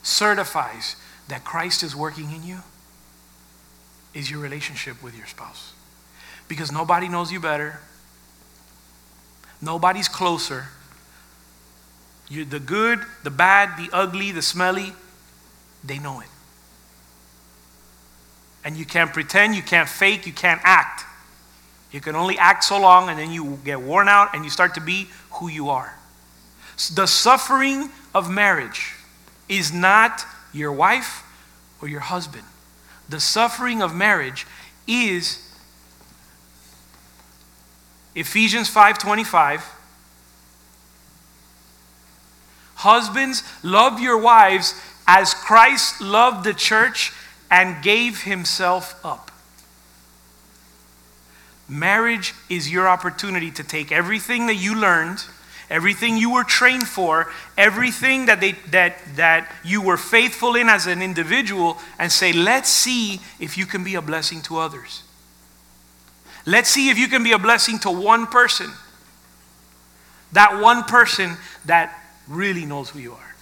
certifies 0.04 0.96
that 1.28 1.44
Christ 1.44 1.84
is 1.84 1.96
working 1.96 2.32
in 2.32 2.44
you 2.44 2.60
is 4.14 4.30
your 4.30 4.40
relationship 4.40 5.02
with 5.04 5.18
your 5.18 5.28
spouse. 5.28 5.74
Because 6.48 6.72
nobody 6.72 7.10
knows 7.10 7.32
you 7.32 7.40
better, 7.40 7.80
nobody's 9.62 10.08
closer. 10.08 10.68
You, 12.28 12.44
the 12.44 12.60
good, 12.60 13.02
the 13.24 13.30
bad, 13.30 13.78
the 13.78 13.90
ugly, 13.94 14.32
the 14.32 14.42
smelly, 14.42 14.94
they 15.84 16.00
know 16.00 16.22
it. 16.22 16.28
And 18.64 18.76
you 18.76 18.86
can't 18.86 19.14
pretend, 19.14 19.56
you 19.56 19.62
can't 19.62 19.88
fake, 19.88 20.26
you 20.26 20.34
can't 20.34 20.62
act. 20.64 21.04
You 21.92 22.02
can 22.02 22.16
only 22.16 22.38
act 22.38 22.64
so 22.64 22.80
long 22.80 23.10
and 23.10 23.20
then 23.20 23.32
you 23.32 23.60
get 23.64 23.80
worn 23.80 24.08
out 24.10 24.34
and 24.34 24.44
you 24.44 24.50
start 24.50 24.74
to 24.74 24.82
be 24.82 25.08
who 25.34 25.50
you 25.50 25.70
are. 25.70 25.94
The 26.94 27.06
suffering 27.06 27.90
of 28.14 28.30
marriage 28.30 28.96
is 29.48 29.72
not 29.72 30.26
your 30.56 30.72
wife 30.72 31.24
or 31.82 31.88
your 31.88 32.00
husband. 32.00 32.44
The 33.10 33.20
suffering 33.20 33.82
of 33.82 33.94
marriage 33.94 34.48
is 34.88 35.42
Ephesians 38.16 38.70
5:25 38.70 39.62
Husbands 42.76 43.44
love 43.64 44.00
your 44.00 44.18
wives 44.18 44.76
as 45.08 45.34
Christ 45.34 46.02
loved 46.02 46.44
the 46.44 46.54
church 46.54 47.12
and 47.50 47.82
gave 47.84 48.24
himself 48.24 49.00
up. 49.04 49.32
Marriage 51.68 52.34
is 52.50 52.70
your 52.70 52.88
opportunity 52.88 53.50
to 53.52 53.64
take 53.64 53.92
everything 53.92 54.46
that 54.48 54.56
you 54.56 54.76
learned 54.76 55.26
everything 55.70 56.18
you 56.18 56.34
were 56.34 56.44
trained 56.44 56.88
for, 56.88 57.32
everything 57.58 58.26
that, 58.28 58.40
they, 58.42 58.54
that, 58.72 58.98
that 59.16 59.52
you 59.64 59.82
were 59.82 59.98
faithful 59.98 60.56
in 60.56 60.70
as 60.70 60.88
an 60.88 61.02
individual, 61.02 61.78
and 62.00 62.12
say, 62.12 62.34
let's 62.34 62.70
see 62.70 63.20
if 63.40 63.58
you 63.58 63.66
can 63.66 63.84
be 63.84 63.96
a 63.96 64.02
blessing 64.02 64.42
to 64.44 64.58
others. 64.58 65.04
Let's 66.46 66.70
see 66.70 66.90
if 66.90 66.98
you 66.98 67.08
can 67.08 67.24
be 67.24 67.32
a 67.32 67.40
blessing 67.40 67.80
to 67.80 67.92
one 67.92 68.28
person. 68.28 68.72
That 70.32 70.62
one 70.62 70.84
person 70.84 71.38
that 71.66 72.00
really 72.28 72.66
knows 72.66 72.90
who 72.90 73.00
you 73.00 73.14
are. 73.14 73.36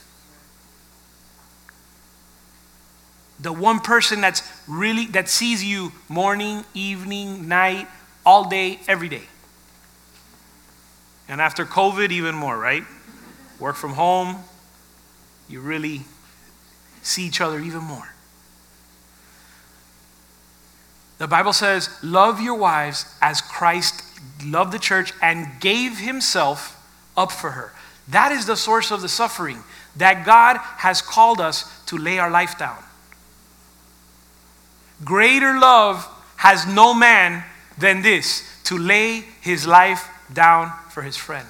The 3.40 3.52
one 3.52 3.80
person 3.80 4.22
that's 4.22 4.42
really 4.68 5.08
that 5.08 5.28
sees 5.28 5.64
you 5.64 5.92
morning, 6.08 6.64
evening, 6.74 7.48
night, 7.50 7.88
all 8.26 8.48
day, 8.48 8.80
every 8.88 9.10
day. 9.10 9.24
And 11.28 11.40
after 11.40 11.66
COVID, 11.66 12.12
even 12.12 12.36
more, 12.36 12.58
right? 12.58 12.84
Work 13.60 13.76
from 13.76 13.94
home, 13.94 14.38
you 15.48 15.62
really 15.62 16.02
see 17.02 17.26
each 17.26 17.42
other 17.42 17.60
even 17.60 17.82
more. 17.82 18.14
The 21.18 21.28
Bible 21.28 21.54
says, 21.54 21.90
Love 22.04 22.42
your 22.42 22.56
wives 22.56 23.06
as 23.22 23.42
Christ 23.42 24.04
loved 24.44 24.72
the 24.72 24.80
church 24.80 25.14
and 25.22 25.48
gave 25.60 26.00
himself 26.00 26.80
up 27.16 27.32
for 27.32 27.52
her. 27.52 27.72
That 28.08 28.32
is 28.32 28.46
the 28.46 28.58
source 28.58 28.92
of 28.92 29.02
the 29.02 29.10
suffering, 29.10 29.64
that 29.96 30.26
God 30.26 30.58
has 30.58 31.02
called 31.02 31.40
us 31.40 31.82
to 31.86 31.98
lay 31.98 32.20
our 32.20 32.32
life 32.32 32.58
down. 32.58 32.78
Greater 35.04 35.58
love 35.58 36.08
has 36.38 36.66
no 36.66 36.94
man 36.94 37.44
than 37.78 38.02
this 38.02 38.44
to 38.66 38.78
lay 38.78 39.24
his 39.42 39.66
life 39.66 40.10
down 40.34 40.72
for 40.94 41.02
his 41.02 41.18
friend. 41.18 41.48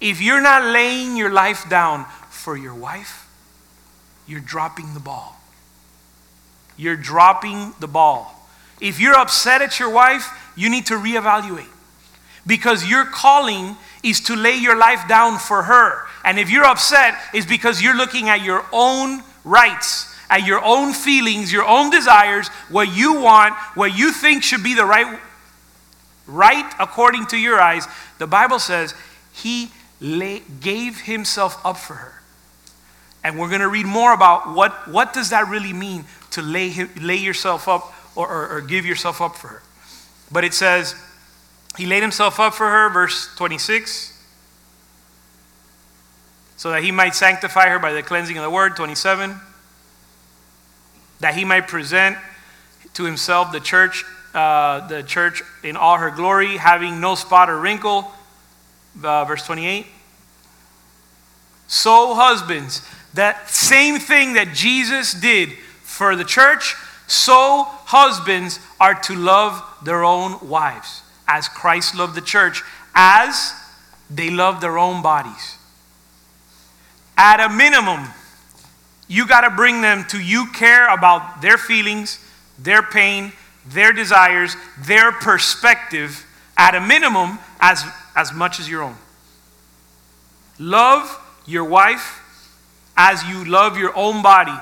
If 0.00 0.20
you're 0.20 0.40
not 0.40 0.64
laying 0.64 1.16
your 1.16 1.30
life 1.30 1.68
down 1.68 2.06
for 2.30 2.56
your 2.56 2.74
wife, 2.74 3.30
you're 4.26 4.40
dropping 4.40 4.94
the 4.94 5.00
ball. 5.00 5.40
You're 6.76 6.96
dropping 6.96 7.74
the 7.78 7.86
ball. 7.86 8.48
If 8.80 8.98
you're 8.98 9.14
upset 9.14 9.62
at 9.62 9.78
your 9.78 9.90
wife, 9.90 10.26
you 10.56 10.68
need 10.68 10.86
to 10.86 10.94
reevaluate 10.94 11.70
because 12.44 12.84
your 12.84 13.04
calling 13.04 13.76
is 14.02 14.20
to 14.22 14.34
lay 14.34 14.56
your 14.56 14.76
life 14.76 15.06
down 15.06 15.38
for 15.38 15.62
her. 15.62 16.04
And 16.24 16.40
if 16.40 16.50
you're 16.50 16.64
upset, 16.64 17.14
it's 17.32 17.46
because 17.46 17.80
you're 17.80 17.96
looking 17.96 18.28
at 18.28 18.42
your 18.42 18.66
own 18.72 19.22
rights, 19.44 20.12
at 20.28 20.44
your 20.44 20.60
own 20.64 20.92
feelings, 20.92 21.52
your 21.52 21.64
own 21.64 21.90
desires, 21.90 22.48
what 22.68 22.92
you 22.92 23.20
want, 23.20 23.54
what 23.76 23.96
you 23.96 24.10
think 24.10 24.42
should 24.42 24.64
be 24.64 24.74
the 24.74 24.84
right 24.84 25.20
right 26.26 26.72
according 26.78 27.26
to 27.26 27.36
your 27.36 27.60
eyes, 27.60 27.86
the 28.18 28.26
Bible 28.26 28.58
says 28.58 28.94
he 29.32 29.70
lay, 30.00 30.42
gave 30.60 31.02
himself 31.02 31.64
up 31.64 31.76
for 31.76 31.94
her. 31.94 32.22
And 33.24 33.38
we're 33.38 33.48
going 33.48 33.60
to 33.60 33.68
read 33.68 33.86
more 33.86 34.12
about 34.12 34.54
what, 34.54 34.88
what 34.88 35.12
does 35.12 35.30
that 35.30 35.48
really 35.48 35.72
mean 35.72 36.04
to 36.32 36.42
lay, 36.42 36.74
lay 37.00 37.16
yourself 37.16 37.68
up 37.68 37.92
or, 38.16 38.28
or, 38.28 38.56
or 38.56 38.60
give 38.60 38.84
yourself 38.84 39.20
up 39.20 39.36
for 39.36 39.48
her. 39.48 39.62
But 40.30 40.44
it 40.44 40.54
says, 40.54 40.94
he 41.76 41.86
laid 41.86 42.02
himself 42.02 42.40
up 42.40 42.54
for 42.54 42.68
her, 42.68 42.90
verse 42.90 43.34
26, 43.36 44.10
so 46.56 46.70
that 46.70 46.82
he 46.82 46.90
might 46.90 47.14
sanctify 47.14 47.68
her 47.68 47.78
by 47.78 47.92
the 47.92 48.02
cleansing 48.02 48.36
of 48.36 48.42
the 48.42 48.50
word, 48.50 48.76
27, 48.76 49.40
that 51.20 51.34
he 51.34 51.44
might 51.44 51.68
present 51.68 52.18
to 52.94 53.04
himself 53.04 53.52
the 53.52 53.60
church 53.60 54.04
uh, 54.34 54.86
the 54.88 55.02
church 55.02 55.42
in 55.62 55.76
all 55.76 55.98
her 55.98 56.10
glory, 56.10 56.56
having 56.56 57.00
no 57.00 57.14
spot 57.14 57.50
or 57.50 57.58
wrinkle. 57.58 58.10
Uh, 59.02 59.24
verse 59.24 59.44
28. 59.46 59.86
So, 61.66 62.14
husbands, 62.14 62.82
that 63.14 63.48
same 63.48 63.98
thing 63.98 64.34
that 64.34 64.54
Jesus 64.54 65.14
did 65.14 65.52
for 65.82 66.16
the 66.16 66.24
church, 66.24 66.74
so 67.06 67.64
husbands 67.86 68.58
are 68.80 68.94
to 69.02 69.14
love 69.14 69.62
their 69.82 70.04
own 70.04 70.48
wives, 70.48 71.02
as 71.26 71.48
Christ 71.48 71.94
loved 71.94 72.14
the 72.14 72.20
church, 72.20 72.62
as 72.94 73.54
they 74.10 74.30
love 74.30 74.60
their 74.60 74.78
own 74.78 75.02
bodies. 75.02 75.56
At 77.16 77.40
a 77.40 77.48
minimum, 77.48 78.08
you 79.08 79.26
got 79.26 79.42
to 79.42 79.50
bring 79.50 79.82
them 79.82 80.04
to 80.08 80.20
you 80.20 80.46
care 80.52 80.88
about 80.88 81.42
their 81.42 81.58
feelings, 81.58 82.18
their 82.58 82.82
pain, 82.82 83.32
their 83.66 83.92
desires, 83.92 84.56
their 84.80 85.12
perspective, 85.12 86.26
at 86.56 86.74
a 86.74 86.80
minimum, 86.80 87.38
as, 87.60 87.84
as 88.14 88.32
much 88.32 88.60
as 88.60 88.68
your 88.68 88.82
own. 88.82 88.96
Love 90.58 91.18
your 91.46 91.64
wife 91.64 92.20
as 92.96 93.24
you 93.24 93.44
love 93.44 93.76
your 93.76 93.96
own 93.96 94.22
body. 94.22 94.56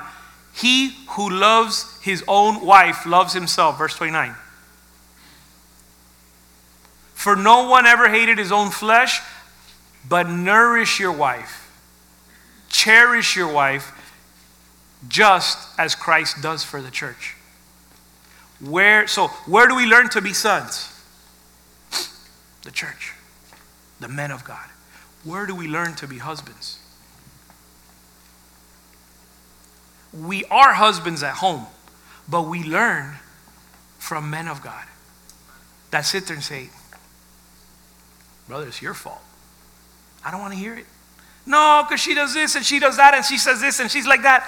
He 0.53 0.95
who 1.09 1.29
loves 1.29 1.85
his 2.01 2.23
own 2.27 2.65
wife 2.65 3.05
loves 3.05 3.33
himself. 3.33 3.77
Verse 3.77 3.95
29. 3.95 4.35
For 7.13 7.35
no 7.35 7.69
one 7.69 7.85
ever 7.85 8.09
hated 8.09 8.37
his 8.37 8.51
own 8.51 8.71
flesh, 8.71 9.21
but 10.07 10.27
nourish 10.27 10.99
your 10.99 11.11
wife, 11.11 11.71
cherish 12.69 13.35
your 13.35 13.51
wife, 13.51 13.91
just 15.07 15.59
as 15.77 15.93
Christ 15.93 16.41
does 16.41 16.63
for 16.63 16.81
the 16.81 16.89
church. 16.89 17.35
Where, 18.63 19.07
so, 19.07 19.27
where 19.47 19.67
do 19.67 19.75
we 19.75 19.85
learn 19.85 20.09
to 20.09 20.21
be 20.21 20.33
sons? 20.33 20.87
The 22.63 22.71
church, 22.71 23.13
the 23.99 24.07
men 24.07 24.31
of 24.31 24.43
God. 24.43 24.69
Where 25.23 25.45
do 25.45 25.55
we 25.55 25.67
learn 25.67 25.95
to 25.95 26.07
be 26.07 26.19
husbands? 26.19 26.79
We 30.13 30.45
are 30.45 30.73
husbands 30.73 31.23
at 31.23 31.35
home, 31.35 31.65
but 32.27 32.43
we 32.43 32.63
learn 32.63 33.15
from 33.97 34.29
men 34.29 34.47
of 34.47 34.61
God 34.61 34.83
that 35.91 36.01
sit 36.01 36.27
there 36.27 36.35
and 36.35 36.43
say, 36.43 36.69
Brother, 38.47 38.67
it's 38.67 38.81
your 38.81 38.93
fault. 38.93 39.21
I 40.25 40.31
don't 40.31 40.41
want 40.41 40.53
to 40.53 40.59
hear 40.59 40.75
it. 40.75 40.85
No, 41.45 41.83
because 41.87 42.01
she 42.01 42.13
does 42.13 42.33
this 42.33 42.55
and 42.55 42.65
she 42.65 42.79
does 42.79 42.97
that 42.97 43.13
and 43.13 43.23
she 43.23 43.37
says 43.37 43.61
this 43.61 43.79
and 43.79 43.89
she's 43.89 44.05
like 44.05 44.23
that. 44.23 44.47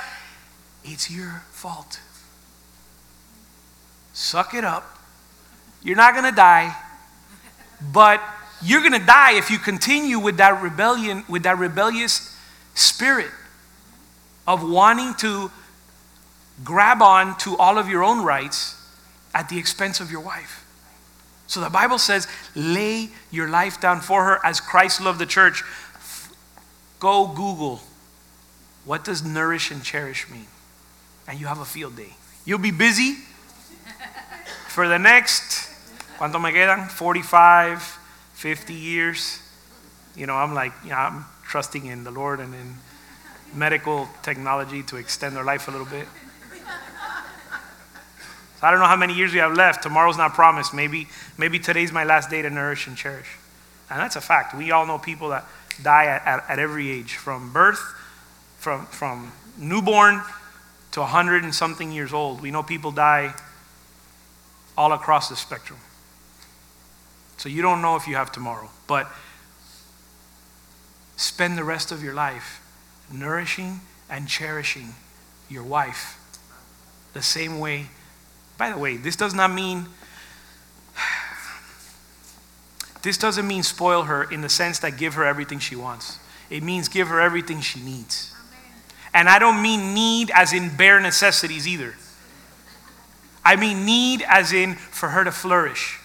It's 0.83 1.09
your 1.09 1.43
fault. 1.51 1.99
Suck 4.33 4.55
it 4.55 4.63
up. 4.63 4.97
You're 5.83 5.95
not 5.95 6.15
going 6.15 6.25
to 6.25 6.35
die, 6.35 6.75
but 7.93 8.19
you're 8.63 8.79
going 8.79 8.99
to 8.99 9.05
die 9.05 9.33
if 9.37 9.51
you 9.51 9.59
continue 9.59 10.17
with 10.17 10.37
that 10.37 10.59
rebellion, 10.59 11.23
with 11.29 11.43
that 11.43 11.59
rebellious 11.59 12.35
spirit 12.73 13.29
of 14.47 14.67
wanting 14.67 15.13
to 15.19 15.51
grab 16.63 17.03
on 17.03 17.37
to 17.37 17.55
all 17.57 17.77
of 17.77 17.87
your 17.87 18.03
own 18.03 18.25
rights 18.25 18.75
at 19.35 19.49
the 19.49 19.59
expense 19.59 19.99
of 19.99 20.09
your 20.09 20.21
wife. 20.21 20.65
So 21.45 21.61
the 21.61 21.69
Bible 21.69 21.99
says, 21.99 22.27
lay 22.55 23.09
your 23.29 23.49
life 23.49 23.79
down 23.79 24.01
for 24.01 24.23
her 24.23 24.39
as 24.43 24.59
Christ 24.59 24.99
loved 24.99 25.19
the 25.19 25.27
church. 25.27 25.61
Go 26.99 27.27
Google, 27.27 27.81
what 28.83 29.03
does 29.03 29.23
nourish 29.23 29.69
and 29.69 29.83
cherish 29.83 30.27
mean? 30.27 30.47
And 31.27 31.39
you 31.39 31.45
have 31.45 31.59
a 31.59 31.65
field 31.65 31.95
day. 31.95 32.15
You'll 32.45 32.57
be 32.57 32.71
busy 32.71 33.17
for 34.73 34.87
the 34.87 34.97
next, 34.97 35.69
¿cuánto 36.17 36.41
me 36.41 36.51
quedan? 36.51 36.89
45, 36.89 37.79
50 38.33 38.73
years. 38.73 39.39
You 40.15 40.25
know, 40.25 40.33
I'm 40.33 40.55
like, 40.55 40.71
you 40.83 40.89
know, 40.89 40.95
I'm 40.95 41.25
trusting 41.43 41.85
in 41.85 42.03
the 42.03 42.09
Lord 42.09 42.39
and 42.39 42.55
in 42.55 42.77
medical 43.53 44.09
technology 44.23 44.81
to 44.81 44.97
extend 44.97 45.35
their 45.35 45.43
life 45.43 45.67
a 45.67 45.71
little 45.71 45.85
bit. 45.85 46.07
So 48.59 48.65
I 48.67 48.71
don't 48.71 48.79
know 48.79 48.87
how 48.87 48.95
many 48.95 49.13
years 49.13 49.31
we 49.31 49.37
have 49.37 49.53
left. 49.53 49.83
Tomorrow's 49.83 50.17
not 50.17 50.33
promised. 50.33 50.73
Maybe, 50.73 51.07
maybe 51.37 51.59
today's 51.59 51.91
my 51.91 52.03
last 52.03 52.31
day 52.31 52.41
to 52.41 52.49
nourish 52.49 52.87
and 52.87 52.97
cherish. 52.97 53.29
And 53.91 53.99
that's 53.99 54.15
a 54.15 54.21
fact. 54.21 54.55
We 54.55 54.71
all 54.71 54.87
know 54.87 54.97
people 54.97 55.29
that 55.29 55.45
die 55.83 56.05
at, 56.05 56.25
at, 56.25 56.49
at 56.49 56.57
every 56.57 56.89
age, 56.89 57.13
from 57.13 57.53
birth, 57.53 57.79
from, 58.57 58.87
from 58.87 59.33
newborn 59.55 60.23
to 60.93 61.01
100 61.01 61.43
and 61.43 61.53
something 61.53 61.91
years 61.91 62.11
old. 62.11 62.41
We 62.41 62.49
know 62.49 62.63
people 62.63 62.91
die 62.91 63.35
all 64.77 64.91
across 64.91 65.29
the 65.29 65.35
spectrum. 65.35 65.79
So 67.37 67.49
you 67.49 67.61
don't 67.61 67.81
know 67.81 67.95
if 67.95 68.07
you 68.07 68.15
have 68.15 68.31
tomorrow. 68.31 68.69
But 68.87 69.11
spend 71.15 71.57
the 71.57 71.63
rest 71.63 71.91
of 71.91 72.03
your 72.03 72.13
life 72.13 72.61
nourishing 73.11 73.81
and 74.09 74.27
cherishing 74.27 74.95
your 75.49 75.63
wife 75.63 76.19
the 77.13 77.21
same 77.21 77.59
way. 77.59 77.87
By 78.57 78.71
the 78.71 78.77
way, 78.77 78.97
this 78.97 79.15
does 79.15 79.33
not 79.33 79.51
mean 79.51 79.87
this 83.01 83.17
doesn't 83.17 83.45
mean 83.45 83.63
spoil 83.63 84.03
her 84.03 84.23
in 84.23 84.41
the 84.41 84.49
sense 84.49 84.79
that 84.79 84.97
give 84.97 85.15
her 85.15 85.25
everything 85.25 85.59
she 85.59 85.75
wants. 85.75 86.19
It 86.49 86.63
means 86.63 86.87
give 86.87 87.09
her 87.09 87.19
everything 87.19 87.59
she 87.59 87.81
needs. 87.81 88.33
And 89.13 89.27
I 89.27 89.39
don't 89.39 89.61
mean 89.61 89.93
need 89.93 90.31
as 90.33 90.53
in 90.53 90.75
bare 90.77 91.01
necessities 91.01 91.67
either. 91.67 91.95
I 93.45 93.55
mean 93.55 93.85
need 93.85 94.23
as 94.27 94.53
in 94.53 94.75
for 94.75 95.09
her 95.09 95.23
to 95.23 95.31
flourish. 95.31 95.99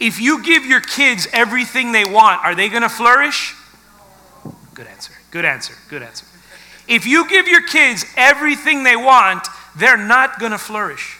If 0.00 0.20
you 0.20 0.42
give 0.44 0.64
your 0.64 0.80
kids 0.80 1.26
everything 1.32 1.92
they 1.92 2.04
want, 2.04 2.44
are 2.44 2.54
they 2.54 2.68
going 2.68 2.82
to 2.82 2.88
flourish? 2.88 3.54
Good 4.74 4.86
answer. 4.86 5.12
Good 5.30 5.44
answer. 5.44 5.74
Good 5.88 6.02
answer. 6.02 6.24
If 6.86 7.04
you 7.04 7.28
give 7.28 7.48
your 7.48 7.66
kids 7.66 8.04
everything 8.16 8.84
they 8.84 8.96
want, 8.96 9.48
they're 9.76 9.96
not 9.96 10.38
going 10.38 10.52
to 10.52 10.58
flourish. 10.58 11.18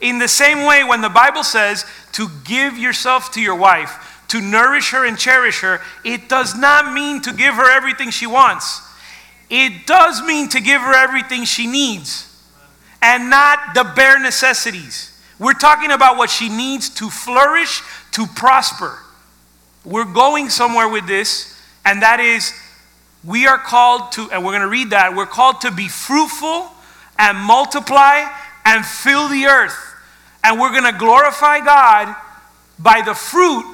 In 0.00 0.18
the 0.18 0.28
same 0.28 0.66
way, 0.66 0.84
when 0.84 1.00
the 1.00 1.08
Bible 1.08 1.42
says 1.42 1.86
to 2.12 2.28
give 2.44 2.76
yourself 2.76 3.32
to 3.32 3.40
your 3.40 3.56
wife, 3.56 4.24
to 4.28 4.40
nourish 4.42 4.90
her 4.90 5.06
and 5.06 5.18
cherish 5.18 5.60
her, 5.60 5.80
it 6.04 6.28
does 6.28 6.54
not 6.54 6.92
mean 6.92 7.22
to 7.22 7.32
give 7.32 7.54
her 7.54 7.70
everything 7.74 8.10
she 8.10 8.26
wants. 8.26 8.82
It 9.48 9.86
does 9.86 10.22
mean 10.22 10.50
to 10.50 10.60
give 10.60 10.82
her 10.82 10.92
everything 10.92 11.44
she 11.44 11.66
needs 11.66 12.35
and 13.06 13.30
not 13.30 13.72
the 13.72 13.84
bare 13.94 14.18
necessities. 14.18 15.16
We're 15.38 15.52
talking 15.52 15.92
about 15.92 16.16
what 16.16 16.28
she 16.28 16.48
needs 16.48 16.90
to 16.96 17.08
flourish, 17.08 17.80
to 18.12 18.26
prosper. 18.26 18.98
We're 19.84 20.12
going 20.12 20.50
somewhere 20.50 20.88
with 20.88 21.06
this, 21.06 21.56
and 21.84 22.02
that 22.02 22.18
is 22.18 22.52
we 23.22 23.46
are 23.46 23.58
called 23.58 24.10
to, 24.12 24.28
and 24.32 24.44
we're 24.44 24.50
going 24.50 24.62
to 24.62 24.68
read 24.68 24.90
that, 24.90 25.14
we're 25.14 25.24
called 25.24 25.60
to 25.60 25.70
be 25.70 25.86
fruitful 25.86 26.68
and 27.16 27.38
multiply 27.38 28.28
and 28.64 28.84
fill 28.84 29.28
the 29.28 29.46
earth. 29.46 29.76
And 30.42 30.58
we're 30.58 30.72
going 30.72 30.92
to 30.92 30.98
glorify 30.98 31.60
God 31.60 32.12
by 32.76 33.02
the 33.02 33.14
fruit 33.14 33.64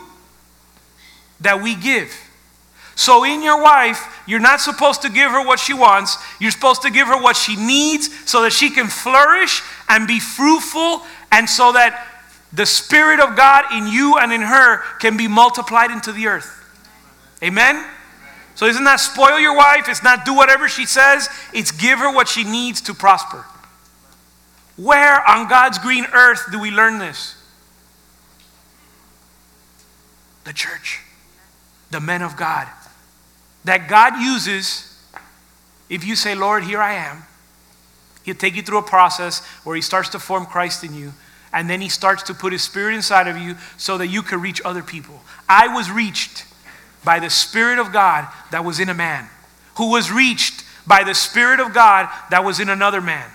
that 1.40 1.62
we 1.62 1.74
give. 1.74 2.14
So, 2.94 3.24
in 3.24 3.42
your 3.42 3.62
wife, 3.62 4.22
you're 4.26 4.40
not 4.40 4.60
supposed 4.60 5.02
to 5.02 5.10
give 5.10 5.30
her 5.30 5.44
what 5.44 5.58
she 5.58 5.72
wants. 5.72 6.18
You're 6.38 6.50
supposed 6.50 6.82
to 6.82 6.90
give 6.90 7.08
her 7.08 7.20
what 7.20 7.36
she 7.36 7.56
needs 7.56 8.10
so 8.28 8.42
that 8.42 8.52
she 8.52 8.70
can 8.70 8.88
flourish 8.88 9.62
and 9.88 10.06
be 10.06 10.20
fruitful, 10.20 11.02
and 11.30 11.48
so 11.48 11.72
that 11.72 12.06
the 12.52 12.66
Spirit 12.66 13.18
of 13.18 13.34
God 13.34 13.64
in 13.72 13.86
you 13.86 14.18
and 14.18 14.32
in 14.32 14.42
her 14.42 14.78
can 14.98 15.16
be 15.16 15.26
multiplied 15.26 15.90
into 15.90 16.12
the 16.12 16.26
earth. 16.26 16.58
Amen? 17.42 17.82
So, 18.54 18.66
isn't 18.66 18.84
that 18.84 19.00
spoil 19.00 19.40
your 19.40 19.56
wife? 19.56 19.88
It's 19.88 20.02
not 20.02 20.26
do 20.26 20.34
whatever 20.34 20.68
she 20.68 20.84
says, 20.84 21.28
it's 21.54 21.70
give 21.70 21.98
her 21.98 22.12
what 22.12 22.28
she 22.28 22.44
needs 22.44 22.82
to 22.82 22.94
prosper. 22.94 23.46
Where 24.76 25.26
on 25.26 25.48
God's 25.48 25.78
green 25.78 26.06
earth 26.12 26.46
do 26.52 26.60
we 26.60 26.70
learn 26.70 26.98
this? 26.98 27.36
The 30.44 30.52
church, 30.52 31.00
the 31.90 32.00
men 32.00 32.20
of 32.20 32.36
God 32.36 32.68
that 33.64 33.88
God 33.88 34.20
uses 34.20 34.88
if 35.88 36.04
you 36.04 36.16
say, 36.16 36.34
Lord, 36.34 36.64
here 36.64 36.80
I 36.80 36.94
am. 36.94 37.24
He'll 38.24 38.34
take 38.34 38.56
you 38.56 38.62
through 38.62 38.78
a 38.78 38.82
process 38.82 39.44
where 39.64 39.76
He 39.76 39.82
starts 39.82 40.08
to 40.10 40.18
form 40.18 40.46
Christ 40.46 40.84
in 40.84 40.94
you, 40.94 41.12
and 41.52 41.68
then 41.68 41.80
He 41.80 41.88
starts 41.88 42.22
to 42.24 42.34
put 42.34 42.52
His 42.52 42.62
Spirit 42.62 42.94
inside 42.94 43.28
of 43.28 43.36
you 43.36 43.56
so 43.76 43.98
that 43.98 44.06
you 44.06 44.22
can 44.22 44.40
reach 44.40 44.62
other 44.64 44.82
people. 44.82 45.20
I 45.48 45.68
was 45.68 45.90
reached 45.90 46.46
by 47.04 47.18
the 47.18 47.28
Spirit 47.30 47.78
of 47.78 47.92
God 47.92 48.26
that 48.52 48.64
was 48.64 48.80
in 48.80 48.88
a 48.88 48.94
man, 48.94 49.28
who 49.76 49.90
was 49.90 50.10
reached 50.10 50.64
by 50.86 51.04
the 51.04 51.14
Spirit 51.14 51.60
of 51.60 51.74
God 51.74 52.08
that 52.30 52.42
was 52.44 52.58
in 52.58 52.68
another 52.68 53.00
man. 53.00 53.28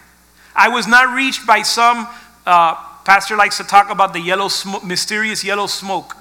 I 0.56 0.70
was 0.70 0.88
not 0.88 1.16
reached 1.16 1.46
by 1.46 1.62
some, 1.62 2.08
uh, 2.46 2.74
pastor 3.06 3.36
likes 3.36 3.58
to 3.58 3.64
talk 3.64 3.92
about 3.92 4.14
the 4.14 4.20
yellow, 4.20 4.48
sm- 4.48 4.86
mysterious 4.88 5.44
yellow 5.44 5.68
smoke. 5.68 6.17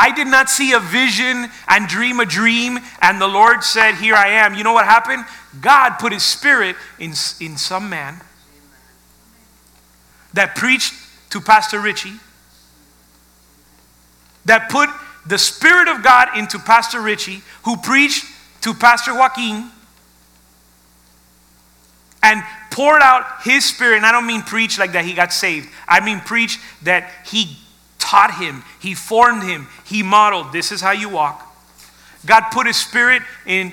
I 0.00 0.12
did 0.12 0.28
not 0.28 0.48
see 0.48 0.72
a 0.72 0.80
vision 0.80 1.50
and 1.68 1.86
dream 1.86 2.20
a 2.20 2.24
dream, 2.24 2.78
and 3.02 3.20
the 3.20 3.28
Lord 3.28 3.62
said, 3.62 3.96
Here 3.96 4.14
I 4.14 4.28
am. 4.28 4.54
You 4.54 4.64
know 4.64 4.72
what 4.72 4.86
happened? 4.86 5.26
God 5.60 5.98
put 5.98 6.14
His 6.14 6.22
Spirit 6.22 6.74
in, 6.98 7.10
in 7.38 7.58
some 7.58 7.90
man 7.90 8.18
that 10.32 10.56
preached 10.56 10.94
to 11.28 11.40
Pastor 11.42 11.78
Richie, 11.80 12.14
that 14.46 14.70
put 14.70 14.88
the 15.26 15.36
Spirit 15.36 15.86
of 15.86 16.02
God 16.02 16.28
into 16.34 16.58
Pastor 16.58 17.02
Richie, 17.02 17.42
who 17.64 17.76
preached 17.76 18.24
to 18.62 18.72
Pastor 18.72 19.12
Joaquin, 19.12 19.70
and 22.22 22.42
poured 22.70 23.02
out 23.02 23.42
His 23.42 23.66
Spirit. 23.66 23.98
And 23.98 24.06
I 24.06 24.12
don't 24.12 24.26
mean 24.26 24.40
preach 24.40 24.78
like 24.78 24.92
that 24.92 25.04
he 25.04 25.12
got 25.12 25.30
saved, 25.30 25.68
I 25.86 26.00
mean 26.00 26.20
preach 26.20 26.58
that 26.84 27.10
He 27.26 27.58
taught 28.00 28.34
him, 28.34 28.64
He 28.80 28.94
formed 28.94 29.42
him, 29.42 29.68
He 29.84 30.02
modeled. 30.02 30.52
This 30.52 30.72
is 30.72 30.80
how 30.80 30.90
you 30.90 31.08
walk. 31.08 31.46
God 32.26 32.50
put 32.50 32.66
His 32.66 32.76
Spirit 32.76 33.22
in 33.46 33.72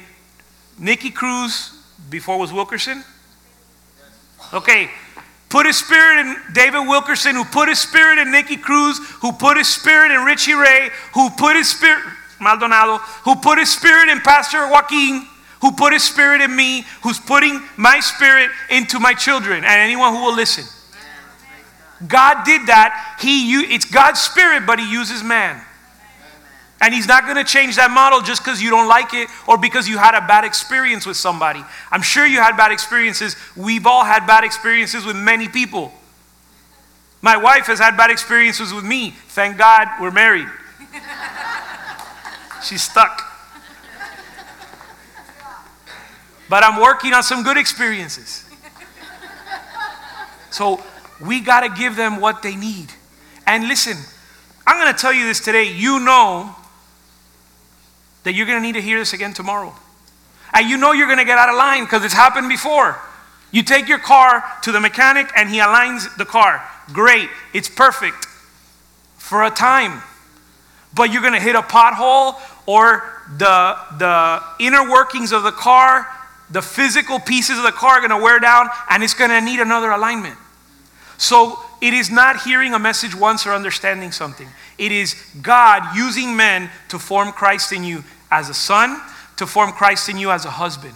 Nicky 0.78 1.10
Cruz 1.10 1.72
before 2.10 2.38
was 2.38 2.54
Wilkerson. 2.54 3.04
Okay, 4.54 4.90
put 5.50 5.66
His 5.66 5.78
Spirit 5.78 6.20
in 6.20 6.36
David 6.54 6.88
Wilkerson, 6.88 7.36
who 7.36 7.44
put 7.44 7.70
His 7.70 7.80
Spirit 7.80 8.20
in 8.20 8.32
Nicky 8.32 8.58
Cruz, 8.58 9.00
who 9.22 9.32
put 9.32 9.58
His 9.58 9.68
Spirit 9.68 10.12
in 10.12 10.24
Richie 10.24 10.54
Ray, 10.54 10.90
who 11.14 11.30
put 11.32 11.56
His 11.56 11.70
Spirit, 11.70 12.04
Maldonado, 12.40 12.98
who 13.24 13.36
put 13.36 13.58
His 13.58 13.74
Spirit 13.74 14.10
in 14.10 14.20
Pastor 14.20 14.70
Joaquin 14.70 15.28
who 15.62 15.72
put 15.72 15.94
his 15.94 16.04
spirit 16.04 16.42
in 16.42 16.56
me, 16.56 16.86
who's 17.02 17.20
putting 17.20 17.62
my 17.78 18.00
spirit 18.00 18.52
into 18.70 19.00
my 19.00 19.14
children 19.14 19.64
and 19.64 19.82
anyone 19.82 20.14
who 20.14 20.24
will 20.24 20.36
listen. 20.36 20.64
God 22.06 22.44
did 22.44 22.68
that. 22.68 23.18
He, 23.20 23.52
it's 23.74 23.86
God's 23.86 24.20
spirit, 24.20 24.66
but 24.66 24.80
He 24.80 24.92
uses 24.92 25.24
man. 25.24 25.62
And 26.80 26.94
He's 26.94 27.08
not 27.08 27.24
going 27.24 27.38
to 27.38 27.44
change 27.44 27.78
that 27.78 27.90
model 27.90 28.22
just 28.22 28.44
because 28.44 28.62
you 28.62 28.70
don't 28.70 28.88
like 28.88 29.14
it 29.14 29.30
or 29.48 29.58
because 29.58 29.88
you 29.88 29.98
had 29.98 30.14
a 30.14 30.26
bad 30.28 30.44
experience 30.44 31.06
with 31.06 31.18
somebody. 31.18 31.64
I'm 31.90 32.04
sure 32.04 32.26
you 32.26 32.40
had 32.40 32.56
bad 32.56 32.72
experiences. 32.72 33.36
We've 33.56 33.88
all 33.88 34.04
had 34.04 34.28
bad 34.28 34.44
experiences 34.44 35.06
with 35.06 35.16
many 35.16 35.48
people. 35.48 35.92
My 37.22 37.36
wife 37.36 37.66
has 37.66 37.80
had 37.80 37.98
bad 37.98 38.12
experiences 38.12 38.72
with 38.72 38.84
me. 38.84 39.12
Thank 39.30 39.58
God 39.58 39.88
we're 40.00 40.12
married. 40.12 40.48
She's 42.64 42.84
stuck. 42.84 43.24
But 46.50 46.64
I'm 46.64 46.80
working 46.80 47.14
on 47.14 47.24
some 47.24 47.44
good 47.44 47.58
experiences. 47.58 48.46
So, 50.50 50.82
we 51.22 51.40
got 51.40 51.62
to 51.62 51.70
give 51.70 51.96
them 51.96 52.20
what 52.20 52.42
they 52.42 52.56
need. 52.56 52.90
And 53.46 53.68
listen, 53.68 53.98
I'm 54.66 54.80
going 54.80 54.94
to 54.94 55.00
tell 55.00 55.14
you 55.14 55.26
this 55.26 55.40
today. 55.40 55.72
You 55.72 56.00
know 56.00 56.56
that 58.24 58.34
you're 58.34 58.46
going 58.46 58.62
to 58.62 58.66
need 58.66 58.74
to 58.74 58.82
hear 58.82 59.00
this 59.00 59.14
again 59.14 59.34
tomorrow. 59.34 59.74
And 60.54 60.70
you 60.70 60.78
know 60.78 60.92
you're 60.92 61.08
going 61.08 61.20
to 61.20 61.26
get 61.26 61.38
out 61.38 61.50
of 61.50 61.56
line 61.56 61.84
because 61.84 62.04
it's 62.04 62.14
happened 62.14 62.50
before. 62.50 63.00
You 63.52 63.64
take 63.64 63.88
your 63.88 64.00
car 64.00 64.44
to 64.64 64.72
the 64.72 64.80
mechanic 64.80 65.30
and 65.36 65.50
he 65.50 65.60
aligns 65.60 66.16
the 66.18 66.26
car. 66.26 66.62
Great, 66.92 67.30
it's 67.54 67.70
perfect 67.70 68.26
for 69.18 69.44
a 69.44 69.50
time. 69.50 70.02
But 70.94 71.12
you're 71.12 71.22
going 71.22 71.34
to 71.34 71.40
hit 71.40 71.56
a 71.56 71.62
pothole 71.62 72.36
or 72.66 73.04
the, 73.38 73.78
the 73.98 74.44
inner 74.60 74.90
workings 74.90 75.32
of 75.32 75.44
the 75.44 75.52
car, 75.52 76.08
the 76.50 76.62
physical 76.62 77.20
pieces 77.20 77.58
of 77.58 77.64
the 77.64 77.72
car 77.72 77.98
are 77.98 78.00
going 78.00 78.18
to 78.18 78.24
wear 78.24 78.40
down 78.40 78.68
and 78.90 79.04
it's 79.04 79.14
going 79.14 79.30
to 79.30 79.42
need 79.42 79.60
another 79.60 79.92
alignment. 79.92 80.38
So 81.18 81.60
it 81.82 81.94
is 81.94 82.10
not 82.10 82.42
hearing 82.42 82.74
a 82.74 82.80
message 82.80 83.16
once 83.16 83.46
or 83.46 83.54
understanding 83.54 84.12
something. 84.12 84.48
It 84.78 84.92
is 84.92 85.16
God 85.42 85.96
using 85.96 86.36
men 86.36 86.70
to 86.90 87.00
form 87.00 87.32
Christ 87.32 87.72
in 87.72 87.84
you 87.84 88.04
as 88.32 88.50
a 88.50 88.54
son, 88.54 89.02
to 89.38 89.48
form 89.48 89.72
Christ 89.72 90.10
in 90.10 90.18
you 90.18 90.32
as 90.32 90.46
a 90.46 90.52
husband. 90.52 90.94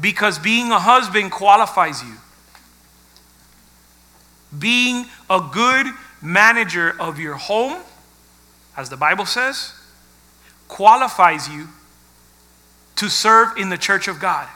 Because 0.00 0.38
being 0.38 0.72
a 0.72 0.78
husband 0.78 1.30
qualifies 1.30 2.02
you. 2.02 2.14
Being 4.58 5.06
a 5.28 5.48
good 5.52 5.86
manager 6.20 6.94
of 6.98 7.20
your 7.20 7.34
home, 7.34 7.82
as 8.76 8.88
the 8.90 8.96
Bible 8.96 9.26
says, 9.26 9.72
qualifies 10.68 11.48
you 11.48 11.68
to 12.96 13.08
serve 13.08 13.56
in 13.56 13.68
the 13.68 13.78
church 13.78 14.08
of 14.08 14.18
God. 14.18 14.48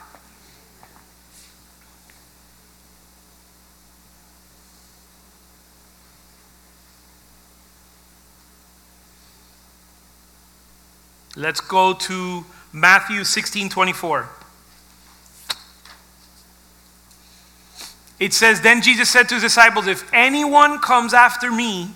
Let's 11.37 11.61
go 11.61 11.95
to 11.95 12.45
Matthew 12.73 13.25
16 13.25 13.69
24. 13.69 14.29
It 18.21 18.33
says, 18.33 18.61
Then 18.61 18.81
Jesus 18.83 19.09
said 19.09 19.29
to 19.29 19.35
his 19.35 19.43
disciples, 19.43 19.87
If 19.87 20.09
anyone 20.13 20.79
comes 20.79 21.13
after 21.13 21.51
me, 21.51 21.91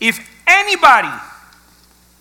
if 0.00 0.28
anybody, 0.46 1.08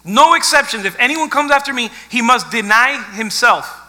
no 0.05 0.35
exceptions, 0.35 0.85
if 0.85 0.95
anyone 0.99 1.29
comes 1.29 1.51
after 1.51 1.73
me, 1.73 1.89
he 2.09 2.21
must 2.21 2.51
deny 2.51 3.01
himself, 3.13 3.81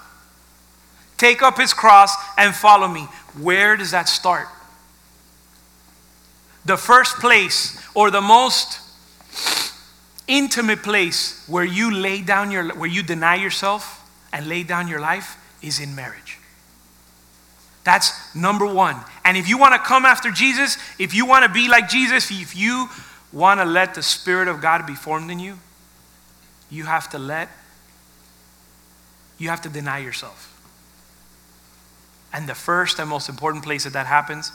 take 1.16 1.42
up 1.42 1.58
his 1.58 1.74
cross, 1.74 2.14
and 2.36 2.54
follow 2.54 2.88
me. 2.88 3.02
Where 3.38 3.76
does 3.76 3.90
that 3.90 4.08
start? 4.08 4.48
The 6.64 6.76
first 6.76 7.16
place, 7.16 7.80
or 7.94 8.10
the 8.10 8.20
most 8.20 8.80
intimate 10.28 10.82
place 10.82 11.42
where 11.48 11.64
you 11.64 11.90
lay 11.92 12.20
down 12.20 12.50
your 12.50 12.74
where 12.74 12.88
you 12.88 13.02
deny 13.02 13.34
yourself 13.34 14.08
and 14.32 14.46
lay 14.46 14.62
down 14.62 14.86
your 14.86 15.00
life 15.00 15.36
is 15.62 15.80
in 15.80 15.94
marriage. 15.94 16.38
That's 17.82 18.34
number 18.34 18.66
1. 18.66 18.96
And 19.24 19.36
if 19.36 19.48
you 19.48 19.56
want 19.56 19.74
to 19.74 19.80
come 19.80 20.04
after 20.04 20.30
Jesus, 20.30 20.76
if 20.98 21.14
you 21.14 21.24
want 21.24 21.44
to 21.44 21.50
be 21.50 21.68
like 21.68 21.88
Jesus, 21.88 22.30
if 22.30 22.54
you 22.54 22.88
want 23.32 23.60
to 23.60 23.64
let 23.64 23.94
the 23.94 24.02
spirit 24.02 24.46
of 24.46 24.60
God 24.60 24.86
be 24.86 24.94
formed 24.94 25.30
in 25.30 25.38
you, 25.38 25.58
you 26.70 26.84
have 26.84 27.08
to 27.10 27.18
let 27.18 27.48
you 29.38 29.48
have 29.48 29.62
to 29.62 29.68
deny 29.68 29.98
yourself. 29.98 30.54
And 32.32 32.48
the 32.48 32.54
first 32.54 32.98
and 32.98 33.08
most 33.08 33.28
important 33.28 33.64
place 33.64 33.84
that 33.84 33.94
that 33.94 34.06
happens 34.06 34.52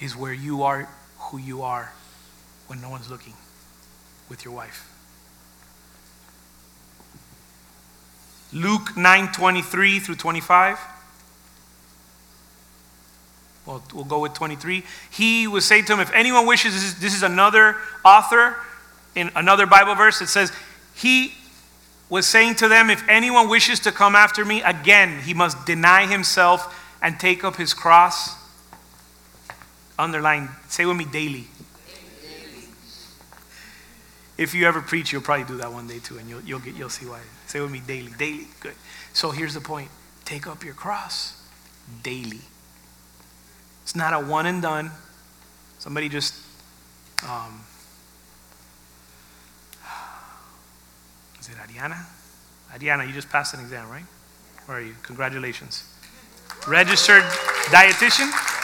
is 0.00 0.16
where 0.16 0.32
you 0.32 0.62
are 0.62 0.88
who 1.18 1.38
you 1.38 1.62
are 1.62 1.92
when 2.66 2.80
no 2.80 2.90
one's 2.90 3.10
looking 3.10 3.34
with 4.28 4.44
your 4.44 4.54
wife. 4.54 4.92
Luke 8.52 8.94
9:23 8.96 10.00
through 10.00 10.16
25. 10.16 10.78
Well, 13.66 13.82
we'll 13.92 14.04
go 14.04 14.20
with 14.20 14.32
23. 14.34 14.84
He 15.10 15.48
would 15.48 15.64
say 15.64 15.82
to 15.82 15.92
him, 15.92 16.00
if 16.00 16.12
anyone 16.12 16.46
wishes, 16.46 16.74
this 16.74 16.84
is, 16.84 17.00
this 17.00 17.14
is 17.14 17.24
another 17.24 17.76
author 18.04 18.56
in 19.16 19.32
another 19.34 19.66
Bible 19.66 19.96
verse. 19.96 20.20
It 20.20 20.28
says, 20.28 20.52
he 20.94 21.34
was 22.08 22.26
saying 22.26 22.54
to 22.56 22.68
them, 22.68 22.90
if 22.90 23.02
anyone 23.08 23.48
wishes 23.48 23.80
to 23.80 23.90
come 23.90 24.14
after 24.14 24.44
me, 24.44 24.62
again, 24.62 25.20
he 25.22 25.34
must 25.34 25.66
deny 25.66 26.06
himself 26.06 26.80
and 27.02 27.18
take 27.18 27.42
up 27.42 27.56
his 27.56 27.74
cross. 27.74 28.36
Underline, 29.98 30.50
say 30.68 30.86
with 30.86 30.96
me 30.96 31.04
daily. 31.04 31.48
If 34.38 34.54
you 34.54 34.66
ever 34.66 34.82
preach, 34.82 35.12
you'll 35.12 35.22
probably 35.22 35.46
do 35.46 35.56
that 35.58 35.72
one 35.72 35.86
day 35.86 35.98
too, 35.98 36.18
and 36.18 36.28
you'll, 36.28 36.42
you'll, 36.42 36.58
get, 36.58 36.74
you'll 36.74 36.90
see 36.90 37.06
why. 37.06 37.20
Say 37.46 37.60
with 37.60 37.70
me 37.70 37.80
daily. 37.86 38.12
Daily. 38.18 38.48
Good. 38.60 38.74
So 39.12 39.30
here's 39.30 39.54
the 39.54 39.60
point 39.60 39.90
take 40.24 40.46
up 40.46 40.64
your 40.64 40.74
cross 40.74 41.40
daily. 42.02 42.40
It's 43.82 43.96
not 43.96 44.12
a 44.12 44.18
one 44.18 44.46
and 44.46 44.60
done. 44.60 44.90
Somebody 45.78 46.08
just, 46.08 46.34
um, 47.26 47.62
is 51.38 51.48
it 51.48 51.54
Ariana? 51.54 52.04
Ariana, 52.72 53.06
you 53.06 53.12
just 53.12 53.30
passed 53.30 53.54
an 53.54 53.60
exam, 53.60 53.88
right? 53.88 54.04
Where 54.66 54.78
are 54.78 54.82
you? 54.82 54.96
Congratulations. 55.02 55.84
Registered 56.66 57.22
dietitian? 57.70 58.55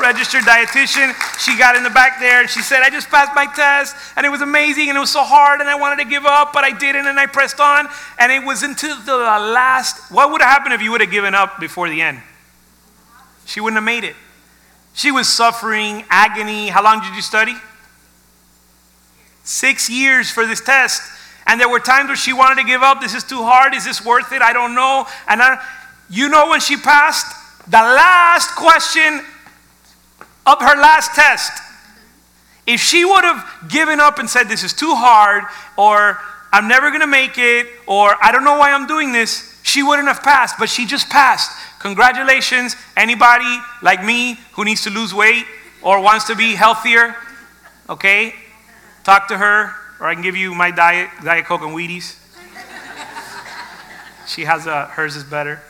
Registered 0.00 0.42
dietitian. 0.42 1.14
She 1.38 1.58
got 1.58 1.76
in 1.76 1.82
the 1.82 1.90
back 1.90 2.20
there 2.20 2.40
and 2.40 2.48
she 2.48 2.62
said, 2.62 2.82
I 2.82 2.90
just 2.90 3.08
passed 3.08 3.34
my 3.34 3.46
test 3.46 3.96
and 4.16 4.24
it 4.24 4.28
was 4.28 4.40
amazing 4.40 4.88
and 4.88 4.96
it 4.96 5.00
was 5.00 5.10
so 5.10 5.22
hard 5.22 5.60
and 5.60 5.68
I 5.68 5.74
wanted 5.74 6.02
to 6.02 6.08
give 6.08 6.24
up, 6.24 6.52
but 6.52 6.64
I 6.64 6.70
didn't 6.70 7.06
and 7.06 7.18
I 7.18 7.26
pressed 7.26 7.60
on. 7.60 7.88
And 8.18 8.32
it 8.32 8.44
was 8.44 8.62
until 8.62 9.00
the 9.00 9.16
last. 9.16 10.10
What 10.12 10.30
would 10.30 10.40
have 10.40 10.50
happened 10.50 10.74
if 10.74 10.82
you 10.82 10.90
would 10.92 11.00
have 11.00 11.10
given 11.10 11.34
up 11.34 11.60
before 11.60 11.88
the 11.88 12.00
end? 12.00 12.20
She 13.44 13.60
wouldn't 13.60 13.76
have 13.76 13.84
made 13.84 14.04
it. 14.04 14.16
She 14.94 15.10
was 15.10 15.28
suffering 15.28 16.04
agony. 16.10 16.68
How 16.68 16.82
long 16.82 17.00
did 17.00 17.14
you 17.14 17.22
study? 17.22 17.54
Six 19.44 19.88
years 19.90 20.30
for 20.30 20.46
this 20.46 20.60
test. 20.60 21.02
And 21.46 21.60
there 21.60 21.68
were 21.68 21.80
times 21.80 22.08
where 22.08 22.16
she 22.16 22.32
wanted 22.32 22.60
to 22.60 22.66
give 22.66 22.82
up. 22.82 23.00
This 23.00 23.14
is 23.14 23.24
too 23.24 23.42
hard. 23.42 23.74
Is 23.74 23.84
this 23.84 24.04
worth 24.04 24.32
it? 24.32 24.42
I 24.42 24.52
don't 24.52 24.74
know. 24.74 25.06
And 25.26 25.40
I, 25.40 25.62
you 26.10 26.28
know 26.28 26.50
when 26.50 26.60
she 26.60 26.76
passed? 26.76 27.34
the 27.70 27.76
last 27.76 28.54
question 28.56 29.20
of 30.52 30.60
her 30.60 30.80
last 30.80 31.14
test. 31.14 31.52
If 32.66 32.80
she 32.80 33.04
would 33.04 33.24
have 33.24 33.68
given 33.68 34.00
up 34.00 34.18
and 34.18 34.28
said, 34.28 34.48
This 34.48 34.62
is 34.62 34.72
too 34.72 34.94
hard, 34.94 35.44
or 35.76 36.18
I'm 36.52 36.68
never 36.68 36.90
going 36.90 37.00
to 37.00 37.06
make 37.06 37.38
it, 37.38 37.66
or 37.86 38.16
I 38.22 38.32
don't 38.32 38.44
know 38.44 38.58
why 38.58 38.72
I'm 38.72 38.86
doing 38.86 39.12
this, 39.12 39.58
she 39.62 39.82
wouldn't 39.82 40.08
have 40.08 40.22
passed, 40.22 40.56
but 40.58 40.68
she 40.68 40.86
just 40.86 41.08
passed. 41.10 41.50
Congratulations. 41.80 42.76
Anybody 42.96 43.58
like 43.82 44.04
me 44.04 44.38
who 44.52 44.64
needs 44.64 44.82
to 44.84 44.90
lose 44.90 45.14
weight 45.14 45.44
or 45.82 46.00
wants 46.00 46.26
to 46.26 46.34
be 46.34 46.54
healthier, 46.54 47.14
okay? 47.88 48.34
Talk 49.04 49.28
to 49.28 49.38
her, 49.38 49.74
or 50.00 50.06
I 50.06 50.14
can 50.14 50.22
give 50.22 50.36
you 50.36 50.54
my 50.54 50.70
diet, 50.70 51.10
Diet 51.22 51.44
Coke 51.44 51.62
and 51.62 51.72
Wheaties. 51.72 52.16
She 54.26 54.44
has 54.44 54.66
a, 54.66 54.86
hers 54.86 55.16
is 55.16 55.24
better, 55.24 55.62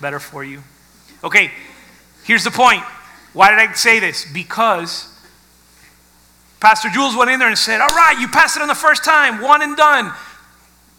better 0.00 0.20
for 0.20 0.44
you. 0.44 0.62
Okay, 1.24 1.50
here's 2.24 2.44
the 2.44 2.50
point. 2.50 2.82
Why 3.32 3.50
did 3.50 3.58
I 3.58 3.72
say 3.72 3.98
this? 3.98 4.26
Because 4.30 5.08
Pastor 6.60 6.88
Jules 6.90 7.16
went 7.16 7.30
in 7.30 7.38
there 7.38 7.48
and 7.48 7.58
said, 7.58 7.80
All 7.80 7.88
right, 7.88 8.16
you 8.20 8.28
passed 8.28 8.56
it 8.56 8.62
on 8.62 8.68
the 8.68 8.74
first 8.74 9.04
time, 9.04 9.40
one 9.40 9.62
and 9.62 9.76
done. 9.76 10.12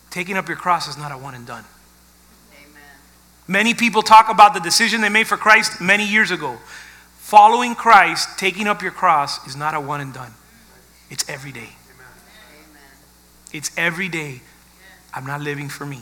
Taking 0.09 0.38
up 0.38 0.47
your 0.47 0.57
cross 0.57 0.88
is 0.88 0.97
not 0.97 1.11
a 1.11 1.17
one 1.17 1.36
and 1.36 1.45
done. 1.45 1.63
Amen. 2.53 2.81
Many 3.47 3.73
people 3.73 4.01
talk 4.01 4.29
about 4.29 4.53
the 4.53 4.59
decision 4.59 5.01
they 5.01 5.09
made 5.09 5.27
for 5.27 5.38
Christ 5.38 5.79
many 5.79 6.05
years 6.05 6.31
ago. 6.31 6.57
Following 7.17 7.75
Christ, 7.75 8.38
taking 8.38 8.67
up 8.67 8.81
your 8.81 8.91
cross, 8.91 9.47
is 9.47 9.55
not 9.55 9.73
a 9.73 9.79
one 9.79 10.01
and 10.01 10.13
done. 10.13 10.34
It's 11.09 11.27
every 11.29 11.51
day. 11.51 11.59
Amen. 11.59 12.07
It's 13.53 13.71
every 13.77 14.09
day. 14.09 14.41
I'm 15.13 15.25
not 15.25 15.41
living 15.41 15.69
for 15.69 15.86
me, 15.86 16.01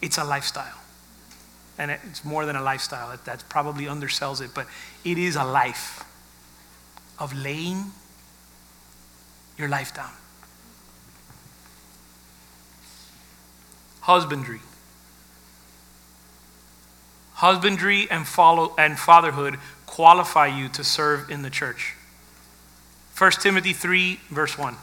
it's 0.00 0.16
a 0.16 0.24
lifestyle 0.24 0.85
and 1.78 1.90
it's 1.90 2.24
more 2.24 2.46
than 2.46 2.56
a 2.56 2.62
lifestyle. 2.62 3.10
That, 3.10 3.24
that 3.24 3.44
probably 3.48 3.84
undersells 3.84 4.40
it, 4.40 4.50
but 4.54 4.66
it 5.04 5.18
is 5.18 5.36
a 5.36 5.44
life 5.44 6.04
of 7.18 7.34
laying 7.34 7.92
your 9.58 9.68
life 9.68 9.94
down. 9.94 10.12
Husbandry. 14.00 14.60
Husbandry 17.34 18.08
and 18.10 18.26
follow 18.26 18.74
and 18.78 18.98
fatherhood 18.98 19.58
qualify 19.84 20.46
you 20.46 20.68
to 20.68 20.84
serve 20.84 21.30
in 21.30 21.42
the 21.42 21.50
church. 21.50 21.94
1 23.18 23.32
Timothy 23.32 23.72
3, 23.72 24.20
verse 24.30 24.58
1. 24.58 24.76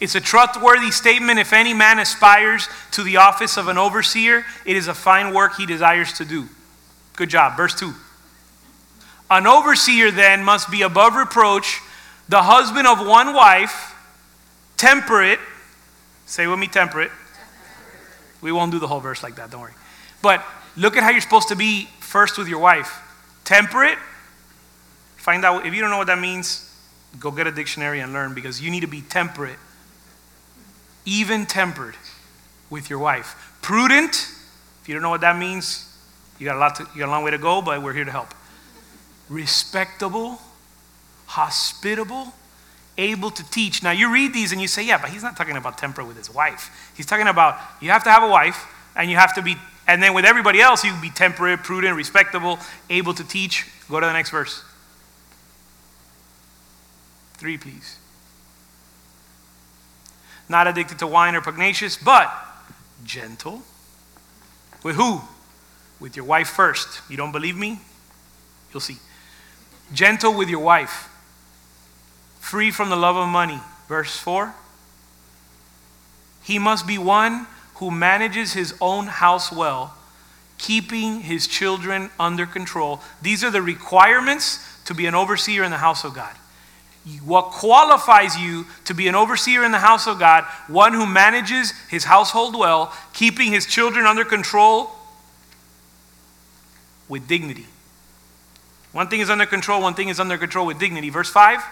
It's 0.00 0.14
a 0.14 0.20
trustworthy 0.20 0.90
statement. 0.90 1.38
If 1.38 1.52
any 1.52 1.72
man 1.72 1.98
aspires 1.98 2.68
to 2.92 3.02
the 3.02 3.18
office 3.18 3.56
of 3.56 3.68
an 3.68 3.78
overseer, 3.78 4.44
it 4.64 4.76
is 4.76 4.88
a 4.88 4.94
fine 4.94 5.32
work 5.32 5.56
he 5.56 5.66
desires 5.66 6.12
to 6.14 6.24
do. 6.24 6.48
Good 7.16 7.30
job. 7.30 7.56
Verse 7.56 7.74
2. 7.74 7.92
An 9.30 9.46
overseer 9.46 10.10
then 10.10 10.44
must 10.44 10.70
be 10.70 10.82
above 10.82 11.14
reproach, 11.14 11.80
the 12.28 12.42
husband 12.42 12.86
of 12.86 13.06
one 13.06 13.34
wife, 13.34 13.94
temperate. 14.76 15.38
Say 16.26 16.46
with 16.46 16.58
me, 16.58 16.66
temperate. 16.66 17.10
We 18.40 18.52
won't 18.52 18.72
do 18.72 18.78
the 18.78 18.86
whole 18.86 19.00
verse 19.00 19.22
like 19.22 19.36
that, 19.36 19.50
don't 19.50 19.62
worry. 19.62 19.72
But 20.20 20.44
look 20.76 20.96
at 20.96 21.02
how 21.02 21.10
you're 21.10 21.20
supposed 21.20 21.48
to 21.48 21.56
be 21.56 21.88
first 22.00 22.36
with 22.36 22.48
your 22.48 22.58
wife. 22.58 23.00
Temperate. 23.44 23.98
Find 25.16 25.44
out, 25.44 25.64
if 25.64 25.74
you 25.74 25.80
don't 25.80 25.90
know 25.90 25.98
what 25.98 26.08
that 26.08 26.18
means, 26.18 26.70
Go 27.18 27.30
get 27.30 27.46
a 27.46 27.52
dictionary 27.52 28.00
and 28.00 28.12
learn 28.12 28.34
because 28.34 28.60
you 28.60 28.70
need 28.70 28.80
to 28.80 28.86
be 28.86 29.00
temperate, 29.00 29.58
even 31.04 31.46
tempered 31.46 31.96
with 32.70 32.90
your 32.90 32.98
wife. 32.98 33.56
Prudent, 33.62 34.14
if 34.82 34.88
you 34.88 34.94
don't 34.94 35.02
know 35.02 35.10
what 35.10 35.20
that 35.22 35.38
means, 35.38 35.90
you 36.38 36.46
got 36.46 36.56
a 36.56 36.58
lot 36.58 36.74
to, 36.76 36.88
you 36.94 37.00
got 37.00 37.08
a 37.08 37.10
long 37.10 37.24
way 37.24 37.30
to 37.30 37.38
go, 37.38 37.62
but 37.62 37.82
we're 37.82 37.92
here 37.92 38.04
to 38.04 38.10
help. 38.10 38.34
Respectable, 39.28 40.38
hospitable, 41.26 42.34
able 42.98 43.30
to 43.30 43.50
teach. 43.50 43.82
Now 43.82 43.90
you 43.90 44.12
read 44.12 44.34
these 44.34 44.52
and 44.52 44.60
you 44.60 44.68
say, 44.68 44.84
yeah, 44.84 44.98
but 44.98 45.10
he's 45.10 45.22
not 45.22 45.36
talking 45.36 45.56
about 45.56 45.78
temper 45.78 46.04
with 46.04 46.16
his 46.16 46.32
wife. 46.32 46.92
He's 46.96 47.06
talking 47.06 47.28
about 47.28 47.58
you 47.80 47.90
have 47.90 48.04
to 48.04 48.10
have 48.10 48.22
a 48.22 48.28
wife 48.28 48.66
and 48.96 49.10
you 49.10 49.16
have 49.16 49.34
to 49.34 49.42
be, 49.42 49.56
and 49.86 50.02
then 50.02 50.14
with 50.14 50.24
everybody 50.24 50.60
else, 50.60 50.84
you 50.84 50.94
be 51.00 51.10
temperate, 51.10 51.62
prudent, 51.62 51.96
respectable, 51.96 52.58
able 52.90 53.14
to 53.14 53.24
teach. 53.24 53.66
Go 53.88 54.00
to 54.00 54.06
the 54.06 54.12
next 54.12 54.30
verse. 54.30 54.62
Three, 57.34 57.58
please. 57.58 57.98
Not 60.48 60.66
addicted 60.66 60.98
to 60.98 61.06
wine 61.06 61.34
or 61.34 61.40
pugnacious, 61.40 61.96
but 61.96 62.32
gentle. 63.04 63.62
With 64.82 64.96
who? 64.96 65.22
With 66.00 66.16
your 66.16 66.24
wife 66.24 66.48
first. 66.48 67.00
You 67.08 67.16
don't 67.16 67.32
believe 67.32 67.56
me? 67.56 67.80
You'll 68.72 68.80
see. 68.80 68.98
Gentle 69.92 70.34
with 70.34 70.48
your 70.48 70.60
wife. 70.60 71.08
Free 72.40 72.70
from 72.70 72.90
the 72.90 72.96
love 72.96 73.16
of 73.16 73.28
money. 73.28 73.60
Verse 73.88 74.16
4. 74.18 74.54
He 76.42 76.58
must 76.58 76.86
be 76.86 76.98
one 76.98 77.46
who 77.76 77.90
manages 77.90 78.52
his 78.52 78.74
own 78.80 79.06
house 79.06 79.50
well, 79.50 79.96
keeping 80.58 81.20
his 81.20 81.46
children 81.46 82.10
under 82.20 82.46
control. 82.46 83.00
These 83.22 83.42
are 83.42 83.50
the 83.50 83.62
requirements 83.62 84.60
to 84.84 84.94
be 84.94 85.06
an 85.06 85.14
overseer 85.14 85.64
in 85.64 85.70
the 85.70 85.78
house 85.78 86.04
of 86.04 86.14
God. 86.14 86.34
What 87.22 87.46
qualifies 87.46 88.38
you 88.38 88.66
to 88.86 88.94
be 88.94 89.08
an 89.08 89.14
overseer 89.14 89.62
in 89.62 89.72
the 89.72 89.78
house 89.78 90.06
of 90.06 90.18
God, 90.18 90.44
one 90.68 90.94
who 90.94 91.04
manages 91.06 91.72
his 91.90 92.04
household 92.04 92.56
well, 92.56 92.94
keeping 93.12 93.52
his 93.52 93.66
children 93.66 94.06
under 94.06 94.24
control 94.24 94.90
with 97.08 97.28
dignity. 97.28 97.66
One 98.92 99.08
thing 99.08 99.20
is 99.20 99.28
under 99.28 99.44
control, 99.44 99.82
one 99.82 99.94
thing 99.94 100.08
is 100.08 100.18
under 100.18 100.38
control 100.38 100.66
with 100.66 100.78
dignity. 100.78 101.10
Verse 101.10 101.28
5. 101.28 101.62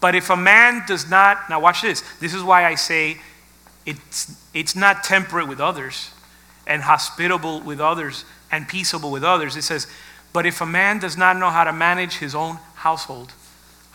But 0.00 0.14
if 0.14 0.30
a 0.30 0.36
man 0.36 0.82
does 0.86 1.08
not, 1.08 1.48
now 1.48 1.60
watch 1.60 1.82
this. 1.82 2.02
This 2.18 2.34
is 2.34 2.42
why 2.42 2.64
I 2.64 2.74
say 2.74 3.18
it's, 3.84 4.34
it's 4.52 4.74
not 4.74 5.04
temperate 5.04 5.46
with 5.46 5.60
others 5.60 6.10
and 6.66 6.82
hospitable 6.82 7.60
with 7.60 7.80
others 7.80 8.24
and 8.50 8.66
peaceable 8.66 9.10
with 9.12 9.22
others. 9.22 9.56
It 9.56 9.62
says, 9.62 9.86
But 10.32 10.44
if 10.44 10.60
a 10.60 10.66
man 10.66 10.98
does 10.98 11.16
not 11.16 11.36
know 11.36 11.50
how 11.50 11.64
to 11.64 11.72
manage 11.72 12.14
his 12.14 12.34
own 12.34 12.56
household, 12.74 13.32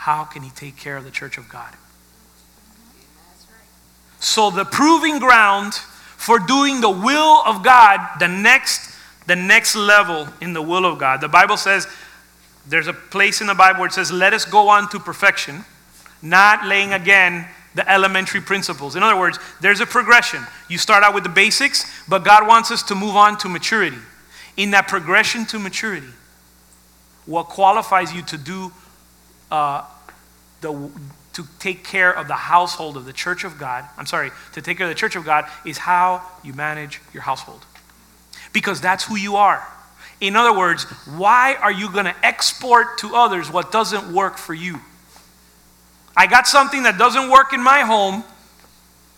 how 0.01 0.23
can 0.23 0.41
he 0.41 0.49
take 0.49 0.77
care 0.77 0.97
of 0.97 1.03
the 1.03 1.11
church 1.11 1.37
of 1.37 1.47
God? 1.47 1.75
So, 4.19 4.49
the 4.49 4.65
proving 4.65 5.19
ground 5.19 5.75
for 5.75 6.39
doing 6.39 6.81
the 6.81 6.89
will 6.89 7.43
of 7.45 7.61
God, 7.61 7.99
the 8.19 8.27
next, 8.27 8.95
the 9.27 9.35
next 9.35 9.75
level 9.75 10.27
in 10.41 10.53
the 10.53 10.61
will 10.61 10.87
of 10.87 10.97
God, 10.97 11.21
the 11.21 11.27
Bible 11.27 11.55
says, 11.55 11.87
there's 12.67 12.87
a 12.87 12.93
place 12.93 13.41
in 13.41 13.47
the 13.47 13.53
Bible 13.53 13.81
where 13.81 13.87
it 13.87 13.93
says, 13.93 14.11
Let 14.11 14.33
us 14.33 14.43
go 14.43 14.69
on 14.69 14.89
to 14.89 14.99
perfection, 14.99 15.65
not 16.23 16.65
laying 16.65 16.93
again 16.93 17.47
the 17.75 17.87
elementary 17.87 18.41
principles. 18.41 18.95
In 18.95 19.03
other 19.03 19.19
words, 19.19 19.37
there's 19.61 19.81
a 19.81 19.85
progression. 19.85 20.43
You 20.67 20.79
start 20.79 21.03
out 21.03 21.13
with 21.13 21.23
the 21.23 21.29
basics, 21.29 21.85
but 22.07 22.23
God 22.23 22.47
wants 22.47 22.71
us 22.71 22.81
to 22.83 22.95
move 22.95 23.15
on 23.15 23.37
to 23.37 23.49
maturity. 23.49 23.99
In 24.57 24.71
that 24.71 24.87
progression 24.87 25.45
to 25.47 25.59
maturity, 25.59 26.09
what 27.27 27.49
qualifies 27.49 28.11
you 28.11 28.23
to 28.23 28.37
do 28.37 28.71
uh, 29.51 29.83
the 30.61 30.91
to 31.33 31.47
take 31.59 31.83
care 31.83 32.11
of 32.11 32.27
the 32.27 32.35
household 32.35 32.97
of 32.97 33.05
the 33.05 33.13
church 33.13 33.43
of 33.43 33.57
God, 33.57 33.85
I'm 33.97 34.05
sorry, 34.05 34.31
to 34.53 34.61
take 34.61 34.77
care 34.77 34.87
of 34.87 34.91
the 34.91 34.99
church 34.99 35.15
of 35.15 35.23
God 35.23 35.45
is 35.65 35.77
how 35.77 36.21
you 36.43 36.53
manage 36.53 37.01
your 37.13 37.23
household. 37.23 37.65
Because 38.51 38.81
that's 38.81 39.05
who 39.05 39.15
you 39.15 39.37
are. 39.37 39.65
In 40.19 40.35
other 40.35 40.55
words, 40.55 40.83
why 41.15 41.55
are 41.55 41.71
you 41.71 41.91
going 41.91 42.05
to 42.05 42.15
export 42.25 42.97
to 42.99 43.15
others 43.15 43.49
what 43.49 43.71
doesn't 43.71 44.13
work 44.13 44.37
for 44.37 44.53
you? 44.53 44.79
I 46.15 46.27
got 46.27 46.47
something 46.47 46.83
that 46.83 46.97
doesn't 46.97 47.29
work 47.29 47.53
in 47.53 47.63
my 47.63 47.81
home. 47.81 48.23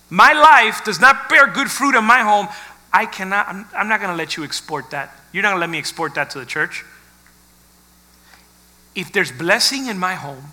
My 0.10 0.34
life 0.34 0.84
does 0.86 1.02
not 1.02 1.30
bear 1.30 1.48
good 1.48 1.70
fruit 1.70 1.98
in 1.98 2.06
my 2.06 2.20
home. 2.20 2.48
I 2.94 3.08
cannot, 3.08 3.48
I'm, 3.48 3.66
I'm 3.76 3.90
not 3.90 4.00
going 4.00 4.12
to 4.12 4.16
let 4.16 4.38
you 4.38 4.44
export 4.44 4.92
that. 4.92 5.18
You're 5.32 5.42
not 5.42 5.50
going 5.50 5.58
to 5.58 5.62
let 5.62 5.70
me 5.72 5.80
export 5.80 6.14
that 6.14 6.30
to 6.32 6.40
the 6.40 6.46
church. 6.46 6.86
If 8.94 9.12
there's 9.12 9.32
blessing 9.32 9.88
in 9.88 9.98
my 9.98 10.14
home, 10.14 10.52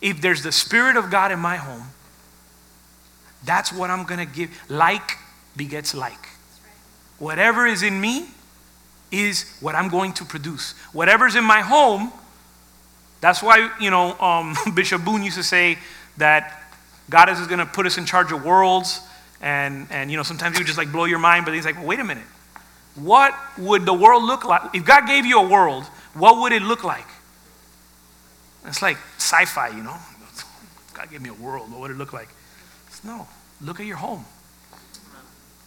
if 0.00 0.20
there's 0.20 0.42
the 0.42 0.52
Spirit 0.52 0.96
of 0.96 1.10
God 1.10 1.32
in 1.32 1.38
my 1.38 1.56
home, 1.56 1.88
that's 3.44 3.72
what 3.72 3.90
I'm 3.90 4.04
going 4.04 4.24
to 4.26 4.32
give. 4.32 4.50
Like 4.68 5.18
begets 5.56 5.94
like. 5.94 6.28
Whatever 7.18 7.66
is 7.66 7.82
in 7.82 8.00
me 8.00 8.26
is 9.10 9.56
what 9.60 9.74
I'm 9.74 9.88
going 9.88 10.12
to 10.14 10.24
produce. 10.24 10.72
Whatever's 10.92 11.34
in 11.34 11.44
my 11.44 11.60
home 11.60 12.12
that's 13.20 13.42
why, 13.42 13.70
you 13.80 13.90
know, 13.90 14.18
um, 14.20 14.56
Bishop 14.74 15.04
Boone 15.04 15.22
used 15.22 15.36
to 15.36 15.42
say 15.42 15.78
that 16.18 16.62
God 17.10 17.28
is 17.28 17.44
going 17.46 17.58
to 17.58 17.66
put 17.66 17.86
us 17.86 17.98
in 17.98 18.06
charge 18.06 18.32
of 18.32 18.44
worlds. 18.44 19.00
And, 19.40 19.86
and, 19.90 20.10
you 20.10 20.16
know, 20.16 20.22
sometimes 20.22 20.58
would 20.58 20.66
just 20.66 20.78
like 20.78 20.90
blow 20.90 21.04
your 21.04 21.18
mind, 21.18 21.44
but 21.44 21.54
he's 21.54 21.64
like, 21.64 21.76
well, 21.76 21.86
wait 21.86 22.00
a 22.00 22.04
minute. 22.04 22.24
What 22.96 23.34
would 23.56 23.86
the 23.86 23.94
world 23.94 24.24
look 24.24 24.44
like? 24.44 24.74
If 24.74 24.84
God 24.84 25.06
gave 25.06 25.24
you 25.24 25.38
a 25.38 25.48
world, 25.48 25.84
what 26.14 26.40
would 26.40 26.52
it 26.52 26.62
look 26.62 26.82
like? 26.82 27.06
It's 28.68 28.82
like 28.82 28.98
sci 29.16 29.44
fi, 29.46 29.68
you 29.68 29.82
know. 29.82 29.96
God 30.94 31.10
gave 31.10 31.22
me 31.22 31.30
a 31.30 31.34
world. 31.34 31.70
What 31.70 31.80
would 31.80 31.90
it 31.90 31.96
look 31.96 32.12
like? 32.12 32.28
No, 33.04 33.26
look 33.60 33.80
at 33.80 33.86
your 33.86 33.96
home. 33.96 34.24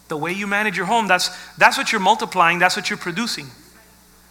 The 0.08 0.16
way 0.16 0.32
you 0.32 0.46
manage 0.46 0.76
your 0.76 0.86
home, 0.86 1.08
that's, 1.08 1.30
that's 1.56 1.78
what 1.78 1.90
you're 1.90 2.00
multiplying, 2.00 2.58
that's 2.58 2.76
what 2.76 2.90
you're 2.90 2.98
producing. 2.98 3.46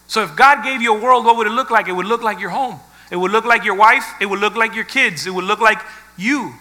So 0.06 0.22
if 0.22 0.36
God 0.36 0.62
gave 0.62 0.80
you 0.80 0.94
a 0.94 1.00
world, 1.00 1.24
what 1.24 1.36
would 1.36 1.46
it 1.46 1.52
look 1.52 1.70
like? 1.70 1.88
It 1.88 1.92
would 1.92 2.06
look 2.06 2.22
like 2.22 2.38
your 2.38 2.50
home. 2.50 2.78
It 3.10 3.16
would 3.16 3.32
look 3.32 3.44
like 3.44 3.64
your 3.64 3.74
wife. 3.74 4.04
It 4.20 4.26
would 4.26 4.38
look 4.38 4.54
like 4.54 4.74
your 4.74 4.84
kids. 4.84 5.26
It 5.26 5.30
would 5.30 5.44
look 5.44 5.60
like 5.60 5.78
you. 6.16 6.54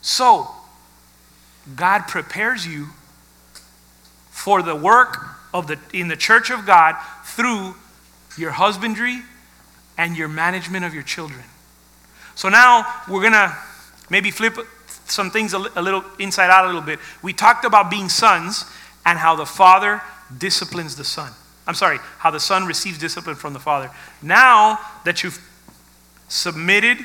So, 0.00 0.48
God 1.76 2.08
prepares 2.08 2.66
you 2.66 2.88
for 4.30 4.62
the 4.62 4.74
work 4.74 5.18
of 5.52 5.66
the, 5.66 5.78
in 5.92 6.08
the 6.08 6.16
church 6.16 6.50
of 6.50 6.66
God 6.66 6.96
through 7.24 7.74
your 8.36 8.52
husbandry 8.52 9.22
and 9.98 10.16
your 10.16 10.28
management 10.28 10.84
of 10.84 10.94
your 10.94 11.02
children. 11.02 11.42
So 12.34 12.48
now 12.48 12.86
we're 13.08 13.20
going 13.20 13.32
to 13.32 13.54
maybe 14.08 14.30
flip 14.30 14.56
some 15.06 15.30
things 15.30 15.52
a, 15.52 15.58
little 15.58 16.04
inside 16.18 16.50
out 16.50 16.64
a 16.64 16.68
little 16.68 16.80
bit. 16.80 17.00
We 17.22 17.32
talked 17.32 17.64
about 17.64 17.90
being 17.90 18.08
sons 18.08 18.64
and 19.04 19.18
how 19.18 19.34
the 19.34 19.44
father 19.44 20.00
disciplines 20.36 20.96
the 20.96 21.04
son. 21.04 21.32
I'm 21.66 21.74
sorry, 21.74 21.98
how 22.18 22.30
the 22.30 22.40
son 22.40 22.64
receives 22.64 22.98
discipline 22.98 23.36
from 23.36 23.52
the 23.52 23.58
father. 23.58 23.90
Now 24.22 24.78
that 25.04 25.22
you've 25.22 25.38
submitted 26.28 26.98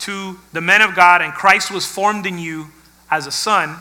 to 0.00 0.38
the 0.52 0.60
men 0.60 0.82
of 0.82 0.94
God 0.94 1.22
and 1.22 1.32
Christ 1.32 1.70
was 1.70 1.86
formed 1.86 2.26
in 2.26 2.38
you 2.38 2.68
as 3.10 3.26
a 3.26 3.32
son, 3.32 3.76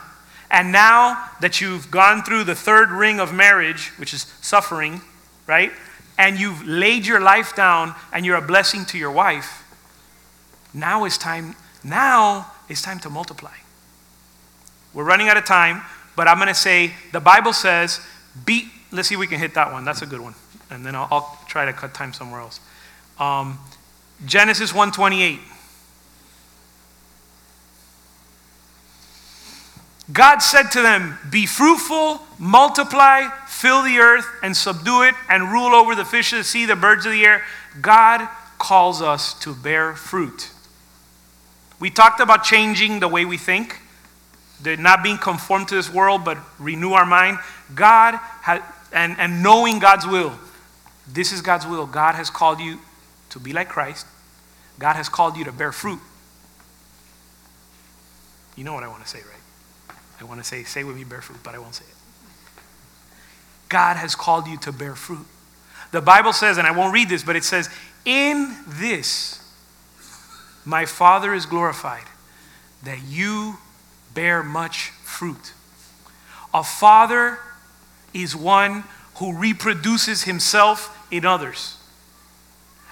and 0.50 0.72
now 0.72 1.30
that 1.42 1.60
you've 1.60 1.92
gone 1.92 2.24
through 2.24 2.46
the 2.46 2.56
third 2.56 2.90
ring 2.90 3.20
of 3.20 3.34
marriage, 3.34 3.90
which 3.98 4.14
is 4.14 4.26
suffering, 4.42 5.02
right? 5.46 5.72
And 6.18 6.40
you've 6.40 6.66
laid 6.66 7.06
your 7.06 7.20
life 7.20 7.56
down 7.56 7.94
and 8.12 8.26
you're 8.26 8.38
a 8.38 8.42
blessing 8.42 8.86
to 8.86 8.98
your 8.98 9.12
wife, 9.12 9.64
now 10.74 11.06
it's 11.06 11.18
time, 11.18 11.56
now 11.84 12.52
it's 12.70 12.82
time 12.82 13.00
to 13.00 13.10
multiply. 13.10 13.54
We're 14.94 15.04
running 15.04 15.30
out 15.30 15.38
of 15.38 15.46
time, 15.46 15.84
but 16.16 16.28
I'm 16.28 16.38
going 16.38 16.48
to 16.48 16.56
say 16.56 16.94
the 17.12 17.20
Bible 17.20 17.54
says, 17.54 18.00
be, 18.46 18.70
let's 18.92 19.10
see 19.10 19.16
if 19.16 19.20
we 19.20 19.28
can 19.28 19.40
hit 19.40 19.54
that 19.54 19.72
one. 19.72 19.86
That's 19.86 20.02
a 20.02 20.06
good 20.06 20.22
one. 20.22 20.36
And 20.70 20.86
then 20.86 20.96
I'll, 20.96 21.08
I'll 21.12 21.40
try 21.48 21.66
to 21.66 21.74
cut 21.74 21.94
time 21.94 22.14
somewhere 22.14 22.42
else. 22.42 22.60
Um, 23.20 23.60
Genesis 24.26 24.74
128. 24.74 25.40
God 30.12 30.40
said 30.40 30.70
to 30.72 30.82
them, 30.82 31.18
Be 31.30 31.46
fruitful, 31.46 32.22
multiply, 32.40 33.28
fill 33.48 33.84
the 33.84 33.98
earth, 33.98 34.26
and 34.42 34.56
subdue 34.56 35.04
it, 35.04 35.16
and 35.30 35.52
rule 35.52 35.76
over 35.76 35.96
the 35.96 36.06
fish 36.06 36.32
of 36.32 36.40
the 36.40 36.44
sea, 36.44 36.66
the 36.66 36.76
birds 36.76 37.06
of 37.06 37.12
the 37.12 37.26
air. 37.26 37.44
God 37.82 38.28
calls 38.58 39.02
us 39.02 39.34
to 39.42 39.54
bear 39.54 39.94
fruit. 39.94 40.52
We 41.80 41.90
talked 41.90 42.20
about 42.20 42.44
changing 42.44 43.00
the 43.02 43.08
way 43.08 43.26
we 43.26 43.38
think, 43.38 43.80
not 44.64 45.04
being 45.04 45.18
conformed 45.18 45.68
to 45.70 45.76
this 45.76 45.94
world, 45.94 46.26
but 46.26 46.38
renew 46.58 46.94
our 46.94 47.06
mind. 47.06 47.38
God 47.76 48.16
has, 48.42 48.62
and, 48.92 49.16
and 49.20 49.44
knowing 49.44 49.80
God's 49.80 50.08
will. 50.08 50.34
This 51.08 51.32
is 51.32 51.42
God's 51.42 51.68
will. 51.68 51.86
God 51.86 52.16
has 52.16 52.30
called 52.30 52.60
you 52.60 52.80
to 53.30 53.40
be 53.40 53.54
like 53.54 53.70
Christ. 53.70 54.08
God 54.80 54.96
has 54.96 55.10
called 55.10 55.38
you 55.38 55.44
to 55.46 55.52
bear 55.52 55.72
fruit. 55.72 56.00
You 58.56 58.64
know 58.64 58.74
what 58.74 58.84
I 58.84 58.88
want 58.88 59.04
to 59.04 59.10
say, 59.10 59.20
right? 59.20 59.37
I 60.20 60.24
want 60.24 60.40
to 60.40 60.44
say, 60.44 60.64
say 60.64 60.84
with 60.84 60.96
me, 60.96 61.04
bear 61.04 61.22
fruit, 61.22 61.40
but 61.44 61.54
I 61.54 61.60
won't 61.60 61.76
say 61.76 61.86
it. 61.86 61.96
God 63.70 63.98
has 63.98 64.16
called 64.16 64.48
you 64.48 64.58
to 64.60 64.72
bear 64.72 64.96
fruit. 64.96 65.26
The 65.92 66.02
Bible 66.02 66.34
says, 66.34 66.58
and 66.58 66.68
I 66.68 66.72
won't 66.72 66.94
read 66.94 67.10
this, 67.10 67.24
but 67.24 67.36
it 67.36 67.44
says, 67.44 67.70
in 68.06 68.56
this 68.68 69.44
My 70.66 70.86
Father 70.86 71.34
is 71.34 71.46
glorified, 71.46 72.06
that 72.84 73.00
you 73.08 73.58
bear 74.14 74.44
much 74.44 74.90
fruit. 75.04 75.54
A 76.54 76.64
father 76.64 77.40
is 78.14 78.36
one 78.36 78.84
who 79.16 79.38
reproduces 79.38 80.24
himself 80.24 80.96
in 81.12 81.26
others. 81.26 81.78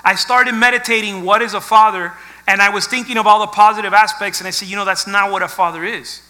I 0.03 0.15
started 0.15 0.53
meditating 0.53 1.23
what 1.23 1.41
is 1.41 1.53
a 1.53 1.61
father, 1.61 2.13
and 2.47 2.61
I 2.61 2.69
was 2.69 2.85
thinking 2.85 3.17
of 3.17 3.25
all 3.25 3.39
the 3.39 3.47
positive 3.47 3.93
aspects, 3.93 4.39
and 4.39 4.47
I 4.47 4.51
said, 4.51 4.67
you 4.67 4.75
know, 4.75 4.85
that's 4.85 5.07
not 5.07 5.31
what 5.31 5.41
a 5.41 5.47
father 5.47 5.83
is. 5.83 6.21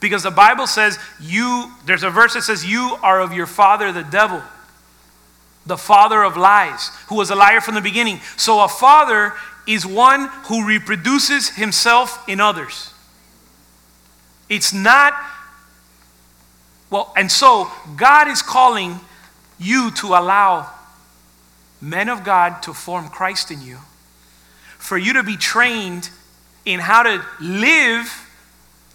Because 0.00 0.22
the 0.22 0.30
Bible 0.30 0.66
says, 0.66 0.98
you, 1.20 1.72
there's 1.86 2.02
a 2.02 2.10
verse 2.10 2.34
that 2.34 2.42
says, 2.42 2.64
you 2.64 2.96
are 3.02 3.20
of 3.20 3.32
your 3.32 3.46
father, 3.46 3.92
the 3.92 4.04
devil, 4.04 4.42
the 5.64 5.76
father 5.76 6.22
of 6.22 6.36
lies, 6.36 6.90
who 7.08 7.16
was 7.16 7.30
a 7.30 7.34
liar 7.34 7.60
from 7.60 7.74
the 7.74 7.80
beginning. 7.80 8.20
So 8.36 8.62
a 8.62 8.68
father 8.68 9.32
is 9.66 9.84
one 9.86 10.28
who 10.44 10.66
reproduces 10.66 11.48
himself 11.50 12.28
in 12.28 12.40
others. 12.40 12.92
It's 14.48 14.72
not, 14.72 15.14
well, 16.90 17.12
and 17.16 17.32
so 17.32 17.70
God 17.96 18.28
is 18.28 18.42
calling 18.42 19.00
you 19.58 19.90
to 19.92 20.08
allow 20.08 20.70
men 21.80 22.08
of 22.08 22.22
God 22.22 22.62
to 22.62 22.72
form 22.72 23.08
Christ 23.08 23.50
in 23.50 23.62
you, 23.62 23.78
for 24.78 24.96
you 24.96 25.14
to 25.14 25.22
be 25.22 25.36
trained 25.36 26.10
in 26.64 26.80
how 26.80 27.02
to 27.02 27.24
live 27.40 28.25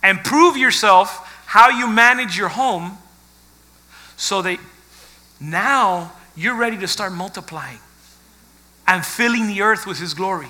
and 0.04 0.24
prove 0.24 0.58
yourself, 0.58 1.44
how 1.46 1.70
you 1.70 1.88
manage 1.88 2.38
your 2.38 2.50
home, 2.50 2.98
so 4.18 4.42
that 4.42 4.60
now 5.40 6.12
you're 6.36 6.56
ready 6.56 6.78
to 6.78 6.88
start 6.88 7.12
multiplying 7.12 7.80
and 8.88 9.06
filling 9.06 9.48
the 9.48 9.62
earth 9.62 9.86
with 9.86 10.00
His 10.00 10.14
glory. 10.14 10.48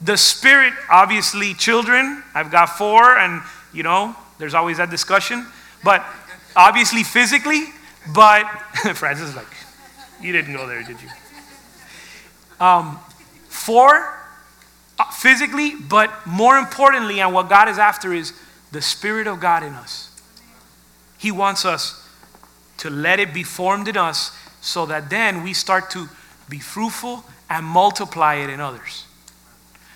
The 0.00 0.16
Spirit, 0.16 0.72
obviously, 0.90 1.54
children, 1.54 2.22
I've 2.34 2.50
got 2.50 2.66
four, 2.66 3.16
and 3.16 3.42
you 3.72 3.82
know, 3.82 4.16
there's 4.38 4.54
always 4.54 4.78
that 4.78 4.90
discussion, 4.90 5.46
but 5.84 6.04
obviously, 6.56 7.04
physically, 7.04 7.66
but 8.14 8.44
Francis 8.94 9.30
is 9.30 9.36
like, 9.36 9.46
you 10.20 10.32
didn't 10.32 10.54
go 10.54 10.66
there, 10.66 10.82
did 10.82 10.96
you? 11.00 11.08
Um, 12.64 12.98
four, 13.48 14.21
Uh, 15.02 15.10
physically, 15.10 15.74
but 15.74 16.12
more 16.26 16.56
importantly, 16.56 17.20
and 17.20 17.34
what 17.34 17.48
God 17.48 17.68
is 17.68 17.76
after 17.76 18.12
is 18.12 18.32
the 18.70 18.80
Spirit 18.80 19.26
of 19.26 19.40
God 19.40 19.64
in 19.64 19.72
us. 19.72 20.10
He 21.18 21.32
wants 21.32 21.64
us 21.64 22.08
to 22.78 22.88
let 22.88 23.18
it 23.18 23.34
be 23.34 23.42
formed 23.42 23.88
in 23.88 23.96
us 23.96 24.36
so 24.60 24.86
that 24.86 25.10
then 25.10 25.42
we 25.42 25.54
start 25.54 25.90
to 25.90 26.08
be 26.48 26.60
fruitful 26.60 27.24
and 27.50 27.66
multiply 27.66 28.36
it 28.36 28.48
in 28.48 28.60
others. 28.60 29.06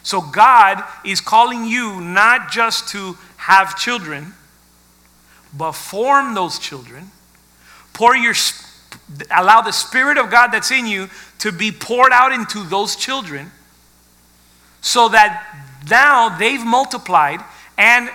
So 0.03 0.21
God 0.21 0.83
is 1.05 1.21
calling 1.21 1.67
you 1.67 2.01
not 2.01 2.51
just 2.51 2.89
to 2.89 3.17
have 3.37 3.79
children, 3.79 4.33
but 5.57 5.73
form 5.73 6.35
those 6.35 6.59
children. 6.59 7.13
Pour 7.93 8.17
your 8.17 8.35
allow 9.31 9.61
the 9.61 9.73
spirit 9.73 10.19
of 10.19 10.31
God 10.33 10.49
that's 10.49 10.73
in 10.73 10.87
you 10.87 11.09
to 11.39 11.53
be 11.53 11.71
poured 11.71 12.13
out 12.13 12.33
into 12.33 12.65
those 12.65 12.97
children 12.97 13.53
so 14.87 15.09
that 15.09 15.45
now 15.91 16.29
they've 16.39 16.65
multiplied 16.65 17.41
and 17.77 18.09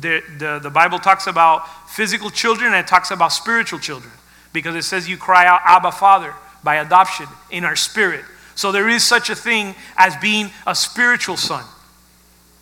the, 0.00 0.22
the, 0.38 0.58
the 0.58 0.70
Bible 0.70 0.98
talks 0.98 1.26
about 1.26 1.68
physical 1.90 2.30
children 2.30 2.72
and 2.72 2.82
it 2.82 2.88
talks 2.88 3.10
about 3.10 3.28
spiritual 3.28 3.78
children 3.78 4.10
because 4.54 4.74
it 4.74 4.84
says 4.84 5.06
you 5.06 5.18
cry 5.18 5.44
out 5.44 5.60
Abba 5.66 5.92
Father 5.92 6.32
by 6.64 6.76
adoption 6.76 7.26
in 7.50 7.62
our 7.66 7.76
spirit. 7.76 8.24
So 8.54 8.72
there 8.72 8.88
is 8.88 9.04
such 9.04 9.28
a 9.28 9.34
thing 9.34 9.74
as 9.98 10.16
being 10.16 10.50
a 10.66 10.74
spiritual 10.74 11.36
son. 11.36 11.64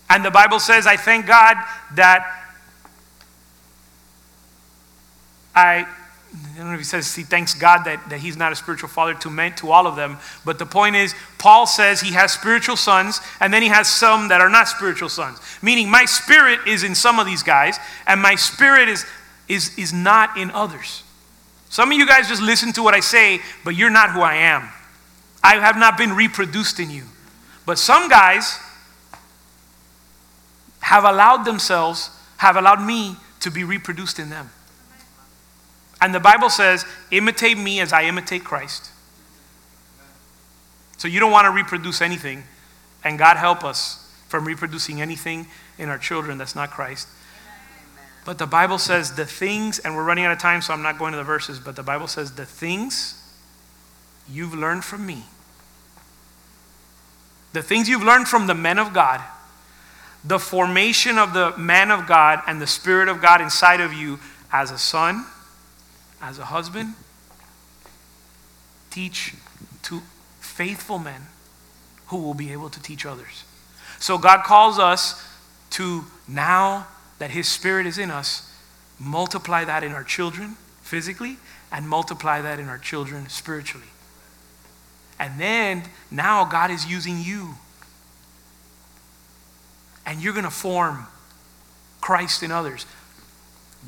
And 0.08 0.24
the 0.24 0.32
Bible 0.32 0.58
says, 0.58 0.88
I 0.88 0.96
thank 0.96 1.26
God 1.26 1.56
that 1.94 2.26
I, 5.54 5.86
I 6.32 6.58
don't 6.58 6.68
know 6.68 6.74
if 6.74 6.80
he 6.80 6.84
says 6.84 7.14
he 7.14 7.24
thanks 7.24 7.54
God 7.54 7.84
that, 7.84 8.08
that 8.10 8.20
he's 8.20 8.36
not 8.36 8.52
a 8.52 8.56
spiritual 8.56 8.88
father 8.88 9.14
to 9.14 9.30
men, 9.30 9.54
to 9.56 9.72
all 9.72 9.86
of 9.86 9.96
them. 9.96 10.18
But 10.44 10.58
the 10.58 10.66
point 10.66 10.94
is, 10.94 11.14
Paul 11.38 11.66
says 11.66 12.00
he 12.00 12.12
has 12.12 12.32
spiritual 12.32 12.76
sons, 12.76 13.20
and 13.40 13.52
then 13.52 13.62
he 13.62 13.68
has 13.68 13.88
some 13.88 14.28
that 14.28 14.40
are 14.40 14.48
not 14.48 14.68
spiritual 14.68 15.08
sons. 15.08 15.40
Meaning, 15.60 15.90
my 15.90 16.04
spirit 16.04 16.60
is 16.68 16.84
in 16.84 16.94
some 16.94 17.18
of 17.18 17.26
these 17.26 17.42
guys, 17.42 17.78
and 18.06 18.22
my 18.22 18.36
spirit 18.36 18.88
is, 18.88 19.04
is, 19.48 19.76
is 19.76 19.92
not 19.92 20.36
in 20.36 20.52
others. 20.52 21.02
Some 21.68 21.90
of 21.90 21.98
you 21.98 22.06
guys 22.06 22.28
just 22.28 22.42
listen 22.42 22.72
to 22.74 22.82
what 22.82 22.94
I 22.94 23.00
say, 23.00 23.40
but 23.64 23.74
you're 23.74 23.90
not 23.90 24.10
who 24.10 24.20
I 24.20 24.34
am. 24.34 24.68
I 25.42 25.56
have 25.56 25.76
not 25.76 25.98
been 25.98 26.12
reproduced 26.12 26.78
in 26.78 26.90
you. 26.90 27.04
But 27.66 27.78
some 27.78 28.08
guys 28.08 28.58
have 30.80 31.04
allowed 31.04 31.44
themselves, 31.44 32.10
have 32.36 32.56
allowed 32.56 32.84
me 32.84 33.16
to 33.40 33.50
be 33.50 33.64
reproduced 33.64 34.18
in 34.18 34.30
them. 34.30 34.50
And 36.00 36.14
the 36.14 36.20
Bible 36.20 36.48
says, 36.48 36.84
imitate 37.10 37.58
me 37.58 37.80
as 37.80 37.92
I 37.92 38.04
imitate 38.04 38.44
Christ. 38.44 38.90
So 40.96 41.08
you 41.08 41.20
don't 41.20 41.32
want 41.32 41.46
to 41.46 41.50
reproduce 41.50 42.00
anything, 42.00 42.44
and 43.04 43.18
God 43.18 43.36
help 43.36 43.64
us 43.64 44.06
from 44.28 44.44
reproducing 44.44 45.00
anything 45.00 45.46
in 45.78 45.88
our 45.88 45.98
children 45.98 46.38
that's 46.38 46.54
not 46.54 46.70
Christ. 46.70 47.08
But 48.24 48.38
the 48.38 48.46
Bible 48.46 48.78
says 48.78 49.14
the 49.14 49.24
things, 49.24 49.78
and 49.78 49.96
we're 49.96 50.04
running 50.04 50.24
out 50.24 50.32
of 50.32 50.38
time, 50.38 50.62
so 50.62 50.72
I'm 50.72 50.82
not 50.82 50.98
going 50.98 51.12
to 51.12 51.18
the 51.18 51.24
verses, 51.24 51.58
but 51.58 51.74
the 51.74 51.82
Bible 51.82 52.06
says 52.06 52.34
the 52.34 52.44
things 52.44 53.16
you've 54.30 54.54
learned 54.54 54.84
from 54.84 55.06
me, 55.06 55.24
the 57.52 57.62
things 57.62 57.88
you've 57.88 58.02
learned 58.02 58.28
from 58.28 58.46
the 58.46 58.54
men 58.54 58.78
of 58.78 58.92
God, 58.92 59.20
the 60.22 60.38
formation 60.38 61.18
of 61.18 61.32
the 61.32 61.56
man 61.56 61.90
of 61.90 62.06
God 62.06 62.42
and 62.46 62.60
the 62.60 62.66
Spirit 62.66 63.08
of 63.08 63.22
God 63.22 63.40
inside 63.40 63.80
of 63.80 63.92
you 63.92 64.20
as 64.52 64.70
a 64.70 64.78
son, 64.78 65.24
as 66.20 66.38
a 66.38 66.44
husband, 66.46 66.94
teach 68.90 69.34
to 69.82 70.02
faithful 70.40 70.98
men 70.98 71.22
who 72.06 72.18
will 72.18 72.34
be 72.34 72.52
able 72.52 72.68
to 72.68 72.82
teach 72.82 73.06
others. 73.06 73.44
So 73.98 74.18
God 74.18 74.44
calls 74.44 74.78
us 74.78 75.26
to 75.70 76.04
now 76.26 76.86
that 77.18 77.30
His 77.30 77.48
Spirit 77.48 77.86
is 77.86 77.98
in 77.98 78.10
us, 78.10 78.52
multiply 78.98 79.64
that 79.64 79.84
in 79.84 79.92
our 79.92 80.04
children 80.04 80.56
physically 80.82 81.36
and 81.72 81.88
multiply 81.88 82.40
that 82.40 82.58
in 82.58 82.68
our 82.68 82.78
children 82.78 83.28
spiritually. 83.28 83.86
And 85.18 85.38
then 85.38 85.84
now 86.10 86.44
God 86.44 86.70
is 86.70 86.86
using 86.86 87.20
you. 87.20 87.54
And 90.06 90.22
you're 90.22 90.32
going 90.32 90.44
to 90.44 90.50
form 90.50 91.06
Christ 92.00 92.42
in 92.42 92.50
others. 92.50 92.86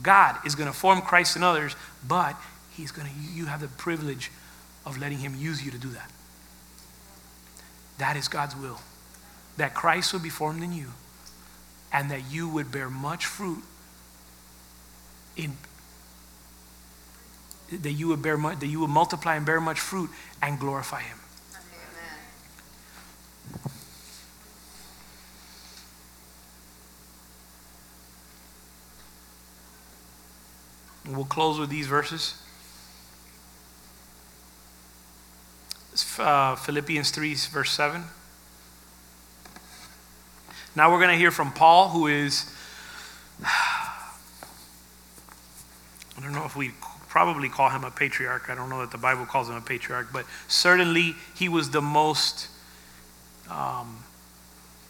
God 0.01 0.37
is 0.47 0.55
going 0.55 0.69
to 0.69 0.77
form 0.77 1.03
Christ 1.03 1.37
in 1.37 1.43
others, 1.43 1.77
but 2.07 2.37
he's 2.71 2.93
going 2.93 3.09
to 3.09 3.15
you 3.35 3.47
have 3.47 3.61
the 3.61 3.69
privilege 3.69 4.31
of 4.87 4.99
letting 4.99 5.19
him 5.19 5.35
use 5.37 5.65
you 5.65 5.71
to 5.71 5.79
do 5.79 5.89
that. 5.89 6.11
That 7.99 8.17
is 8.17 8.29
God's 8.29 8.57
will. 8.57 8.81
That 9.59 9.75
Christ 9.75 10.13
would 10.13 10.23
be 10.23 10.31
formed 10.31 10.63
in 10.63 10.73
you 10.73 10.89
and 11.93 12.11
that 12.11 12.23
you 12.31 12.49
would 12.49 12.73
bear 12.73 12.89
much 12.89 13.27
fruit 13.27 13.63
in 15.37 15.57
that 17.71 17.93
you 17.93 18.09
would 18.09 18.21
bear 18.21 18.37
much, 18.37 18.61
that 18.61 18.67
you 18.67 18.81
would 18.81 18.91
multiply 18.91 19.37
and 19.37 19.47
bear 19.47 19.61
much 19.61 19.81
fruit 19.81 20.11
and 20.43 20.59
glorify 20.59 21.01
him. 21.01 21.19
We'll 31.09 31.25
close 31.25 31.59
with 31.59 31.71
these 31.71 31.87
verses. 31.87 32.35
Uh, 36.19 36.57
Philippians 36.57 37.11
3, 37.11 37.35
verse 37.35 37.71
7. 37.73 38.05
Now 40.75 40.91
we're 40.91 40.99
going 40.99 41.11
to 41.11 41.17
hear 41.17 41.31
from 41.31 41.53
Paul, 41.53 41.91
who 41.91 42.07
is, 42.07 42.51
I 43.45 43.91
don't 46.21 46.33
know 46.33 46.45
if 46.45 46.57
we 46.57 46.71
probably 47.09 47.51
call 47.51 47.69
him 47.69 47.85
a 47.85 47.91
patriarch. 47.91 48.49
I 48.49 48.55
don't 48.55 48.71
know 48.71 48.81
that 48.81 48.91
the 48.91 48.97
Bible 48.97 49.27
calls 49.27 49.51
him 49.51 49.57
a 49.57 49.61
patriarch, 49.61 50.09
but 50.13 50.25
certainly 50.49 51.15
he 51.35 51.49
was 51.49 51.71
the 51.71 51.83
most, 51.83 52.49
um, 53.51 54.05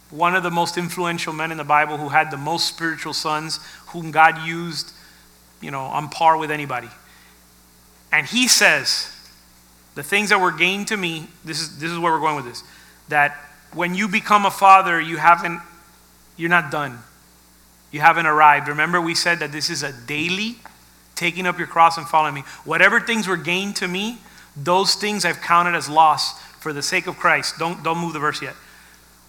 one 0.09 0.35
of 0.35 0.43
the 0.43 0.51
most 0.51 0.77
influential 0.77 1.33
men 1.33 1.51
in 1.51 1.57
the 1.57 1.65
Bible 1.65 1.97
who 1.97 2.09
had 2.09 2.31
the 2.31 2.37
most 2.37 2.67
spiritual 2.67 3.13
sons, 3.13 3.59
whom 3.87 4.11
God 4.11 4.45
used, 4.45 4.93
you 5.63 5.71
know, 5.71 5.81
on 5.81 6.09
par 6.09 6.37
with 6.37 6.51
anybody. 6.51 6.89
And 8.11 8.27
he 8.27 8.47
says, 8.47 9.09
the 9.95 10.03
things 10.03 10.29
that 10.29 10.39
were 10.39 10.51
gained 10.51 10.89
to 10.89 10.97
me, 10.97 11.27
this 11.43 11.59
is, 11.59 11.79
this 11.79 11.89
is 11.89 11.97
where 11.97 12.11
we're 12.11 12.19
going 12.19 12.35
with 12.35 12.45
this, 12.45 12.63
that 13.09 13.35
when 13.73 13.95
you 13.95 14.07
become 14.07 14.45
a 14.45 14.51
father, 14.51 14.99
you 14.99 15.17
haven't 15.17 15.61
you're 16.35 16.49
not 16.49 16.71
done. 16.71 16.99
You 17.91 18.01
haven't 18.01 18.25
arrived. 18.25 18.67
Remember, 18.67 18.99
we 18.99 19.13
said 19.13 19.39
that 19.39 19.51
this 19.51 19.69
is 19.69 19.83
a 19.83 19.93
daily 19.93 20.57
taking 21.15 21.45
up 21.45 21.59
your 21.59 21.67
cross 21.67 21.97
and 21.97 22.07
following 22.07 22.33
me. 22.33 22.41
Whatever 22.65 22.99
things 22.99 23.27
were 23.27 23.37
gained 23.37 23.75
to 23.77 23.87
me, 23.87 24.17
those 24.57 24.95
things 24.95 25.25
I've 25.25 25.41
counted 25.41 25.75
as 25.75 25.87
loss 25.89 26.41
for 26.59 26.73
the 26.73 26.81
sake 26.81 27.05
of 27.05 27.17
Christ. 27.17 27.59
Don't, 27.59 27.83
don't 27.83 27.99
move 27.99 28.13
the 28.13 28.19
verse 28.19 28.41
yet. 28.41 28.55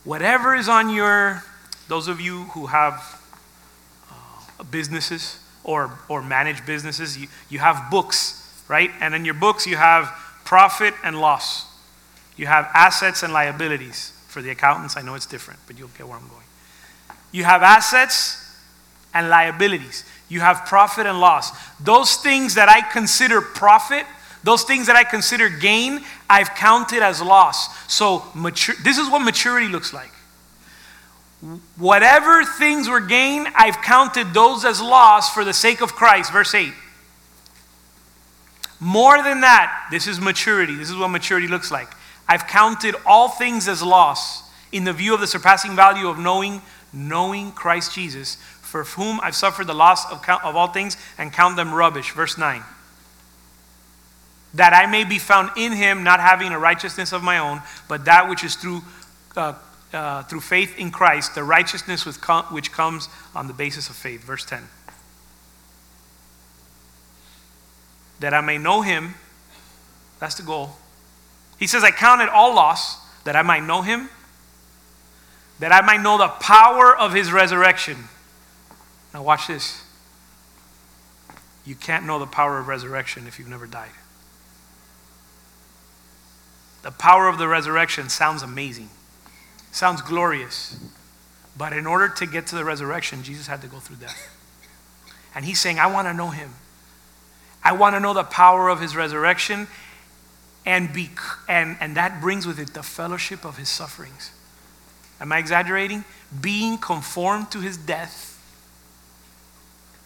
whatever 0.05 0.55
is 0.55 0.69
on 0.69 0.89
your, 0.89 1.43
those 1.89 2.09
of 2.09 2.21
you 2.21 2.45
who 2.45 2.67
have 2.67 3.21
uh, 4.11 4.65
businesses 4.65 5.44
or, 5.65 5.99
or 6.09 6.23
manage 6.23 6.65
businesses, 6.65 7.19
you, 7.19 7.27
you 7.49 7.59
have 7.59 7.91
books, 7.91 8.63
right? 8.69 8.91
And 9.01 9.15
in 9.15 9.25
your 9.25 9.35
books, 9.35 9.67
you 9.67 9.77
have 9.77 10.07
profit 10.45 10.95
and 11.03 11.21
loss. 11.21 11.67
You 12.37 12.47
have 12.47 12.69
assets 12.75 13.23
and 13.23 13.33
liabilities. 13.33 14.13
For 14.29 14.43
the 14.43 14.51
accountants, 14.51 14.97
I 14.97 15.03
know 15.03 15.15
it's 15.15 15.27
different, 15.27 15.61
but 15.67 15.79
you'll 15.79 15.89
get 15.97 16.09
where 16.09 16.17
I'm 16.17 16.29
going. 16.29 16.45
You 17.33 17.45
have 17.45 17.63
assets 17.63 18.41
and 19.15 19.29
liabilities. 19.29 20.05
You 20.29 20.41
have 20.41 20.67
profit 20.67 21.07
and 21.07 21.21
loss. 21.21 21.51
Those 21.79 22.17
things 22.17 22.55
that 22.55 22.69
I 22.69 22.81
consider 22.81 23.41
profit, 23.41 24.05
those 24.43 24.65
things 24.65 24.89
that 24.89 24.97
I 24.97 25.05
consider 25.05 25.49
gain, 25.49 26.01
I've 26.29 26.51
counted 26.55 27.03
as 27.03 27.23
loss. 27.23 27.93
So 27.93 28.25
mature, 28.35 28.75
this 28.83 28.99
is 28.99 29.09
what 29.09 29.21
maturity 29.21 29.69
looks 29.69 29.93
like. 29.93 30.11
Whatever 31.77 32.45
things 32.45 32.89
were 32.89 33.01
gained, 33.01 33.49
I've 33.55 33.83
counted 33.83 34.33
those 34.33 34.65
as 34.65 34.81
loss 34.81 35.33
for 35.33 35.45
the 35.45 35.53
sake 35.53 35.81
of 35.81 35.95
Christ. 35.95 36.33
Verse 36.33 36.55
8. 36.55 36.73
More 38.81 39.23
than 39.23 39.43
that, 39.43 39.89
this 39.91 40.07
is 40.07 40.21
maturity. 40.21 40.75
This 40.75 40.91
is 40.91 40.97
what 40.97 41.09
maturity 41.09 41.49
looks 41.49 41.71
like. 41.71 41.89
I've 42.29 42.47
counted 42.47 42.95
all 43.05 43.29
things 43.29 43.69
as 43.69 43.83
loss 43.83 44.51
in 44.73 44.85
the 44.85 44.93
view 44.93 45.15
of 45.15 45.21
the 45.21 45.27
surpassing 45.27 45.77
value 45.77 46.09
of 46.09 46.19
knowing 46.19 46.63
knowing 46.95 47.51
Christ 47.53 47.93
Jesus, 47.95 48.37
for 48.63 48.85
whom 48.85 49.21
I've 49.21 49.35
suffered 49.35 49.67
the 49.67 49.75
loss 49.75 50.11
of, 50.11 50.23
count, 50.23 50.45
of 50.45 50.57
all 50.57 50.69
things 50.69 50.97
and 51.19 51.33
count 51.33 51.57
them 51.57 51.75
rubbish. 51.75 52.13
Verse 52.13 52.39
9. 52.39 52.63
That 54.55 54.73
I 54.73 54.87
may 54.87 55.05
be 55.05 55.19
found 55.19 55.51
in 55.57 55.73
him, 55.73 56.05
not 56.05 56.21
having 56.21 56.53
a 56.53 56.59
righteousness 56.59 57.13
of 57.13 57.23
my 57.23 57.39
own, 57.39 57.61
but 57.89 58.05
that 58.05 58.29
which 58.29 58.45
is 58.45 58.55
through, 58.55 58.83
uh, 59.37 59.55
uh, 59.95 60.25
through 60.25 60.41
faith 60.41 60.77
in 60.79 60.91
Christ, 60.91 61.35
the 61.35 61.45
righteousness 61.45 62.05
com- 62.19 62.47
which 62.47 62.73
comes 62.73 63.09
on 63.35 63.47
the 63.47 63.55
basis 63.55 63.89
of 63.89 63.97
faith. 63.97 64.23
Verse 64.23 64.45
10. 64.45 64.69
That 68.21 68.35
I 68.35 68.41
may 68.41 68.59
know 68.59 68.83
him, 68.83 69.15
that's 70.21 70.35
the 70.35 70.43
goal. 70.43 70.77
He 71.59 71.67
says, 71.67 71.85
I 71.85 71.91
count 71.91 72.21
it 72.21 72.29
all 72.29 72.55
loss, 72.55 72.99
that 73.25 73.37
I 73.37 73.43
might 73.43 73.63
know 73.63 73.83
him 73.83 74.11
that 75.61 75.73
I 75.73 75.81
might 75.81 76.01
know 76.03 76.19
the 76.19 76.29
power 76.29 76.97
of 76.97 77.13
his 77.13 77.33
resurrection. 77.33 78.09
Now, 79.13 79.23
watch 79.23 79.47
this. 79.47 79.83
You 81.65 81.75
can't 81.75 82.05
know 82.05 82.19
the 82.19 82.27
power 82.27 82.59
of 82.59 82.69
resurrection 82.69 83.27
if 83.27 83.39
you've 83.39 83.49
never 83.49 83.67
died. 83.67 83.91
The 86.83 86.91
power 86.91 87.29
of 87.29 87.39
the 87.39 87.49
resurrection 87.49 88.09
sounds 88.09 88.43
amazing, 88.43 88.91
sounds 89.75 90.01
glorious. 90.03 90.79
But 91.57 91.73
in 91.73 91.87
order 91.87 92.09
to 92.09 92.27
get 92.27 92.47
to 92.49 92.55
the 92.55 92.65
resurrection, 92.65 93.23
Jesus 93.23 93.47
had 93.47 93.61
to 93.63 93.69
go 93.69 93.79
through 93.79 93.97
death. 93.97 94.31
And 95.35 95.45
he's 95.45 95.61
saying, 95.61 95.79
I 95.79 95.87
want 95.87 96.09
to 96.09 96.15
know 96.15 96.31
him. 96.31 96.55
I 97.63 97.73
want 97.73 97.97
to 97.97 98.01
know 98.01 98.15
the 98.15 98.25
power 98.25 98.69
of 98.69 98.81
his 98.81 98.95
resurrection. 98.95 99.67
And, 100.65 100.93
be, 100.93 101.11
and, 101.49 101.77
and 101.81 101.97
that 101.97 102.21
brings 102.21 102.47
with 102.47 102.59
it 102.59 102.73
the 102.73 102.83
fellowship 102.83 103.45
of 103.45 103.59
his 103.59 103.69
sufferings. 103.69 104.31
Am 105.21 105.33
I 105.33 105.39
exaggerating? 105.39 106.05
Being 106.41 106.79
conformed 106.79 107.51
to 107.53 107.61
his 107.61 107.77
death. 107.77 108.31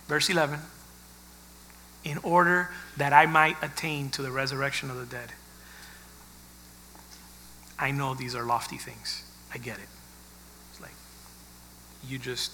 Verse 0.07 0.29
11. 0.29 0.61
In 2.05 2.19
order 2.19 2.71
that 2.97 3.13
I 3.13 3.27
might 3.27 3.57
attain 3.63 4.11
to 4.11 4.23
the 4.23 4.31
resurrection 4.31 4.91
of 4.91 4.97
the 4.97 5.07
dead. 5.07 5.33
I 7.79 7.91
know 7.91 8.15
these 8.15 8.35
are 8.35 8.45
lofty 8.45 8.77
things. 8.77 9.28
I 9.59 9.65
get 9.65 9.79
it. 9.79 9.89
It's 10.71 10.81
like 10.81 10.93
you 12.07 12.19
just 12.19 12.53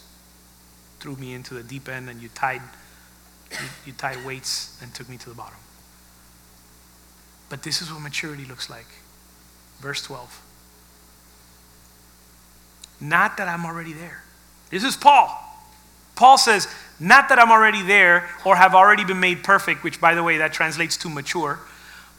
threw 1.00 1.16
me 1.16 1.34
into 1.34 1.54
the 1.54 1.62
deep 1.62 1.88
end 1.88 2.08
and 2.08 2.20
you 2.20 2.28
tied 2.34 2.62
you, 3.50 3.66
you 3.86 3.92
tied 3.92 4.24
weights 4.24 4.78
and 4.82 4.92
took 4.94 5.08
me 5.08 5.16
to 5.18 5.28
the 5.28 5.34
bottom. 5.34 5.58
But 7.50 7.62
this 7.62 7.82
is 7.82 7.92
what 7.92 8.00
maturity 8.00 8.44
looks 8.46 8.70
like. 8.70 8.86
Verse 9.80 10.02
12. 10.02 10.42
Not 13.00 13.36
that 13.36 13.48
I'm 13.48 13.66
already 13.66 13.92
there. 13.92 14.22
This 14.70 14.82
is 14.82 14.96
Paul. 14.96 15.28
Paul 16.16 16.38
says, 16.38 16.66
Not 16.98 17.28
that 17.28 17.38
I'm 17.38 17.50
already 17.50 17.82
there 17.82 18.28
or 18.44 18.56
have 18.56 18.74
already 18.74 19.04
been 19.04 19.20
made 19.20 19.44
perfect, 19.44 19.84
which, 19.84 20.00
by 20.00 20.14
the 20.14 20.22
way, 20.22 20.38
that 20.38 20.52
translates 20.52 20.96
to 20.98 21.08
mature, 21.10 21.60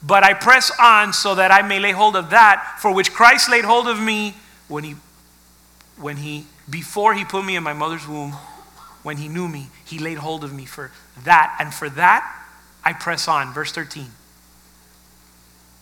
but 0.03 0.23
I 0.23 0.33
press 0.33 0.71
on 0.79 1.11
so 1.11 1.35
that 1.35 1.51
I 1.51 1.63
may 1.63 1.79
lay 1.79 1.91
hold 1.91 2.15
of 2.15 2.29
that 2.29 2.77
for 2.79 2.93
which 2.93 3.13
Christ 3.13 3.49
laid 3.49 3.65
hold 3.65 3.87
of 3.87 3.99
me 3.99 4.35
when 4.67 4.83
he, 4.83 4.95
when 5.97 6.17
he, 6.17 6.45
before 6.69 7.13
he 7.13 7.23
put 7.25 7.45
me 7.45 7.55
in 7.55 7.63
my 7.63 7.73
mother's 7.73 8.07
womb, 8.07 8.31
when 9.03 9.17
he 9.17 9.27
knew 9.27 9.47
me, 9.47 9.67
he 9.85 9.99
laid 9.99 10.17
hold 10.17 10.43
of 10.43 10.53
me 10.53 10.65
for 10.65 10.91
that. 11.23 11.55
And 11.59 11.73
for 11.73 11.89
that, 11.89 12.47
I 12.83 12.93
press 12.93 13.27
on. 13.27 13.53
Verse 13.53 13.71
13. 13.71 14.07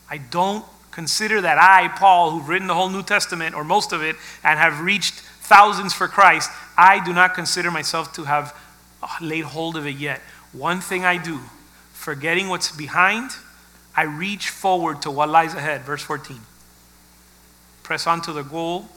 I 0.09 0.17
don't 0.17 0.65
Consider 0.93 1.41
that 1.41 1.57
I, 1.57 1.87
Paul, 1.87 2.29
who've 2.29 2.47
written 2.47 2.67
the 2.67 2.75
whole 2.75 2.89
New 2.89 3.01
Testament 3.01 3.55
or 3.55 3.63
most 3.63 3.93
of 3.93 4.03
it 4.03 4.15
and 4.43 4.59
have 4.59 4.79
reached 4.79 5.15
thousands 5.15 5.91
for 5.91 6.07
Christ, 6.07 6.51
I 6.77 7.03
do 7.03 7.13
not 7.13 7.33
consider 7.33 7.71
myself 7.71 8.13
to 8.13 8.25
have 8.25 8.55
laid 9.19 9.45
hold 9.45 9.75
of 9.75 9.87
it 9.87 9.95
yet. 9.95 10.21
One 10.51 10.81
thing 10.81 11.03
I 11.03 11.17
do, 11.17 11.39
forgetting 11.93 12.47
what's 12.47 12.71
behind, 12.71 13.31
I 13.95 14.03
reach 14.03 14.49
forward 14.49 15.01
to 15.01 15.09
what 15.09 15.29
lies 15.29 15.55
ahead. 15.55 15.81
Verse 15.81 16.03
14. 16.03 16.39
Press 17.83 18.07
on 18.07 18.21
to 18.21 18.33
the 18.33 18.43
goal 18.43 18.87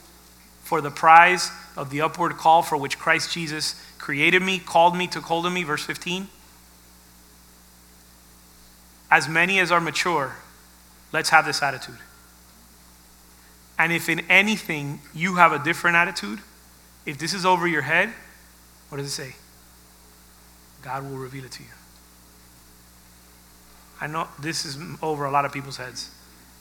for 0.62 0.80
the 0.80 0.90
prize 0.90 1.50
of 1.76 1.90
the 1.90 2.00
upward 2.00 2.36
call 2.36 2.62
for 2.62 2.76
which 2.76 2.98
Christ 2.98 3.32
Jesus 3.32 3.80
created 3.98 4.42
me, 4.42 4.58
called 4.58 4.96
me, 4.96 5.06
took 5.06 5.24
hold 5.24 5.46
of 5.46 5.52
me. 5.52 5.62
Verse 5.64 5.84
15. 5.84 6.28
As 9.10 9.28
many 9.28 9.58
as 9.58 9.70
are 9.70 9.80
mature, 9.80 10.36
Let's 11.12 11.30
have 11.30 11.46
this 11.46 11.62
attitude. 11.62 11.98
And 13.78 13.92
if 13.92 14.08
in 14.08 14.20
anything 14.28 15.00
you 15.14 15.36
have 15.36 15.52
a 15.52 15.58
different 15.58 15.96
attitude, 15.96 16.40
if 17.04 17.18
this 17.18 17.34
is 17.34 17.46
over 17.46 17.66
your 17.66 17.82
head, 17.82 18.12
what 18.88 18.98
does 18.98 19.06
it 19.06 19.10
say? 19.10 19.36
God 20.82 21.08
will 21.08 21.18
reveal 21.18 21.44
it 21.44 21.52
to 21.52 21.62
you. 21.62 21.68
I 24.00 24.06
know 24.06 24.28
this 24.38 24.64
is 24.64 24.78
over 25.02 25.24
a 25.24 25.30
lot 25.30 25.44
of 25.44 25.52
people's 25.52 25.78
heads. 25.78 26.10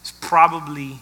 It's 0.01 0.11
probably 0.11 0.99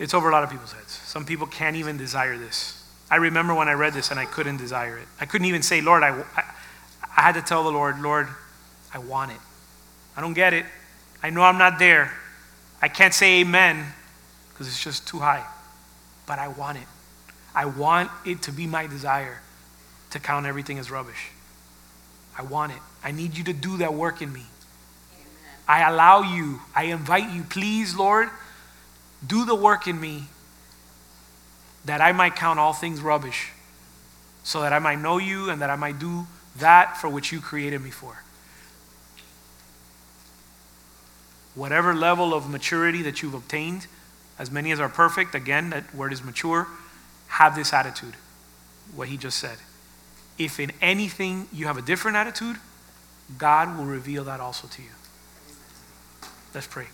it's 0.00 0.14
over 0.14 0.30
a 0.30 0.32
lot 0.32 0.42
of 0.42 0.50
people's 0.50 0.72
heads. 0.72 0.92
Some 0.92 1.26
people 1.26 1.46
can't 1.46 1.76
even 1.76 1.98
desire 1.98 2.38
this. 2.38 2.82
I 3.10 3.16
remember 3.16 3.52
when 3.52 3.68
I 3.68 3.74
read 3.74 3.92
this 3.92 4.10
and 4.10 4.18
I 4.18 4.24
couldn't 4.24 4.56
desire 4.56 4.96
it. 4.96 5.06
I 5.20 5.26
couldn't 5.26 5.46
even 5.46 5.62
say, 5.62 5.82
Lord, 5.82 6.02
I, 6.02 6.24
I, 6.36 6.54
I 7.16 7.20
had 7.20 7.34
to 7.34 7.42
tell 7.42 7.64
the 7.64 7.70
Lord, 7.70 8.00
Lord, 8.00 8.26
I 8.94 8.98
want 8.98 9.30
it. 9.32 9.36
I 10.16 10.22
don't 10.22 10.32
get 10.32 10.54
it. 10.54 10.64
I 11.22 11.28
know 11.28 11.42
I'm 11.42 11.58
not 11.58 11.78
there. 11.78 12.12
I 12.80 12.88
can't 12.88 13.12
say 13.12 13.40
amen 13.40 13.84
because 14.48 14.68
it's 14.68 14.82
just 14.82 15.06
too 15.06 15.18
high. 15.18 15.44
But 16.26 16.38
I 16.38 16.48
want 16.48 16.78
it. 16.78 16.86
I 17.54 17.66
want 17.66 18.10
it 18.24 18.40
to 18.42 18.52
be 18.52 18.66
my 18.66 18.86
desire 18.86 19.40
to 20.10 20.18
count 20.18 20.46
everything 20.46 20.78
as 20.78 20.90
rubbish. 20.90 21.30
I 22.38 22.42
want 22.42 22.72
it. 22.72 22.78
I 23.04 23.10
need 23.10 23.36
you 23.36 23.44
to 23.44 23.52
do 23.52 23.76
that 23.78 23.92
work 23.92 24.22
in 24.22 24.32
me. 24.32 24.44
Amen. 25.12 25.26
I 25.68 25.90
allow 25.90 26.22
you, 26.22 26.60
I 26.74 26.84
invite 26.84 27.30
you, 27.34 27.42
please, 27.42 27.94
Lord, 27.94 28.30
do 29.26 29.44
the 29.44 29.54
work 29.54 29.86
in 29.86 30.00
me 30.00 30.24
that 31.84 32.00
I 32.00 32.12
might 32.12 32.36
count 32.36 32.58
all 32.58 32.72
things 32.72 33.00
rubbish, 33.00 33.50
so 34.42 34.60
that 34.60 34.72
I 34.72 34.78
might 34.78 34.98
know 34.98 35.18
you 35.18 35.50
and 35.50 35.60
that 35.62 35.70
I 35.70 35.76
might 35.76 35.98
do 35.98 36.26
that 36.56 36.96
for 36.96 37.08
which 37.08 37.32
you 37.32 37.40
created 37.40 37.82
me 37.82 37.90
for. 37.90 38.22
whatever 41.54 41.94
level 41.94 42.32
of 42.32 42.48
maturity 42.48 43.02
that 43.02 43.22
you've 43.22 43.34
obtained, 43.34 43.86
as 44.38 44.50
many 44.50 44.72
as 44.72 44.80
are 44.80 44.88
perfect, 44.88 45.34
again, 45.34 45.70
that 45.70 45.94
word 45.94 46.12
is 46.12 46.22
mature, 46.22 46.66
have 47.28 47.54
this 47.54 47.72
attitude, 47.72 48.14
what 48.94 49.08
he 49.08 49.16
just 49.16 49.38
said. 49.38 49.58
If 50.38 50.58
in 50.58 50.72
anything 50.80 51.48
you 51.52 51.66
have 51.66 51.76
a 51.76 51.82
different 51.82 52.16
attitude, 52.16 52.56
God 53.36 53.76
will 53.76 53.84
reveal 53.84 54.24
that 54.24 54.40
also 54.40 54.68
to 54.68 54.82
you. 54.82 54.88
Let's 56.54 56.66
pray. 56.66 56.86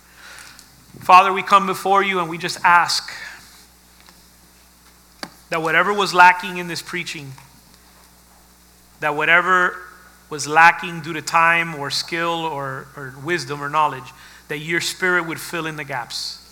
Father, 0.99 1.31
we 1.31 1.41
come 1.41 1.65
before 1.65 2.03
you 2.03 2.19
and 2.19 2.29
we 2.29 2.37
just 2.37 2.59
ask 2.63 3.11
that 5.49 5.61
whatever 5.61 5.93
was 5.93 6.13
lacking 6.13 6.57
in 6.57 6.67
this 6.67 6.81
preaching, 6.81 7.31
that 8.99 9.15
whatever 9.15 9.77
was 10.29 10.47
lacking 10.47 11.01
due 11.01 11.13
to 11.13 11.21
time 11.21 11.75
or 11.75 11.89
skill 11.89 12.29
or, 12.29 12.87
or 12.95 13.13
wisdom 13.23 13.61
or 13.61 13.69
knowledge, 13.69 14.11
that 14.49 14.57
your 14.57 14.81
spirit 14.81 15.25
would 15.25 15.39
fill 15.39 15.65
in 15.65 15.77
the 15.77 15.83
gaps. 15.83 16.43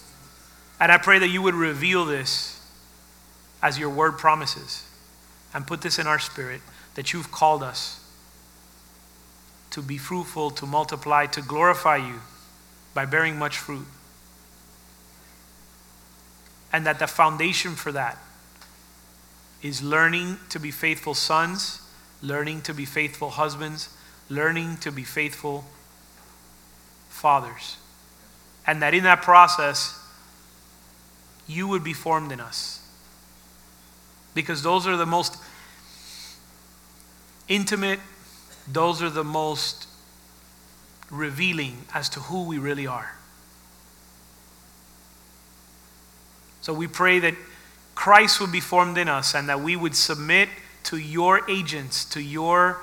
And 0.80 0.92
I 0.92 0.98
pray 0.98 1.20
that 1.20 1.28
you 1.28 1.42
would 1.42 1.56
reveal 1.56 2.06
this 2.06 2.62
as 3.62 3.80
your 3.80 3.90
word 3.90 4.18
promises 4.18 4.88
and 5.54 5.66
put 5.66 5.82
this 5.82 6.00
in 6.00 6.08
our 6.08 6.20
spirit 6.20 6.62
that 6.96 7.14
you've 7.14 7.32
called 7.32 7.64
us 7.64 8.02
to 9.72 9.82
be 9.82 9.98
fruitful, 9.98 10.52
to 10.52 10.66
multiply, 10.66 11.26
to 11.26 11.42
glorify 11.42 11.98
you 11.98 12.22
by 12.94 13.06
bearing 13.06 13.38
much 13.38 13.58
fruit. 13.58 13.86
And 16.72 16.86
that 16.86 17.00
the 17.00 17.08
foundation 17.08 17.76
for 17.76 17.92
that 17.92 18.18
is 19.62 19.82
learning 19.82 20.38
to 20.50 20.60
be 20.60 20.72
faithful 20.72 21.14
sons, 21.14 21.82
learning 22.22 22.62
to 22.62 22.74
be 22.74 22.86
faithful 22.86 23.32
husbands, 23.32 23.90
learning 24.30 24.78
to 24.78 24.92
be 24.92 25.04
faithful 25.04 25.66
fathers. 27.10 27.78
And 28.68 28.82
that 28.82 28.94
in 28.94 29.04
that 29.04 29.22
process, 29.22 30.00
you 31.48 31.68
would 31.68 31.84
be 31.84 31.94
formed 31.94 32.32
in 32.32 32.40
us. 32.40 32.82
Because 34.34 34.64
those 34.64 34.86
are 34.86 34.98
the 34.98 35.06
most 35.06 35.38
intimate, 37.48 38.00
those 38.68 39.02
are 39.02 39.10
the 39.10 39.24
most 39.24 39.88
revealing 41.10 41.86
as 41.94 42.10
to 42.10 42.20
who 42.20 42.44
we 42.44 42.58
really 42.58 42.88
are. 42.88 43.16
So 46.66 46.74
we 46.74 46.88
pray 46.88 47.20
that 47.20 47.36
Christ 47.94 48.42
would 48.42 48.52
be 48.52 48.60
formed 48.60 48.98
in 48.98 49.08
us 49.08 49.36
and 49.36 49.48
that 49.50 49.62
we 49.62 49.76
would 49.76 49.96
submit 49.96 50.50
to 50.86 50.98
your 50.98 51.48
agents, 51.48 52.06
to 52.06 52.20
your 52.20 52.80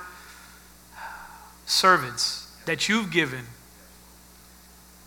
servants 1.65 2.49
that 2.65 2.87
you've 2.87 3.11
given 3.11 3.41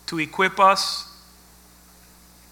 to 0.09 0.19
equip 0.19 0.61
us, 0.61 1.11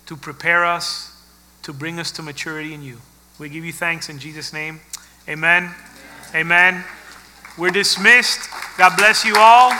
to 0.06 0.16
prepare 0.16 0.64
us, 0.64 1.14
to 1.62 1.74
bring 1.74 1.98
us 2.00 2.10
to 2.12 2.22
maturity 2.22 2.72
in 2.72 2.80
you. 2.80 3.02
We 3.38 3.50
give 3.50 3.66
you 3.66 3.72
thanks 3.74 4.08
in 4.08 4.18
Jesus' 4.18 4.50
name. 4.50 4.80
Amen. 5.28 5.74
Amen. 6.34 6.84
We're 7.58 7.68
dismissed. 7.68 8.48
God 8.78 8.96
bless 8.96 9.26
you 9.26 9.34
all. 9.36 9.72